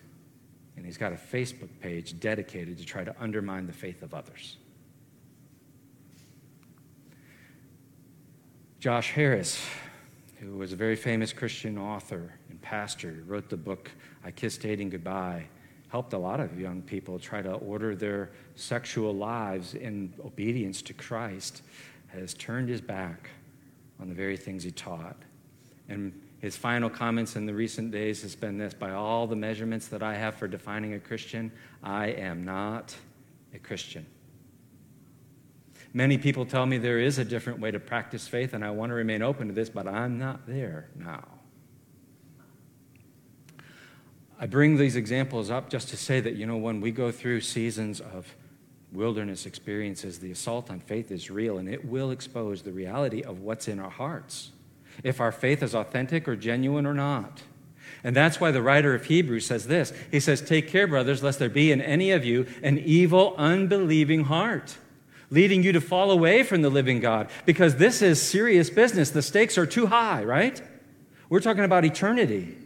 And 0.76 0.84
he's 0.84 0.98
got 0.98 1.12
a 1.12 1.16
Facebook 1.16 1.70
page 1.78 2.18
dedicated 2.18 2.76
to 2.78 2.84
try 2.84 3.04
to 3.04 3.14
undermine 3.20 3.68
the 3.68 3.72
faith 3.72 4.02
of 4.02 4.14
others. 4.14 4.56
Josh 8.84 9.12
Harris, 9.12 9.64
who 10.40 10.58
was 10.58 10.74
a 10.74 10.76
very 10.76 10.94
famous 10.94 11.32
Christian 11.32 11.78
author 11.78 12.34
and 12.50 12.60
pastor, 12.60 13.24
wrote 13.26 13.48
the 13.48 13.56
book 13.56 13.90
I 14.22 14.30
Kissed 14.30 14.60
Dating 14.60 14.90
Goodbye, 14.90 15.46
helped 15.88 16.12
a 16.12 16.18
lot 16.18 16.38
of 16.38 16.60
young 16.60 16.82
people 16.82 17.18
try 17.18 17.40
to 17.40 17.52
order 17.52 17.96
their 17.96 18.32
sexual 18.56 19.14
lives 19.14 19.72
in 19.72 20.12
obedience 20.22 20.82
to 20.82 20.92
Christ, 20.92 21.62
has 22.08 22.34
turned 22.34 22.68
his 22.68 22.82
back 22.82 23.30
on 23.98 24.10
the 24.10 24.14
very 24.14 24.36
things 24.36 24.64
he 24.64 24.70
taught. 24.70 25.16
And 25.88 26.12
his 26.40 26.54
final 26.58 26.90
comments 26.90 27.36
in 27.36 27.46
the 27.46 27.54
recent 27.54 27.90
days 27.90 28.20
has 28.20 28.36
been 28.36 28.58
this 28.58 28.74
by 28.74 28.90
all 28.90 29.26
the 29.26 29.34
measurements 29.34 29.88
that 29.88 30.02
I 30.02 30.14
have 30.14 30.34
for 30.34 30.46
defining 30.46 30.92
a 30.92 31.00
Christian, 31.00 31.50
I 31.82 32.08
am 32.08 32.44
not 32.44 32.94
a 33.54 33.58
Christian. 33.58 34.04
Many 35.96 36.18
people 36.18 36.44
tell 36.44 36.66
me 36.66 36.76
there 36.76 36.98
is 36.98 37.18
a 37.18 37.24
different 37.24 37.60
way 37.60 37.70
to 37.70 37.78
practice 37.78 38.26
faith, 38.26 38.52
and 38.52 38.64
I 38.64 38.70
want 38.70 38.90
to 38.90 38.94
remain 38.94 39.22
open 39.22 39.46
to 39.46 39.54
this, 39.54 39.70
but 39.70 39.86
I'm 39.86 40.18
not 40.18 40.44
there 40.44 40.88
now. 40.96 41.24
I 44.40 44.46
bring 44.46 44.76
these 44.76 44.96
examples 44.96 45.50
up 45.50 45.70
just 45.70 45.88
to 45.90 45.96
say 45.96 46.18
that, 46.18 46.34
you 46.34 46.46
know, 46.46 46.56
when 46.56 46.80
we 46.80 46.90
go 46.90 47.12
through 47.12 47.42
seasons 47.42 48.00
of 48.00 48.34
wilderness 48.92 49.46
experiences, 49.46 50.18
the 50.18 50.32
assault 50.32 50.68
on 50.68 50.80
faith 50.80 51.12
is 51.12 51.30
real, 51.30 51.58
and 51.58 51.68
it 51.68 51.84
will 51.84 52.10
expose 52.10 52.62
the 52.62 52.72
reality 52.72 53.22
of 53.22 53.40
what's 53.40 53.68
in 53.68 53.78
our 53.78 53.90
hearts 53.90 54.50
if 55.04 55.20
our 55.20 55.32
faith 55.32 55.62
is 55.62 55.74
authentic 55.74 56.26
or 56.26 56.34
genuine 56.34 56.86
or 56.86 56.94
not. 56.94 57.42
And 58.02 58.14
that's 58.14 58.40
why 58.40 58.50
the 58.50 58.62
writer 58.62 58.94
of 58.94 59.04
Hebrews 59.04 59.46
says 59.46 59.68
this 59.68 59.92
He 60.10 60.18
says, 60.18 60.42
Take 60.42 60.68
care, 60.68 60.88
brothers, 60.88 61.22
lest 61.22 61.38
there 61.38 61.48
be 61.48 61.70
in 61.70 61.80
any 61.80 62.10
of 62.10 62.24
you 62.24 62.46
an 62.64 62.78
evil, 62.78 63.34
unbelieving 63.38 64.24
heart, 64.24 64.76
leading 65.30 65.62
you 65.62 65.72
to 65.72 65.80
fall 65.80 66.10
away 66.10 66.42
from 66.42 66.62
the 66.62 66.70
living 66.70 67.00
God, 67.00 67.28
because 67.46 67.76
this 67.76 68.02
is 68.02 68.20
serious 68.20 68.70
business. 68.70 69.10
The 69.10 69.22
stakes 69.22 69.58
are 69.58 69.66
too 69.66 69.86
high, 69.86 70.24
right? 70.24 70.60
We're 71.28 71.40
talking 71.40 71.64
about 71.64 71.84
eternity. 71.84 72.56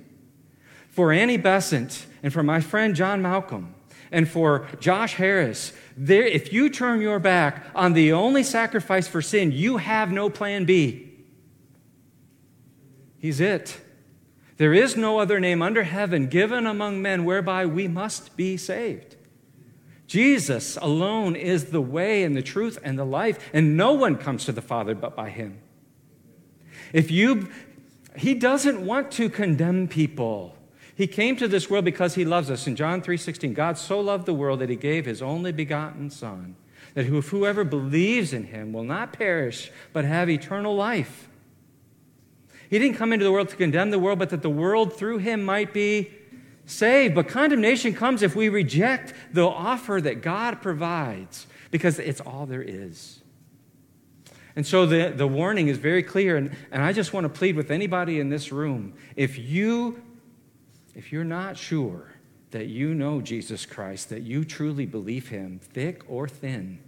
For 0.88 1.12
Annie 1.12 1.36
Besant 1.36 2.06
and 2.22 2.32
for 2.32 2.42
my 2.42 2.60
friend 2.60 2.94
John 2.94 3.22
Malcolm 3.22 3.74
and 4.10 4.28
for 4.28 4.66
Josh 4.80 5.14
Harris, 5.14 5.72
there, 5.96 6.24
if 6.24 6.52
you 6.52 6.70
turn 6.70 7.00
your 7.00 7.18
back 7.18 7.66
on 7.74 7.92
the 7.92 8.12
only 8.12 8.42
sacrifice 8.42 9.06
for 9.06 9.22
sin, 9.22 9.52
you 9.52 9.76
have 9.76 10.10
no 10.10 10.28
plan 10.28 10.64
B. 10.64 11.12
He's 13.18 13.40
it. 13.40 13.80
There 14.56 14.74
is 14.74 14.96
no 14.96 15.18
other 15.20 15.38
name 15.38 15.62
under 15.62 15.84
heaven 15.84 16.26
given 16.26 16.66
among 16.66 17.00
men 17.00 17.24
whereby 17.24 17.64
we 17.66 17.86
must 17.86 18.36
be 18.36 18.56
saved. 18.56 19.14
Jesus 20.08 20.76
alone 20.78 21.36
is 21.36 21.66
the 21.66 21.80
way 21.80 22.24
and 22.24 22.34
the 22.34 22.42
truth 22.42 22.78
and 22.82 22.98
the 22.98 23.04
life, 23.04 23.38
and 23.52 23.76
no 23.76 23.92
one 23.92 24.16
comes 24.16 24.44
to 24.46 24.52
the 24.52 24.62
Father 24.62 24.94
but 24.94 25.14
by 25.14 25.30
him. 25.30 25.60
If 26.92 27.10
you 27.10 27.48
he 28.16 28.34
doesn't 28.34 28.84
want 28.84 29.12
to 29.12 29.28
condemn 29.28 29.86
people. 29.86 30.56
He 30.94 31.06
came 31.06 31.36
to 31.36 31.46
this 31.46 31.70
world 31.70 31.84
because 31.84 32.16
he 32.16 32.24
loves 32.24 32.50
us. 32.50 32.66
In 32.66 32.74
John 32.74 33.00
3:16, 33.00 33.54
God 33.54 33.78
so 33.78 34.00
loved 34.00 34.26
the 34.26 34.34
world 34.34 34.58
that 34.58 34.68
he 34.68 34.74
gave 34.74 35.06
his 35.06 35.22
only 35.22 35.52
begotten 35.52 36.10
son, 36.10 36.56
that 36.94 37.06
whoever 37.06 37.62
believes 37.62 38.32
in 38.32 38.44
him 38.44 38.72
will 38.72 38.82
not 38.82 39.12
perish 39.12 39.70
but 39.92 40.04
have 40.04 40.28
eternal 40.28 40.74
life. 40.74 41.28
He 42.68 42.78
didn't 42.78 42.96
come 42.96 43.12
into 43.12 43.24
the 43.24 43.32
world 43.32 43.50
to 43.50 43.56
condemn 43.56 43.90
the 43.90 43.98
world, 43.98 44.18
but 44.18 44.30
that 44.30 44.42
the 44.42 44.50
world 44.50 44.92
through 44.92 45.18
him 45.18 45.44
might 45.44 45.72
be 45.72 46.10
saved. 46.68 47.14
But 47.14 47.28
condemnation 47.28 47.94
comes 47.94 48.22
if 48.22 48.36
we 48.36 48.48
reject 48.48 49.14
the 49.32 49.46
offer 49.46 50.00
that 50.00 50.22
God 50.22 50.62
provides, 50.62 51.46
because 51.70 51.98
it's 51.98 52.20
all 52.20 52.46
there 52.46 52.62
is. 52.62 53.20
And 54.56 54.66
so 54.66 54.86
the, 54.86 55.12
the 55.14 55.26
warning 55.26 55.68
is 55.68 55.78
very 55.78 56.02
clear, 56.02 56.36
and, 56.36 56.56
and 56.72 56.82
I 56.82 56.92
just 56.92 57.12
want 57.12 57.24
to 57.24 57.28
plead 57.28 57.54
with 57.54 57.70
anybody 57.70 58.18
in 58.18 58.28
this 58.28 58.50
room 58.50 58.94
if 59.14 59.38
you 59.38 60.02
if 60.98 61.12
you're 61.12 61.22
not 61.22 61.56
sure 61.56 62.10
that 62.50 62.66
you 62.66 62.92
know 62.92 63.20
Jesus 63.20 63.64
Christ, 63.64 64.08
that 64.08 64.22
you 64.22 64.44
truly 64.44 64.84
believe 64.84 65.28
him, 65.28 65.60
thick 65.62 66.02
or 66.08 66.26
thin, 66.26 66.80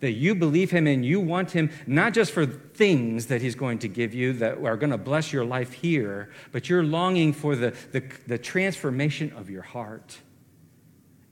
that 0.00 0.12
you 0.12 0.34
believe 0.34 0.70
him 0.70 0.86
and 0.86 1.04
you 1.04 1.20
want 1.20 1.50
him 1.50 1.70
not 1.86 2.12
just 2.12 2.32
for 2.32 2.46
things 2.46 3.26
that 3.26 3.40
he's 3.42 3.54
going 3.54 3.78
to 3.78 3.88
give 3.88 4.14
you 4.14 4.32
that 4.34 4.58
are 4.64 4.76
going 4.76 4.90
to 4.90 4.98
bless 4.98 5.32
your 5.32 5.44
life 5.44 5.72
here, 5.72 6.30
but 6.52 6.68
you're 6.68 6.82
longing 6.82 7.32
for 7.32 7.54
the, 7.54 7.74
the, 7.92 8.02
the 8.26 8.38
transformation 8.38 9.32
of 9.36 9.50
your 9.50 9.62
heart 9.62 10.18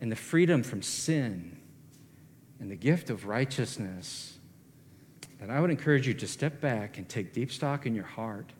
and 0.00 0.12
the 0.12 0.16
freedom 0.16 0.62
from 0.62 0.82
sin 0.82 1.58
and 2.60 2.70
the 2.70 2.76
gift 2.76 3.10
of 3.10 3.26
righteousness. 3.26 4.38
That 5.40 5.50
I 5.50 5.60
would 5.60 5.70
encourage 5.70 6.06
you 6.06 6.14
to 6.14 6.26
step 6.26 6.60
back 6.60 6.98
and 6.98 7.08
take 7.08 7.32
deep 7.32 7.52
stock 7.52 7.86
in 7.86 7.94
your 7.94 8.04
heart 8.04 8.52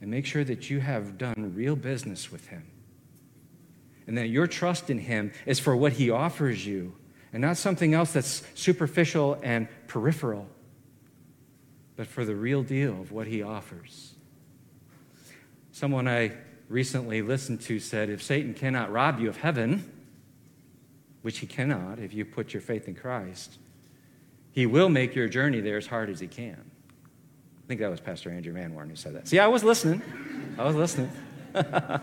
and 0.00 0.10
make 0.10 0.26
sure 0.26 0.44
that 0.44 0.70
you 0.70 0.80
have 0.80 1.18
done 1.18 1.52
real 1.54 1.74
business 1.74 2.30
with 2.30 2.48
him. 2.48 2.70
And 4.06 4.16
that 4.18 4.28
your 4.28 4.46
trust 4.46 4.90
in 4.90 4.98
him 4.98 5.32
is 5.46 5.58
for 5.58 5.74
what 5.74 5.94
he 5.94 6.10
offers 6.10 6.64
you 6.64 6.94
and 7.36 7.42
not 7.42 7.58
something 7.58 7.92
else 7.92 8.14
that's 8.14 8.42
superficial 8.54 9.38
and 9.42 9.68
peripheral, 9.88 10.48
but 11.94 12.06
for 12.06 12.24
the 12.24 12.34
real 12.34 12.62
deal 12.62 12.98
of 12.98 13.12
what 13.12 13.26
he 13.26 13.42
offers. 13.42 14.14
Someone 15.70 16.08
I 16.08 16.32
recently 16.70 17.20
listened 17.20 17.60
to 17.60 17.78
said 17.78 18.08
if 18.08 18.22
Satan 18.22 18.54
cannot 18.54 18.90
rob 18.90 19.20
you 19.20 19.28
of 19.28 19.36
heaven, 19.36 19.84
which 21.20 21.40
he 21.40 21.46
cannot 21.46 21.98
if 21.98 22.14
you 22.14 22.24
put 22.24 22.54
your 22.54 22.62
faith 22.62 22.88
in 22.88 22.94
Christ, 22.94 23.58
he 24.52 24.64
will 24.64 24.88
make 24.88 25.14
your 25.14 25.28
journey 25.28 25.60
there 25.60 25.76
as 25.76 25.86
hard 25.86 26.08
as 26.08 26.18
he 26.20 26.28
can. 26.28 26.56
I 26.56 27.66
think 27.68 27.80
that 27.80 27.90
was 27.90 28.00
Pastor 28.00 28.30
Andrew 28.30 28.54
Manwarn 28.54 28.88
who 28.88 28.96
said 28.96 29.14
that. 29.14 29.28
See, 29.28 29.40
I 29.40 29.48
was 29.48 29.62
listening. 29.62 30.00
I 30.56 30.64
was 30.64 30.74
listening. 30.74 31.10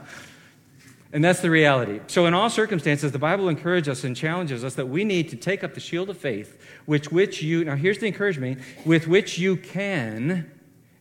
And 1.14 1.24
that's 1.24 1.42
the 1.42 1.52
reality. 1.52 2.02
So, 2.08 2.26
in 2.26 2.34
all 2.34 2.50
circumstances, 2.50 3.12
the 3.12 3.20
Bible 3.20 3.48
encourages 3.48 4.00
us 4.00 4.04
and 4.04 4.16
challenges 4.16 4.64
us 4.64 4.74
that 4.74 4.90
we 4.90 5.04
need 5.04 5.30
to 5.30 5.36
take 5.36 5.64
up 5.64 5.76
the 5.76 5.80
shield 5.80 6.10
of 6.10 6.18
faith, 6.18 6.60
which, 6.88 7.12
which 7.12 7.44
you, 7.44 7.64
now 7.64 7.76
here's 7.76 8.00
the 8.00 8.08
encouragement, 8.08 8.60
with 8.84 9.08
which 9.08 9.38
you 9.38 9.56
can 9.56 10.52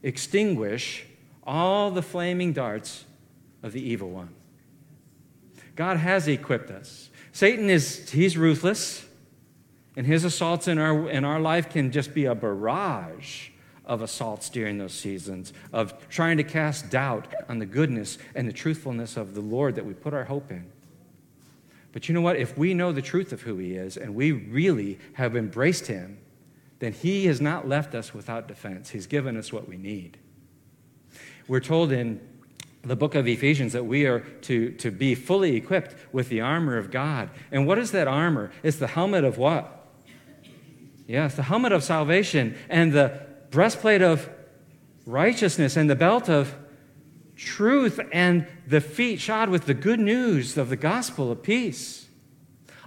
extinguish 0.02 1.06
all 1.44 1.90
the 1.90 2.02
flaming 2.02 2.52
darts 2.52 3.06
of 3.62 3.72
the 3.72 3.80
evil 3.80 4.10
one. 4.10 4.28
God 5.76 5.96
has 5.96 6.28
equipped 6.28 6.70
us. 6.70 7.08
Satan 7.32 7.70
is, 7.70 8.10
he's 8.10 8.36
ruthless, 8.36 9.06
and 9.96 10.06
his 10.06 10.24
assaults 10.24 10.68
in 10.68 10.76
our, 10.76 11.08
in 11.08 11.24
our 11.24 11.40
life 11.40 11.70
can 11.70 11.90
just 11.90 12.12
be 12.12 12.26
a 12.26 12.34
barrage 12.34 13.48
of 13.84 14.02
assaults 14.02 14.48
during 14.48 14.78
those 14.78 14.94
seasons, 14.94 15.52
of 15.72 16.08
trying 16.08 16.36
to 16.36 16.44
cast 16.44 16.90
doubt 16.90 17.26
on 17.48 17.58
the 17.58 17.66
goodness 17.66 18.18
and 18.34 18.48
the 18.48 18.52
truthfulness 18.52 19.16
of 19.16 19.34
the 19.34 19.40
Lord 19.40 19.74
that 19.74 19.84
we 19.84 19.94
put 19.94 20.14
our 20.14 20.24
hope 20.24 20.50
in. 20.50 20.70
But 21.92 22.08
you 22.08 22.14
know 22.14 22.20
what? 22.20 22.36
If 22.36 22.56
we 22.56 22.74
know 22.74 22.92
the 22.92 23.02
truth 23.02 23.32
of 23.32 23.42
who 23.42 23.58
He 23.58 23.74
is 23.74 23.96
and 23.96 24.14
we 24.14 24.32
really 24.32 24.98
have 25.14 25.36
embraced 25.36 25.86
Him, 25.88 26.18
then 26.78 26.92
He 26.92 27.26
has 27.26 27.40
not 27.40 27.68
left 27.68 27.94
us 27.94 28.14
without 28.14 28.48
defense. 28.48 28.90
He's 28.90 29.06
given 29.06 29.36
us 29.36 29.52
what 29.52 29.68
we 29.68 29.76
need. 29.76 30.16
We're 31.48 31.60
told 31.60 31.92
in 31.92 32.20
the 32.82 32.96
book 32.96 33.14
of 33.14 33.28
Ephesians 33.28 33.72
that 33.74 33.84
we 33.84 34.06
are 34.06 34.20
to, 34.20 34.70
to 34.72 34.90
be 34.90 35.14
fully 35.14 35.54
equipped 35.56 35.94
with 36.12 36.28
the 36.28 36.40
armor 36.40 36.78
of 36.78 36.90
God. 36.90 37.30
And 37.50 37.66
what 37.66 37.78
is 37.78 37.92
that 37.92 38.08
armor? 38.08 38.50
It's 38.62 38.78
the 38.78 38.88
helmet 38.88 39.24
of 39.24 39.38
what? 39.38 39.86
Yes, 41.06 41.34
the 41.34 41.42
helmet 41.42 41.72
of 41.72 41.84
salvation 41.84 42.56
and 42.68 42.92
the 42.92 43.31
breastplate 43.52 44.02
of 44.02 44.28
righteousness 45.06 45.76
and 45.76 45.88
the 45.88 45.94
belt 45.94 46.28
of 46.28 46.56
truth 47.36 48.00
and 48.12 48.46
the 48.66 48.80
feet 48.80 49.20
shod 49.20 49.48
with 49.48 49.66
the 49.66 49.74
good 49.74 50.00
news 50.00 50.56
of 50.56 50.68
the 50.68 50.76
gospel 50.76 51.30
of 51.30 51.42
peace. 51.42 52.08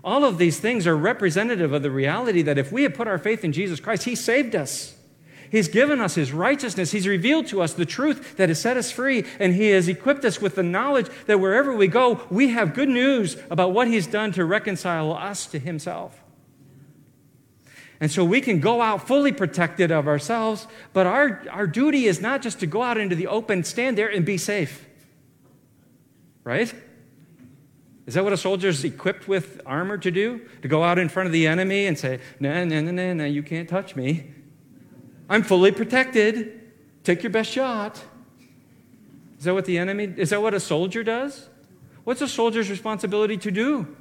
All 0.03 0.24
of 0.24 0.38
these 0.38 0.59
things 0.59 0.86
are 0.86 0.95
representative 0.95 1.72
of 1.72 1.82
the 1.82 1.91
reality 1.91 2.41
that 2.41 2.57
if 2.57 2.72
we 2.72 2.84
have 2.84 2.93
put 2.93 3.07
our 3.07 3.18
faith 3.18 3.43
in 3.43 3.51
Jesus 3.51 3.80
Christ, 3.80 4.03
He 4.03 4.16
saved 4.16 4.55
us. 4.55 4.95
He's 5.51 5.68
given 5.68 6.01
us 6.01 6.16
His 6.16 6.34
righteousness. 6.34 6.91
He's 6.91 7.07
revealed 7.07 7.47
to 7.47 7.61
us 7.61 7.74
the 7.74 7.86
truth 7.86 8.38
that 8.38 8.49
has 8.49 8.59
set 8.59 8.78
us 8.78 8.91
free, 8.91 9.26
and 9.39 9.53
He 9.53 9.70
has 9.70 9.88
equipped 9.88 10.26
us 10.26 10.41
with 10.41 10.55
the 10.55 10.63
knowledge 10.63 11.07
that 11.28 11.39
wherever 11.39 11.76
we 11.76 11.88
go, 11.88 12.22
we 12.30 12.49
have 12.49 12.74
good 12.74 12.89
news 12.89 13.38
about 13.49 13.72
what 13.72 13.88
He's 13.88 14.07
done 14.07 14.32
to 14.34 14.45
reconcile 14.45 15.13
us 15.13 15.45
to 15.47 15.59
Himself. 15.59 16.24
And 17.99 18.11
so 18.11 18.25
we 18.25 18.41
can 18.41 18.59
go 18.59 18.81
out 18.81 19.07
fully 19.07 19.31
protected 19.31 19.91
of 19.91 20.07
ourselves, 20.07 20.67
but 20.93 21.07
our, 21.07 21.43
our 21.49 21.65
duty 21.65 22.05
is 22.05 22.19
not 22.19 22.41
just 22.41 22.59
to 22.59 22.67
go 22.67 22.81
out 22.81 22.97
into 22.97 23.15
the 23.15 23.27
open, 23.27 23.63
stand 23.63 23.97
there, 23.97 24.09
and 24.09 24.25
be 24.25 24.37
safe. 24.37 24.85
Right? 26.43 26.73
Is 28.05 28.13
that 28.13 28.23
what 28.23 28.33
a 28.33 28.37
soldier 28.37 28.67
is 28.67 28.83
equipped 28.83 29.27
with 29.27 29.61
armor 29.65 29.97
to 29.97 30.11
do? 30.11 30.41
To 30.61 30.67
go 30.67 30.83
out 30.83 30.99
in 30.99 31.09
front 31.09 31.27
of 31.27 31.33
the 31.33 31.47
enemy 31.47 31.87
and 31.87 31.97
say, 31.97 32.19
no, 32.39 32.63
no, 32.65 32.81
no, 32.81 32.91
no, 32.91 33.13
no, 33.13 33.25
you 33.25 33.41
can't 33.41 33.67
touch 33.67 33.95
me. 33.95 34.31
I'm 35.29 35.41
fully 35.41 35.71
protected. 35.71 36.61
Take 37.03 37.23
your 37.23 37.31
best 37.31 37.51
shot. 37.51 38.03
Is 39.39 39.45
that 39.45 39.53
what 39.53 39.65
the 39.65 39.77
enemy, 39.77 40.13
is 40.17 40.29
that 40.29 40.41
what 40.41 40.53
a 40.53 40.59
soldier 40.59 41.03
does? 41.03 41.49
What's 42.03 42.21
a 42.21 42.27
soldier's 42.27 42.69
responsibility 42.69 43.37
to 43.37 43.51
do? 43.51 43.95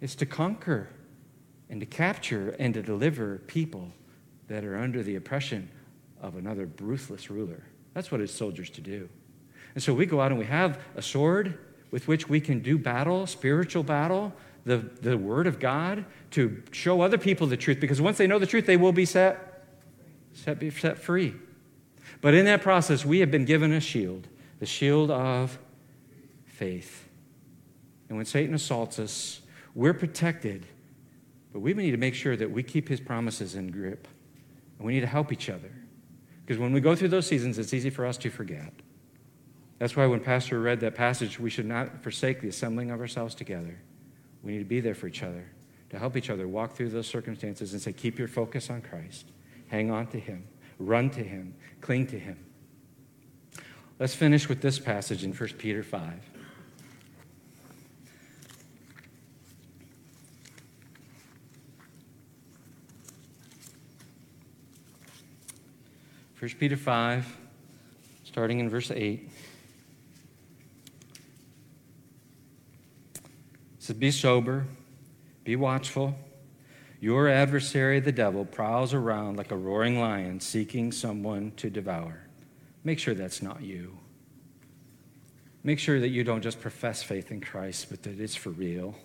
It's 0.00 0.16
to 0.16 0.26
conquer 0.26 0.88
and 1.72 1.80
to 1.80 1.86
capture 1.86 2.54
and 2.58 2.74
to 2.74 2.82
deliver 2.82 3.38
people 3.46 3.90
that 4.46 4.62
are 4.62 4.76
under 4.76 5.02
the 5.02 5.16
oppression 5.16 5.70
of 6.20 6.36
another 6.36 6.68
ruthless 6.78 7.30
ruler. 7.30 7.64
That's 7.94 8.12
what 8.12 8.20
his 8.20 8.30
soldiers 8.30 8.68
to 8.70 8.82
do. 8.82 9.08
And 9.74 9.82
so 9.82 9.94
we 9.94 10.04
go 10.04 10.20
out 10.20 10.30
and 10.30 10.38
we 10.38 10.44
have 10.44 10.78
a 10.96 11.02
sword 11.02 11.58
with 11.90 12.06
which 12.06 12.28
we 12.28 12.40
can 12.40 12.60
do 12.60 12.76
battle, 12.76 13.26
spiritual 13.26 13.82
battle, 13.82 14.34
the, 14.66 14.76
the 15.00 15.16
Word 15.16 15.46
of 15.46 15.58
God, 15.58 16.04
to 16.32 16.62
show 16.72 17.00
other 17.00 17.16
people 17.16 17.46
the 17.46 17.56
truth. 17.56 17.80
Because 17.80 18.02
once 18.02 18.18
they 18.18 18.26
know 18.26 18.38
the 18.38 18.46
truth, 18.46 18.66
they 18.66 18.76
will 18.76 18.92
be 18.92 19.06
set, 19.06 19.64
set, 20.34 20.58
be 20.58 20.68
set 20.68 20.98
free. 20.98 21.34
But 22.20 22.34
in 22.34 22.44
that 22.44 22.60
process, 22.60 23.02
we 23.02 23.20
have 23.20 23.30
been 23.30 23.46
given 23.46 23.72
a 23.72 23.80
shield, 23.80 24.28
the 24.60 24.66
shield 24.66 25.10
of 25.10 25.58
faith. 26.44 27.08
And 28.10 28.18
when 28.18 28.26
Satan 28.26 28.54
assaults 28.54 28.98
us, 28.98 29.40
we're 29.74 29.94
protected. 29.94 30.66
But 31.52 31.60
we 31.60 31.74
need 31.74 31.90
to 31.90 31.96
make 31.96 32.14
sure 32.14 32.36
that 32.36 32.50
we 32.50 32.62
keep 32.62 32.88
his 32.88 33.00
promises 33.00 33.54
in 33.54 33.70
grip. 33.70 34.08
And 34.78 34.86
we 34.86 34.94
need 34.94 35.00
to 35.00 35.06
help 35.06 35.32
each 35.32 35.48
other. 35.48 35.70
Because 36.44 36.58
when 36.58 36.72
we 36.72 36.80
go 36.80 36.96
through 36.96 37.08
those 37.08 37.26
seasons, 37.26 37.58
it's 37.58 37.72
easy 37.72 37.90
for 37.90 38.04
us 38.04 38.16
to 38.18 38.30
forget. 38.30 38.72
That's 39.78 39.96
why 39.96 40.06
when 40.06 40.20
Pastor 40.20 40.60
read 40.60 40.80
that 40.80 40.94
passage, 40.94 41.38
we 41.38 41.50
should 41.50 41.66
not 41.66 42.02
forsake 42.02 42.40
the 42.40 42.48
assembling 42.48 42.90
of 42.90 43.00
ourselves 43.00 43.34
together. 43.34 43.78
We 44.42 44.52
need 44.52 44.58
to 44.58 44.64
be 44.64 44.80
there 44.80 44.94
for 44.94 45.06
each 45.06 45.22
other, 45.22 45.44
to 45.90 45.98
help 45.98 46.16
each 46.16 46.30
other 46.30 46.48
walk 46.48 46.74
through 46.74 46.90
those 46.90 47.06
circumstances 47.06 47.72
and 47.72 47.82
say, 47.82 47.92
keep 47.92 48.18
your 48.18 48.28
focus 48.28 48.70
on 48.70 48.80
Christ. 48.80 49.26
Hang 49.68 49.90
on 49.90 50.06
to 50.08 50.20
Him, 50.20 50.44
run 50.78 51.10
to 51.10 51.22
Him, 51.22 51.54
cling 51.80 52.06
to 52.08 52.18
Him. 52.18 52.38
Let's 53.98 54.14
finish 54.14 54.48
with 54.48 54.60
this 54.60 54.78
passage 54.78 55.24
in 55.24 55.32
1 55.32 55.48
Peter 55.58 55.82
5. 55.82 56.12
First 66.42 66.58
Peter 66.58 66.76
5, 66.76 67.36
starting 68.24 68.58
in 68.58 68.68
verse 68.68 68.90
8. 68.90 69.30
says, 73.78 73.94
Be 73.94 74.10
sober, 74.10 74.66
be 75.44 75.54
watchful. 75.54 76.16
Your 76.98 77.28
adversary, 77.28 78.00
the 78.00 78.10
devil, 78.10 78.44
prowls 78.44 78.92
around 78.92 79.36
like 79.36 79.52
a 79.52 79.56
roaring 79.56 80.00
lion 80.00 80.40
seeking 80.40 80.90
someone 80.90 81.52
to 81.58 81.70
devour. 81.70 82.26
Make 82.82 82.98
sure 82.98 83.14
that's 83.14 83.40
not 83.40 83.62
you. 83.62 83.96
Make 85.62 85.78
sure 85.78 86.00
that 86.00 86.08
you 86.08 86.24
don't 86.24 86.42
just 86.42 86.60
profess 86.60 87.04
faith 87.04 87.30
in 87.30 87.40
Christ, 87.40 87.86
but 87.88 88.02
that 88.02 88.18
it's 88.18 88.34
for 88.34 88.50
real. 88.50 88.96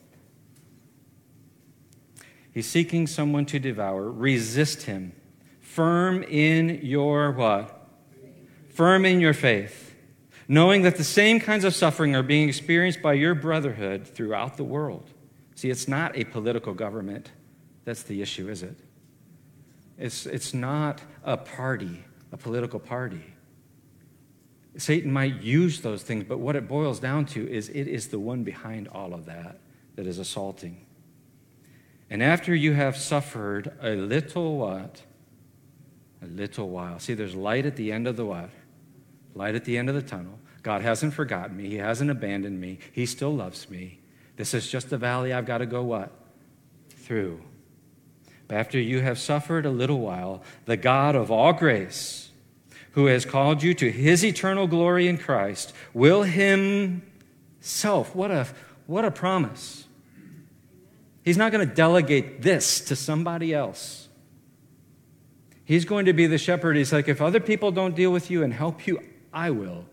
He's 2.51 2.65
seeking 2.65 3.05
someone 3.05 3.45
to 3.45 3.59
devour. 3.59 4.09
Resist 4.09 4.81
him. 4.81 5.13
Firm 5.77 6.23
in 6.23 6.79
your 6.81 7.31
what? 7.33 7.87
Firm 8.69 9.05
in 9.05 9.19
your 9.19 9.35
faith 9.35 9.93
knowing 10.47 10.81
that 10.81 10.95
the 10.95 11.03
same 11.03 11.39
kinds 11.39 11.63
of 11.63 11.75
suffering 11.75 12.15
are 12.15 12.23
being 12.23 12.49
experienced 12.49 12.99
by 12.99 13.13
your 13.13 13.35
brotherhood 13.35 14.07
throughout 14.07 14.57
the 14.57 14.63
world. 14.63 15.11
See, 15.53 15.69
it's 15.69 15.87
not 15.87 16.17
a 16.17 16.23
political 16.23 16.73
government. 16.73 17.31
That's 17.85 18.01
the 18.01 18.23
issue, 18.23 18.49
is 18.49 18.63
it? 18.63 18.75
It's, 19.99 20.25
it's 20.25 20.55
not 20.55 20.99
a 21.23 21.37
party, 21.37 22.03
a 22.31 22.37
political 22.37 22.79
party. 22.79 23.35
Satan 24.77 25.11
might 25.11 25.43
use 25.43 25.81
those 25.81 26.01
things, 26.01 26.23
but 26.27 26.39
what 26.39 26.55
it 26.55 26.67
boils 26.67 26.99
down 26.99 27.27
to 27.27 27.47
is 27.47 27.69
it 27.69 27.87
is 27.87 28.07
the 28.07 28.17
one 28.17 28.43
behind 28.43 28.87
all 28.87 29.13
of 29.13 29.27
that 29.27 29.59
that 29.95 30.07
is 30.07 30.17
assaulting. 30.17 30.87
And 32.09 32.23
after 32.23 32.55
you 32.55 32.73
have 32.73 32.97
suffered 32.97 33.77
a 33.79 33.91
little 33.91 34.57
what? 34.57 35.03
A 36.21 36.25
little 36.25 36.69
while. 36.69 36.99
See, 36.99 37.13
there's 37.13 37.35
light 37.35 37.65
at 37.65 37.75
the 37.75 37.91
end 37.91 38.07
of 38.07 38.15
the 38.15 38.25
what? 38.25 38.49
light 39.37 39.55
at 39.55 39.65
the 39.65 39.77
end 39.77 39.87
of 39.87 39.95
the 39.95 40.01
tunnel. 40.01 40.39
God 40.63 40.81
hasn't 40.81 41.13
forgotten 41.13 41.55
me. 41.55 41.69
He 41.69 41.75
hasn't 41.75 42.09
abandoned 42.09 42.59
me. 42.59 42.79
He 42.91 43.05
still 43.05 43.33
loves 43.33 43.69
me. 43.69 43.99
This 44.35 44.53
is 44.53 44.69
just 44.69 44.89
the 44.89 44.97
valley 44.97 45.31
I've 45.31 45.45
got 45.45 45.59
to 45.59 45.65
go 45.65 45.83
what? 45.83 46.11
Through. 46.89 47.41
But 48.47 48.57
after 48.57 48.79
you 48.79 49.01
have 49.01 49.19
suffered 49.19 49.65
a 49.65 49.71
little 49.71 49.99
while, 49.99 50.41
the 50.65 50.77
God 50.77 51.15
of 51.15 51.31
all 51.31 51.53
grace, 51.53 52.29
who 52.91 53.05
has 53.05 53.25
called 53.25 53.63
you 53.63 53.73
to 53.75 53.91
his 53.91 54.25
eternal 54.25 54.67
glory 54.67 55.07
in 55.07 55.17
Christ, 55.17 55.73
will 55.93 56.23
himself, 56.23 58.15
what 58.15 58.31
a, 58.31 58.47
what 58.87 59.05
a 59.05 59.11
promise. 59.11 59.85
He's 61.23 61.37
not 61.37 61.51
going 61.51 61.67
to 61.67 61.73
delegate 61.73 62.41
this 62.41 62.81
to 62.81 62.95
somebody 62.95 63.53
else. 63.53 64.06
He's 65.67 65.83
going 65.83 66.05
to 66.05 66.13
be 66.13 66.27
the 66.27 66.37
shepherd. 66.37 66.77
He's 66.77 66.93
like, 66.93 67.09
if 67.09 67.21
other 67.21 67.41
people 67.41 67.71
don't 67.71 67.93
deal 67.93 68.09
with 68.09 68.31
you 68.31 68.41
and 68.41 68.53
help 68.53 68.87
you, 68.87 69.01
I 69.33 69.49
will, 69.49 69.83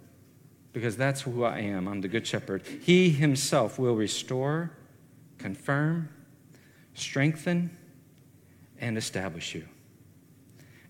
because 0.73 0.97
that's 0.97 1.23
who 1.23 1.43
I 1.43 1.59
am. 1.59 1.89
I'm 1.89 2.01
the 2.01 2.07
Good 2.07 2.29
Shepherd. 2.29 2.63
He 2.65 3.11
Himself 3.11 3.77
will 3.77 3.97
restore, 3.97 4.71
confirm, 5.37 6.11
strengthen, 6.95 7.77
and 8.79 8.97
establish 8.97 9.53
you. 9.53 9.65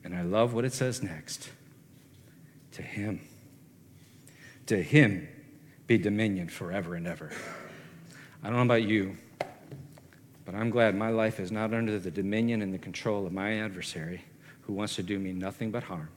And 0.05 0.14
I 0.14 0.20
love 0.20 0.53
what 0.53 0.66
it 0.66 0.74
says 0.74 1.03
next 1.03 1.49
to 2.72 2.82
Him. 2.82 3.26
To 4.66 4.82
Him 4.82 5.26
be 5.87 5.97
dominion 5.97 6.49
forever 6.49 6.95
and 6.95 7.07
ever. 7.07 7.30
I 8.43 8.49
don't 8.49 8.57
know 8.57 8.62
about 8.64 8.82
you, 8.82 9.16
but 10.45 10.55
I'm 10.55 10.68
glad 10.68 10.95
my 10.95 11.09
life 11.09 11.41
is 11.41 11.51
not 11.51 11.72
under 11.72 11.99
the 11.99 12.11
dominion 12.11 12.61
and 12.61 12.74
the 12.74 12.78
control 12.78 13.26
of 13.26 13.32
my 13.32 13.61
adversary 13.61 14.24
who 14.66 14.72
wants 14.72 14.96
to 14.96 15.02
do 15.02 15.18
me 15.18 15.32
nothing 15.32 15.70
but 15.70 15.84
harm 15.84 16.08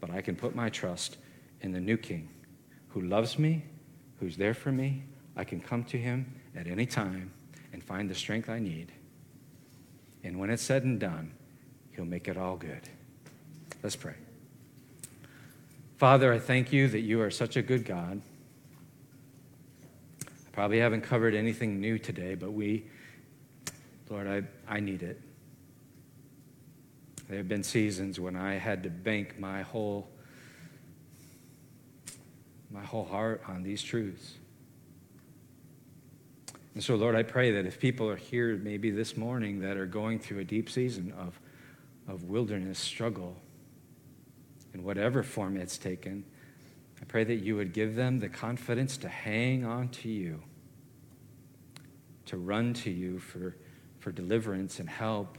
but 0.00 0.10
I 0.10 0.20
can 0.20 0.36
put 0.36 0.54
my 0.54 0.68
trust 0.68 1.16
in 1.60 1.72
the 1.72 1.80
new 1.80 1.96
king 1.96 2.28
who 2.88 3.02
loves 3.02 3.38
me, 3.38 3.64
who's 4.20 4.36
there 4.36 4.54
for 4.54 4.72
me. 4.72 5.04
I 5.36 5.44
can 5.44 5.60
come 5.60 5.84
to 5.84 5.98
him 5.98 6.34
at 6.54 6.66
any 6.66 6.86
time 6.86 7.32
and 7.72 7.82
find 7.82 8.08
the 8.08 8.14
strength 8.14 8.48
I 8.48 8.58
need. 8.58 8.92
And 10.24 10.38
when 10.38 10.50
it's 10.50 10.62
said 10.62 10.84
and 10.84 10.98
done, 10.98 11.32
he'll 11.94 12.04
make 12.04 12.28
it 12.28 12.36
all 12.36 12.56
good. 12.56 12.88
Let's 13.82 13.96
pray. 13.96 14.14
Father, 15.96 16.32
I 16.32 16.38
thank 16.38 16.72
you 16.72 16.88
that 16.88 17.00
you 17.00 17.20
are 17.20 17.30
such 17.30 17.56
a 17.56 17.62
good 17.62 17.84
God. 17.84 18.20
I 20.22 20.50
probably 20.52 20.78
haven't 20.78 21.02
covered 21.02 21.34
anything 21.34 21.80
new 21.80 21.98
today, 21.98 22.34
but 22.34 22.52
we, 22.52 22.86
Lord, 24.08 24.26
I, 24.26 24.42
I 24.72 24.80
need 24.80 25.02
it. 25.02 25.20
There 27.28 27.38
have 27.38 27.48
been 27.48 27.62
seasons 27.62 28.20
when 28.20 28.36
I 28.36 28.54
had 28.54 28.82
to 28.84 28.90
bank 28.90 29.38
my 29.38 29.62
whole 29.62 30.08
my 32.70 32.84
whole 32.84 33.04
heart 33.04 33.42
on 33.48 33.62
these 33.62 33.82
truths. 33.82 34.34
And 36.74 36.84
so, 36.84 36.94
Lord, 36.94 37.14
I 37.14 37.22
pray 37.22 37.52
that 37.52 37.64
if 37.64 37.80
people 37.80 38.10
are 38.10 38.16
here 38.16 38.56
maybe 38.56 38.90
this 38.90 39.16
morning 39.16 39.60
that 39.60 39.78
are 39.78 39.86
going 39.86 40.18
through 40.18 40.40
a 40.40 40.44
deep 40.44 40.68
season 40.68 41.14
of, 41.16 41.40
of 42.06 42.24
wilderness 42.24 42.78
struggle, 42.78 43.36
in 44.74 44.84
whatever 44.84 45.22
form 45.22 45.56
it's 45.56 45.78
taken, 45.78 46.22
I 47.00 47.04
pray 47.06 47.24
that 47.24 47.36
you 47.36 47.56
would 47.56 47.72
give 47.72 47.94
them 47.94 48.18
the 48.18 48.28
confidence 48.28 48.98
to 48.98 49.08
hang 49.08 49.64
on 49.64 49.88
to 49.88 50.10
you, 50.10 50.42
to 52.26 52.36
run 52.36 52.74
to 52.74 52.90
you 52.90 53.18
for, 53.18 53.56
for 54.00 54.12
deliverance 54.12 54.78
and 54.78 54.88
help 54.88 55.38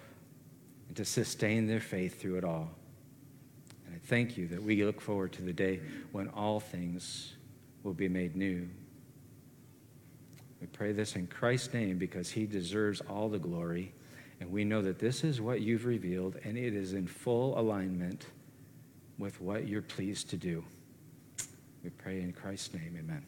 to 0.98 1.06
sustain 1.06 1.68
their 1.68 1.80
faith 1.80 2.20
through 2.20 2.38
it 2.38 2.44
all. 2.44 2.70
And 3.86 3.96
I 3.96 4.00
thank 4.08 4.38
you 4.38 4.48
that 4.50 4.62
we 4.62 4.84
look 4.84 5.00
forward 5.00 5.32
to 5.34 5.42
the 5.42 5.54
day 5.54 5.80
when 6.12 6.28
all 6.30 6.60
things 6.60 7.36
will 7.84 7.94
be 7.94 8.10
made 8.10 8.36
new. 8.36 8.68
We 10.60 10.68
pray 10.68 10.92
this 10.92 11.16
in 11.16 11.28
Christ's 11.28 11.74
name 11.74 11.98
because 11.98 12.30
he 12.32 12.46
deserves 12.46 13.02
all 13.02 13.30
the 13.30 13.40
glory. 13.40 13.94
And 14.40 14.52
we 14.52 14.64
know 14.64 14.82
that 14.82 15.00
this 15.00 15.24
is 15.24 15.42
what 15.42 15.62
you've 15.62 15.86
revealed, 15.86 16.38
and 16.44 16.58
it 16.58 16.76
is 16.76 16.94
in 16.94 17.08
full 17.08 17.60
alignment 17.60 18.28
with 19.18 19.42
what 19.42 19.68
you're 19.68 19.82
pleased 19.82 20.30
to 20.32 20.38
do. 20.38 20.64
We 21.84 21.90
pray 21.90 22.22
in 22.22 22.34
Christ's 22.34 22.74
name, 22.74 22.96
amen. 23.00 23.26